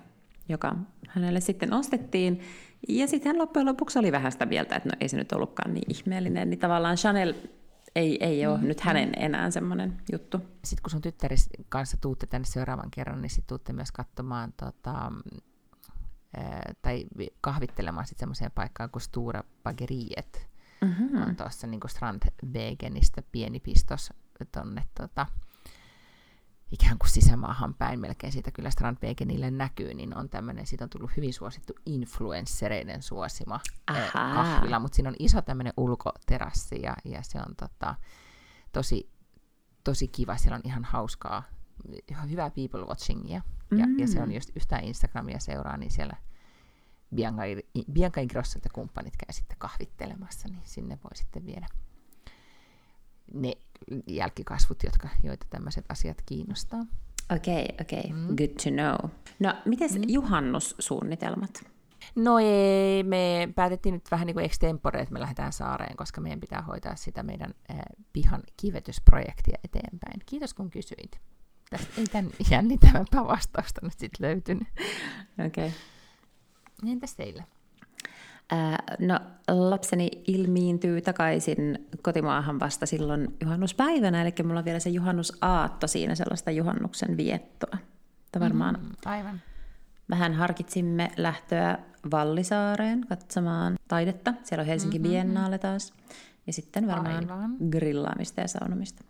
joka 0.49 0.75
hänelle 1.07 1.39
sitten 1.39 1.73
ostettiin. 1.73 2.39
Ja 2.89 3.07
sitten 3.07 3.29
hän 3.29 3.37
loppujen 3.37 3.65
lopuksi 3.65 3.99
oli 3.99 4.11
vähän 4.11 4.31
sitä 4.31 4.45
mieltä, 4.45 4.75
että 4.75 4.89
no 4.89 4.93
ei 4.99 5.09
se 5.09 5.17
nyt 5.17 5.31
ollutkaan 5.31 5.73
niin 5.73 5.91
ihmeellinen. 5.91 6.49
Niin 6.49 6.59
tavallaan 6.59 6.95
Chanel 6.95 7.33
ei, 7.95 8.23
ei 8.23 8.47
ole 8.47 8.57
mm, 8.57 8.67
nyt 8.67 8.81
hänen 8.81 9.11
enää 9.17 9.51
semmoinen 9.51 10.01
juttu. 10.11 10.37
Sitten 10.37 10.83
kun 10.83 10.91
sun 10.91 11.01
tyttäris 11.01 11.49
kanssa 11.69 11.97
tuutte 12.01 12.27
tänne 12.27 12.45
seuraavan 12.45 12.91
kerran, 12.91 13.21
niin 13.21 13.29
sitten 13.29 13.47
tuutte 13.47 13.73
myös 13.73 13.91
katsomaan 13.91 14.53
tota, 14.53 15.11
tai 16.81 17.05
kahvittelemaan 17.41 18.05
sitten 18.07 18.19
semmoiseen 18.19 18.51
paikkaan 18.51 18.89
kuin 18.89 19.01
Stura 19.01 19.43
Bageriet. 19.63 20.49
Mm-hmm. 20.81 21.21
On 21.21 21.35
tuossa 21.35 21.67
niin 21.67 21.79
Strandwegenistä 21.87 23.23
pieni 23.31 23.59
pistos 23.59 24.13
tonne 24.51 24.83
tota, 24.97 25.25
ikään 26.71 26.97
kuin 26.97 27.09
sisämaahan 27.09 27.73
päin 27.73 27.99
melkein 27.99 28.33
siitä 28.33 28.51
kyllä 28.51 28.69
Strandwegenille 28.69 29.51
näkyy, 29.51 29.93
niin 29.93 30.17
on 30.17 30.29
tämmöinen, 30.29 30.65
siitä 30.65 30.83
on 30.83 30.89
tullut 30.89 31.11
hyvin 31.17 31.33
suosittu 31.33 31.73
influenssereiden 31.85 33.01
suosima 33.01 33.59
Aha. 33.87 34.33
kahvila, 34.35 34.79
mutta 34.79 34.95
siinä 34.95 35.09
on 35.09 35.15
iso 35.19 35.41
tämmöinen 35.41 35.73
ulkoterassi 35.77 36.81
ja, 36.81 36.95
ja 37.05 37.23
se 37.23 37.37
on 37.37 37.55
tota, 37.55 37.95
tosi, 38.71 39.09
tosi 39.83 40.07
kiva, 40.07 40.37
siellä 40.37 40.55
on 40.55 40.61
ihan 40.65 40.83
hauskaa, 40.83 41.43
ihan 42.07 42.29
hyvää 42.29 42.49
people 42.49 42.85
watchingia 42.85 43.41
ja, 43.77 43.85
mm. 43.85 43.99
ja 43.99 44.07
se 44.07 44.21
on 44.21 44.31
just 44.31 44.49
yhtään 44.55 44.83
Instagramia 44.83 45.39
seuraa, 45.39 45.77
niin 45.77 45.91
siellä 45.91 46.15
Bianca, 47.15 47.41
Bianca 47.91 48.21
Ingrossot 48.21 48.63
ja 48.63 48.69
kumppanit 48.73 49.17
käy 49.17 49.33
sitten 49.33 49.57
kahvittelemassa, 49.57 50.47
niin 50.47 50.61
sinne 50.65 50.99
voi 51.03 51.15
sitten 51.15 51.45
viedä 51.45 51.67
ne 53.33 53.53
jälkikasvut, 54.07 54.83
jotka, 54.83 55.09
joita 55.23 55.45
tämmöiset 55.49 55.85
asiat 55.89 56.17
kiinnostaa. 56.25 56.85
Okei, 57.35 57.63
okay, 57.63 57.75
okei. 57.81 57.99
Okay. 57.99 58.11
Mm. 58.11 58.35
Good 58.35 58.55
to 58.63 58.69
know. 58.69 59.11
No, 59.39 59.53
miten 59.65 59.89
mm. 59.91 60.03
juhannussuunnitelmat? 60.07 61.65
No 62.15 62.39
ei, 62.39 63.03
me 63.03 63.49
päätettiin 63.55 63.93
nyt 63.93 64.11
vähän 64.11 64.27
niin 64.27 64.35
kuin 64.35 64.45
extempore, 64.45 65.01
että 65.01 65.13
me 65.13 65.19
lähdetään 65.19 65.53
saareen, 65.53 65.97
koska 65.97 66.21
meidän 66.21 66.39
pitää 66.39 66.61
hoitaa 66.61 66.95
sitä 66.95 67.23
meidän 67.23 67.53
äh, 67.71 67.77
pihan 68.13 68.43
kivetysprojektia 68.57 69.59
eteenpäin. 69.63 70.21
Kiitos 70.25 70.53
kun 70.53 70.69
kysyit. 70.69 71.19
Tästä 71.69 71.87
ei 71.97 72.05
tämän 72.05 72.31
jännittävämpää 72.51 73.27
vastausta 73.27 73.81
nyt 73.83 73.99
sitten 73.99 74.27
löytynyt. 74.27 74.67
Okei. 75.45 75.67
Okay. 75.67 76.91
Entäs 76.91 77.15
teillä? 77.15 77.43
No, 78.99 79.19
lapseni 79.47 80.09
ilmiintyy 80.27 81.01
takaisin 81.01 81.87
kotimaahan 82.01 82.59
vasta 82.59 82.85
silloin 82.85 83.37
juhannuspäivänä, 83.41 84.21
eli 84.21 84.33
mulla 84.43 84.59
on 84.59 84.65
vielä 84.65 84.79
se 84.79 84.89
juhannusaatto 84.89 85.87
siinä 85.87 86.15
sellaista 86.15 86.51
juhannuksen 86.51 87.17
viettoa. 87.17 87.77
Että 88.25 88.39
varmaan 88.39 88.77
mm, 88.81 88.89
aivan. 89.05 89.41
vähän 90.09 90.33
harkitsimme 90.33 91.11
lähtöä 91.17 91.77
Vallisaareen 92.11 93.07
katsomaan 93.09 93.75
taidetta. 93.87 94.33
Siellä 94.43 94.61
on 94.61 94.67
Helsinki 94.67 94.99
mm-hmm. 94.99 95.11
Biennaale 95.11 95.57
taas. 95.57 95.93
Ja 96.47 96.53
sitten 96.53 96.87
varmaan 96.87 97.31
aivan. 97.31 97.55
grillaamista 97.71 98.41
ja 98.41 98.47
saunomista. 98.47 99.03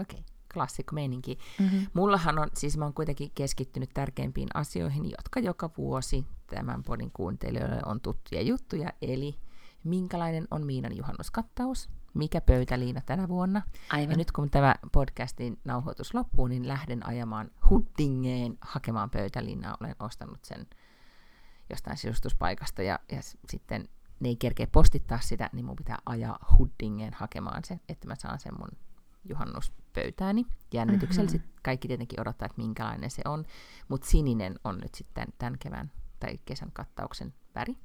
Okei. 0.00 0.18
Okay 0.20 0.38
klassikko 0.52 0.94
meininki. 0.94 1.38
Mm-hmm. 1.60 1.86
Mullahan 1.94 2.38
on, 2.38 2.48
siis 2.54 2.76
mä 2.76 2.84
oon 2.84 2.94
kuitenkin 2.94 3.30
keskittynyt 3.34 3.90
tärkeimpiin 3.94 4.48
asioihin, 4.54 5.04
jotka 5.04 5.40
joka 5.40 5.70
vuosi 5.78 6.24
tämän 6.50 6.82
podin 6.82 7.10
kuuntelijoille 7.12 7.80
on 7.86 8.00
tuttuja 8.00 8.42
juttuja, 8.42 8.92
eli 9.02 9.38
minkälainen 9.84 10.48
on 10.50 10.66
Miinan 10.66 10.96
juhannuskattaus, 10.96 11.90
mikä 12.14 12.40
pöytäliina 12.40 13.00
tänä 13.06 13.28
vuonna. 13.28 13.62
Aivan. 13.90 14.10
Ja 14.10 14.16
nyt 14.16 14.32
kun 14.32 14.50
tämä 14.50 14.74
podcastin 14.92 15.58
nauhoitus 15.64 16.14
loppuu, 16.14 16.46
niin 16.46 16.68
lähden 16.68 17.06
ajamaan 17.06 17.50
Huddingeen 17.70 18.58
hakemaan 18.60 19.10
pöytäliinaa. 19.10 19.76
Olen 19.80 19.96
ostanut 20.00 20.44
sen 20.44 20.66
jostain 21.70 21.96
sisustuspaikasta 21.96 22.82
ja, 22.82 22.98
ja 23.12 23.18
sitten 23.48 23.88
ne 24.20 24.28
ei 24.28 24.36
kerkeä 24.36 24.66
postittaa 24.72 25.20
sitä, 25.20 25.50
niin 25.52 25.64
mun 25.64 25.76
pitää 25.76 25.98
ajaa 26.06 26.38
Huddingeen 26.58 27.14
hakemaan 27.14 27.64
se, 27.64 27.80
että 27.88 28.08
mä 28.08 28.14
saan 28.14 28.38
sen 28.38 28.52
mun 28.58 28.70
juhannuspöytääni. 29.24 30.46
Jännityksellä 30.72 31.30
mm-hmm. 31.30 31.48
kaikki 31.62 31.88
tietenkin 31.88 32.20
odottaa, 32.20 32.46
että 32.46 32.62
minkälainen 32.62 33.10
se 33.10 33.22
on, 33.24 33.44
mutta 33.88 34.06
sininen 34.06 34.54
on 34.64 34.78
nyt 34.78 34.94
sitten 34.94 35.28
tämän 35.38 35.58
kevään 35.58 35.90
tai 36.20 36.38
kesän 36.44 36.70
kattauksen 36.72 37.34
väri. 37.54 37.76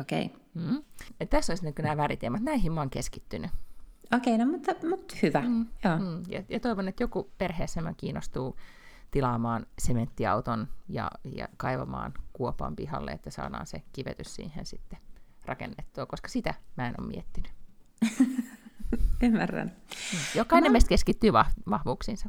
Okei. 0.00 0.24
Okay. 0.24 0.38
Mm. 0.54 0.82
Tässä 1.30 1.52
olisi 1.52 1.64
nämä 1.82 1.96
väriteemat. 1.96 2.42
Näihin 2.42 2.72
mä 2.72 2.80
oon 2.80 2.90
keskittynyt. 2.90 3.50
Okei, 4.14 4.34
okay, 4.34 4.46
no 4.46 4.52
mutta, 4.52 4.72
mutta 4.88 5.14
hyvä. 5.22 5.40
Mm. 5.40 5.66
Joo. 5.84 5.98
Mm. 5.98 6.22
Ja, 6.28 6.42
ja 6.48 6.60
toivon, 6.60 6.88
että 6.88 7.02
joku 7.02 7.30
perheessä 7.38 7.80
mä 7.80 7.94
kiinnostuu 7.96 8.56
tilaamaan 9.10 9.66
sementtiauton 9.78 10.68
ja, 10.88 11.10
ja 11.24 11.48
kaivamaan 11.56 12.12
kuopan 12.32 12.76
pihalle, 12.76 13.10
että 13.10 13.30
saadaan 13.30 13.66
se 13.66 13.82
kivetys 13.92 14.34
siihen 14.34 14.66
sitten 14.66 14.98
rakennettua, 15.44 16.06
koska 16.06 16.28
sitä 16.28 16.54
mä 16.76 16.88
en 16.88 16.94
ole 16.98 17.06
miettinyt. 17.06 17.52
Ymmärrän. 19.22 19.76
Jokainen 20.34 20.68
no. 20.68 20.72
meistä 20.72 20.88
keskittyy 20.88 21.32
vahvuuksiinsa. 21.70 22.28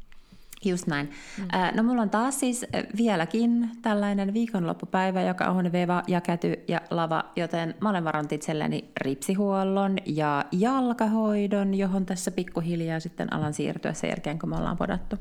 Just 0.66 0.88
näin. 0.88 1.12
Mm. 1.38 1.48
No 1.76 1.84
mulla 1.84 2.02
on 2.02 2.10
taas 2.10 2.40
siis 2.40 2.66
vieläkin 2.98 3.70
tällainen 3.82 4.34
viikonloppupäivä, 4.34 5.22
joka 5.22 5.46
on 5.46 5.72
veva 5.72 6.04
ja 6.08 6.22
käty 6.22 6.64
ja 6.68 6.82
lava, 6.90 7.24
joten 7.36 7.76
mä 7.82 7.90
olen 7.90 8.04
varannut 8.04 8.32
itselleni 8.32 8.92
ripsihuollon 8.98 9.98
ja 10.06 10.46
jalkahoidon, 10.52 11.74
johon 11.74 12.06
tässä 12.06 12.32
pikkuhiljaa 12.32 13.00
sitten 13.00 13.34
alan 13.34 13.54
siirtyä 13.54 13.94
sen 13.94 14.10
jälkeen, 14.10 14.40
kun 14.40 14.50
me 14.50 14.56
ollaan 14.56 14.78
podattu. 14.78 15.16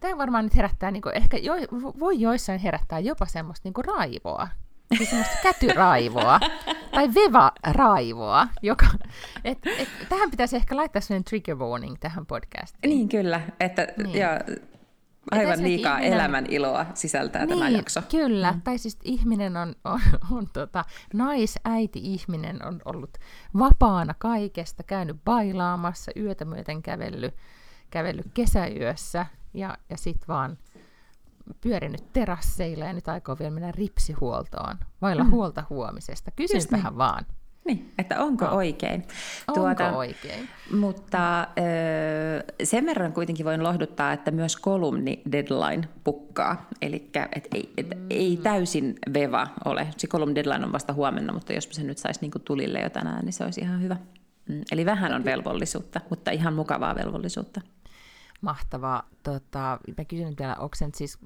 Tämä 0.00 0.18
varmaan 0.18 0.44
nyt 0.44 0.56
herättää, 0.56 0.90
niin 0.90 1.02
kuin, 1.02 1.16
ehkä 1.16 1.36
jo, 1.36 1.54
voi 1.98 2.20
joissain 2.20 2.60
herättää 2.60 2.98
jopa 2.98 3.26
semmoista 3.26 3.66
niin 3.66 3.74
kuin 3.74 3.84
raivoa 3.84 4.48
siis 4.96 5.10
semmoista 5.10 5.36
kätyraivoa 5.52 6.40
tai 6.90 7.14
veva-raivoa, 7.14 8.48
joka, 8.62 8.86
et, 9.44 9.58
et, 9.78 9.88
tähän 10.08 10.30
pitäisi 10.30 10.56
ehkä 10.56 10.76
laittaa 10.76 11.02
sellainen 11.02 11.24
trigger 11.24 11.56
warning 11.56 11.96
tähän 12.00 12.26
podcastiin. 12.26 12.90
Niin 12.90 13.08
kyllä, 13.08 13.40
että 13.60 13.86
niin. 13.96 14.18
Ja, 14.18 14.40
aivan 15.30 15.62
liikaa 15.62 15.98
ihminen... 15.98 16.12
elämän 16.12 16.46
iloa 16.48 16.86
sisältää 16.94 17.46
niin, 17.46 17.58
tämä 17.58 17.68
jakso. 17.68 18.02
Kyllä, 18.10 18.52
mm. 18.52 18.62
tai 18.62 18.78
siis 18.78 18.98
ihminen 19.04 19.56
on, 19.56 19.74
on, 19.84 20.00
on 20.30 20.46
tota, 20.52 20.84
naisäiti-ihminen 21.14 22.66
on 22.66 22.80
ollut 22.84 23.18
vapaana 23.58 24.14
kaikesta, 24.18 24.82
käynyt 24.82 25.16
bailaamassa, 25.24 26.12
yötä 26.16 26.44
myöten 26.44 26.82
kävellyt, 26.82 27.34
kävellyt 27.90 28.26
kesäyössä 28.34 29.26
ja, 29.54 29.78
ja 29.90 29.96
sitten 29.96 30.28
vaan 30.28 30.58
pyörinyt 31.60 32.12
terasseilla 32.12 32.84
ja 32.84 32.92
nyt 32.92 33.08
aikoo 33.08 33.36
vielä 33.38 33.50
mennä 33.50 33.72
ripsihuoltoon, 33.72 34.76
vailla 35.02 35.24
mm. 35.24 35.30
huolta 35.30 35.64
huomisesta. 35.70 36.30
Kysynpähän 36.30 36.98
vaan. 36.98 37.26
Niin, 37.64 37.92
että 37.98 38.22
onko 38.22 38.44
No. 38.44 38.52
oikein. 38.52 39.04
Onko 39.48 39.84
oikein? 39.96 40.48
Mutta 40.72 41.40
öö, 41.40 42.40
sen 42.64 42.86
verran 42.86 43.12
kuitenkin 43.12 43.46
voin 43.46 43.62
lohduttaa, 43.62 44.12
että 44.12 44.30
myös 44.30 44.56
kolumni 44.56 45.22
deadline 45.32 45.88
pukkaa. 46.04 46.66
Eli 46.82 47.10
et 47.36 47.48
ei, 47.54 47.72
et, 47.76 47.86
ei 48.10 48.36
täysin 48.42 48.94
veva 49.14 49.46
ole. 49.64 49.88
Se 49.96 50.06
kolumn 50.06 50.34
deadline 50.34 50.64
on 50.64 50.72
vasta 50.72 50.92
huomenna, 50.92 51.32
mutta 51.32 51.52
jos 51.52 51.68
se 51.70 51.82
nyt 51.82 51.98
saisi 51.98 52.20
niinku 52.20 52.38
tulille 52.38 52.80
jo 52.80 52.90
tänään, 52.90 53.24
niin 53.24 53.32
se 53.32 53.44
olisi 53.44 53.60
ihan 53.60 53.82
hyvä. 53.82 53.96
Mm, 54.48 54.62
Eli 54.72 54.86
vähän 54.86 55.14
on 55.14 55.24
velvollisuutta, 55.24 56.00
mutta 56.10 56.30
ihan 56.30 56.54
mukavaa 56.54 56.94
velvollisuutta. 56.94 57.60
Mahtavaa. 58.40 59.08
Tota, 59.22 59.78
mä 59.98 60.04
kysyn 60.04 60.34
vielä, 60.38 60.54
onko 60.54 60.74
sen 60.74 60.90
siis 60.94 61.18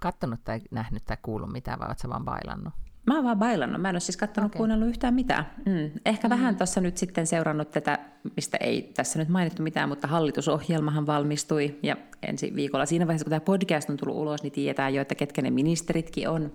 kattonut 0.00 0.44
tai 0.44 0.60
nähnyt 0.70 1.04
tai 1.04 1.16
kuullut 1.22 1.52
mitään, 1.52 1.78
vai 1.78 1.98
sä 1.98 2.08
vaan 2.08 2.24
bailannut? 2.24 2.74
Mä 3.06 3.14
oon 3.14 3.24
vaan 3.24 3.38
bailannut. 3.38 3.82
Mä 3.82 3.88
en 3.88 3.94
ole 3.94 4.00
siis 4.00 4.16
katsonut 4.16 4.48
Okei. 4.48 4.56
okay. 4.56 4.58
kuunnellut 4.58 4.88
yhtään 4.88 5.14
mitään. 5.14 5.50
Mm. 5.66 6.00
Ehkä 6.06 6.28
mm. 6.28 6.30
vähän 6.30 6.56
tuossa 6.56 6.80
nyt 6.80 6.96
sitten 6.96 7.26
seurannut 7.26 7.70
tätä, 7.70 7.98
mistä 8.36 8.56
ei 8.60 8.82
tässä 8.82 9.18
nyt 9.18 9.28
mainittu 9.28 9.62
mitään, 9.62 9.88
mutta 9.88 10.06
hallitusohjelmahan 10.06 11.06
valmistui. 11.06 11.78
Ja 11.82 11.96
ensi 12.22 12.54
viikolla 12.54 12.86
siinä 12.86 13.06
vaiheessa, 13.06 13.24
kun 13.24 13.30
tämä 13.30 13.40
podcast 13.40 13.90
on 13.90 13.96
tullut 13.96 14.16
ulos, 14.16 14.42
niin 14.42 14.52
tiedetään 14.52 14.94
jo, 14.94 15.02
että 15.02 15.14
ketkä 15.14 15.42
ne 15.42 15.50
ministeritkin 15.50 16.28
on. 16.28 16.52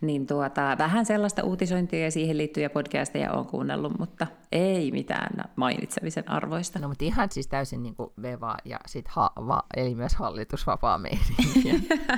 Niin 0.00 0.26
tuota, 0.26 0.76
vähän 0.78 1.06
sellaista 1.06 1.44
uutisointia 1.44 2.04
ja 2.04 2.10
siihen 2.10 2.38
liittyviä 2.38 2.70
podcasteja 2.70 3.32
on 3.32 3.46
kuunnellut, 3.46 3.98
mutta 3.98 4.26
ei 4.52 4.90
mitään 4.90 5.44
mainitsemisen 5.56 6.30
arvoista. 6.30 6.78
No 6.78 6.88
mutta 6.88 7.04
ihan 7.04 7.30
siis 7.30 7.46
täysin 7.46 7.82
niin 7.82 7.94
kuin 7.94 8.10
veva 8.22 8.56
ja 8.64 8.78
sit 8.86 9.08
ha, 9.08 9.30
va, 9.36 9.62
eli 9.76 9.94
myös 9.94 10.14
hallitusvapaa 10.14 10.98
meininkiä. 10.98 11.74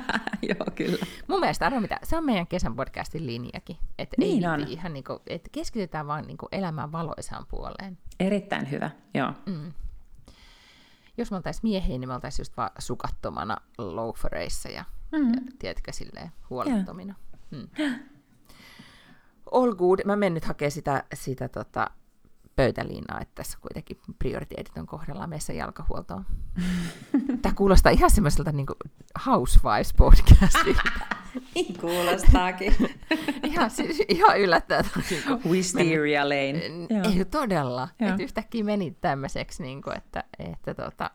Joo, 0.48 0.66
kyllä. 0.74 1.06
Mun 1.28 1.40
mielestä 1.40 1.66
arvo 1.66 1.80
mitä, 1.80 1.98
se 2.02 2.16
on 2.16 2.24
meidän 2.24 2.46
kesän 2.46 2.76
podcastin 2.76 3.26
linjakin. 3.26 3.76
Että 3.98 4.16
Niin 4.18 4.44
ei 4.44 4.50
on. 4.50 4.60
Ihan 4.68 4.92
niin 4.92 5.04
kuin, 5.04 5.18
että 5.26 5.48
keskitytään 5.52 6.06
vaan 6.06 6.26
niin 6.26 6.38
kuin 6.38 6.48
elämän 6.52 6.92
valoisaan 6.92 7.46
puoleen. 7.50 7.98
Erittäin 8.20 8.70
hyvä, 8.70 8.89
joo. 9.14 9.32
Mm. 9.46 9.72
Jos 11.16 11.30
me 11.30 11.36
oltaisiin 11.36 11.60
miehiä, 11.62 11.98
niin 11.98 12.08
me 12.08 12.14
oltaisiin 12.14 12.40
just 12.40 12.56
vaan 12.56 12.70
sukattomana 12.78 13.56
loafereissa 13.78 14.68
ja, 14.68 14.84
Mm. 15.12 15.28
ja 15.34 15.40
tiedätkö, 15.58 15.92
silleen 15.92 16.32
huolettomina. 16.50 17.14
Mm. 17.50 17.68
All 19.52 19.74
good. 19.74 19.98
Mä 20.04 20.16
menen 20.16 20.34
nyt 20.34 20.44
hakemaan 20.44 20.70
sitä, 20.70 21.04
sitä 21.14 21.48
tota, 21.48 21.90
pöytäliinaa, 22.56 23.20
että 23.20 23.34
tässä 23.34 23.58
kuitenkin 23.60 24.00
prioriteetit 24.18 24.78
on 24.78 24.86
kohdallaan 24.86 25.30
meissä 25.30 25.52
jalkahuoltoon. 25.52 26.26
Tämä 27.42 27.54
kuulostaa 27.54 27.92
ihan 27.92 28.10
semmoiselta 28.10 28.52
niin 28.52 28.66
Housewives-podcastilta. 29.26 30.90
Niin 31.54 31.78
kuulostaakin. 31.80 32.74
ihan, 33.50 33.70
siis, 33.70 34.02
ihan 34.08 34.40
yllättäen. 34.40 34.84
Wisteria 35.48 36.24
Lane. 36.28 36.60
Joo. 36.90 37.18
ei 37.18 37.24
todella. 37.24 37.88
Joo. 38.00 38.10
Että 38.10 38.22
yhtäkkiä 38.22 38.64
meni 38.64 38.96
tämmöiseksi, 39.00 39.62
niin 39.62 39.82
kuin, 39.82 39.96
että, 39.96 40.24
että 40.38 40.74
tota, 40.74 41.10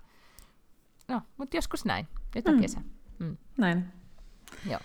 no, 1.08 1.22
mutta 1.38 1.58
joskus 1.58 1.86
näin. 1.86 2.08
Nyt 2.36 2.48
on 2.48 2.54
Mm. 2.56 2.62
kesä. 2.62 2.82
Mm. 3.20 3.38
Näin. 3.58 3.86
Joo. 4.70 4.80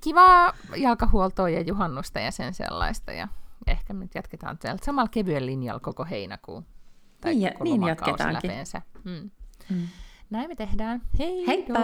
Kivaa 0.00 0.52
jalkahuoltoa 0.76 1.48
ja 1.48 1.60
juhannusta 1.60 2.20
ja 2.20 2.30
sen 2.30 2.54
sellaista. 2.54 3.12
Ja 3.12 3.28
ehkä 3.66 3.92
nyt 3.92 4.14
jatketaan 4.14 4.58
tällä 4.58 4.78
samalla 4.84 5.08
kevyellä 5.08 5.46
linjalla 5.46 5.80
koko 5.80 6.04
heinäkuun. 6.04 6.66
Tai 7.20 7.32
Niin 7.34 7.42
ja- 7.42 7.52
koko 7.52 7.64
niin 7.64 7.82
jatketaankin. 7.82 8.34
läpeensä. 8.50 8.82
Mm. 9.04 9.30
Mm. 9.70 9.88
Näin 10.30 10.48
me 10.50 10.54
tehdään. 10.54 11.02
Hei! 11.18 11.46
Heippa! 11.46 11.80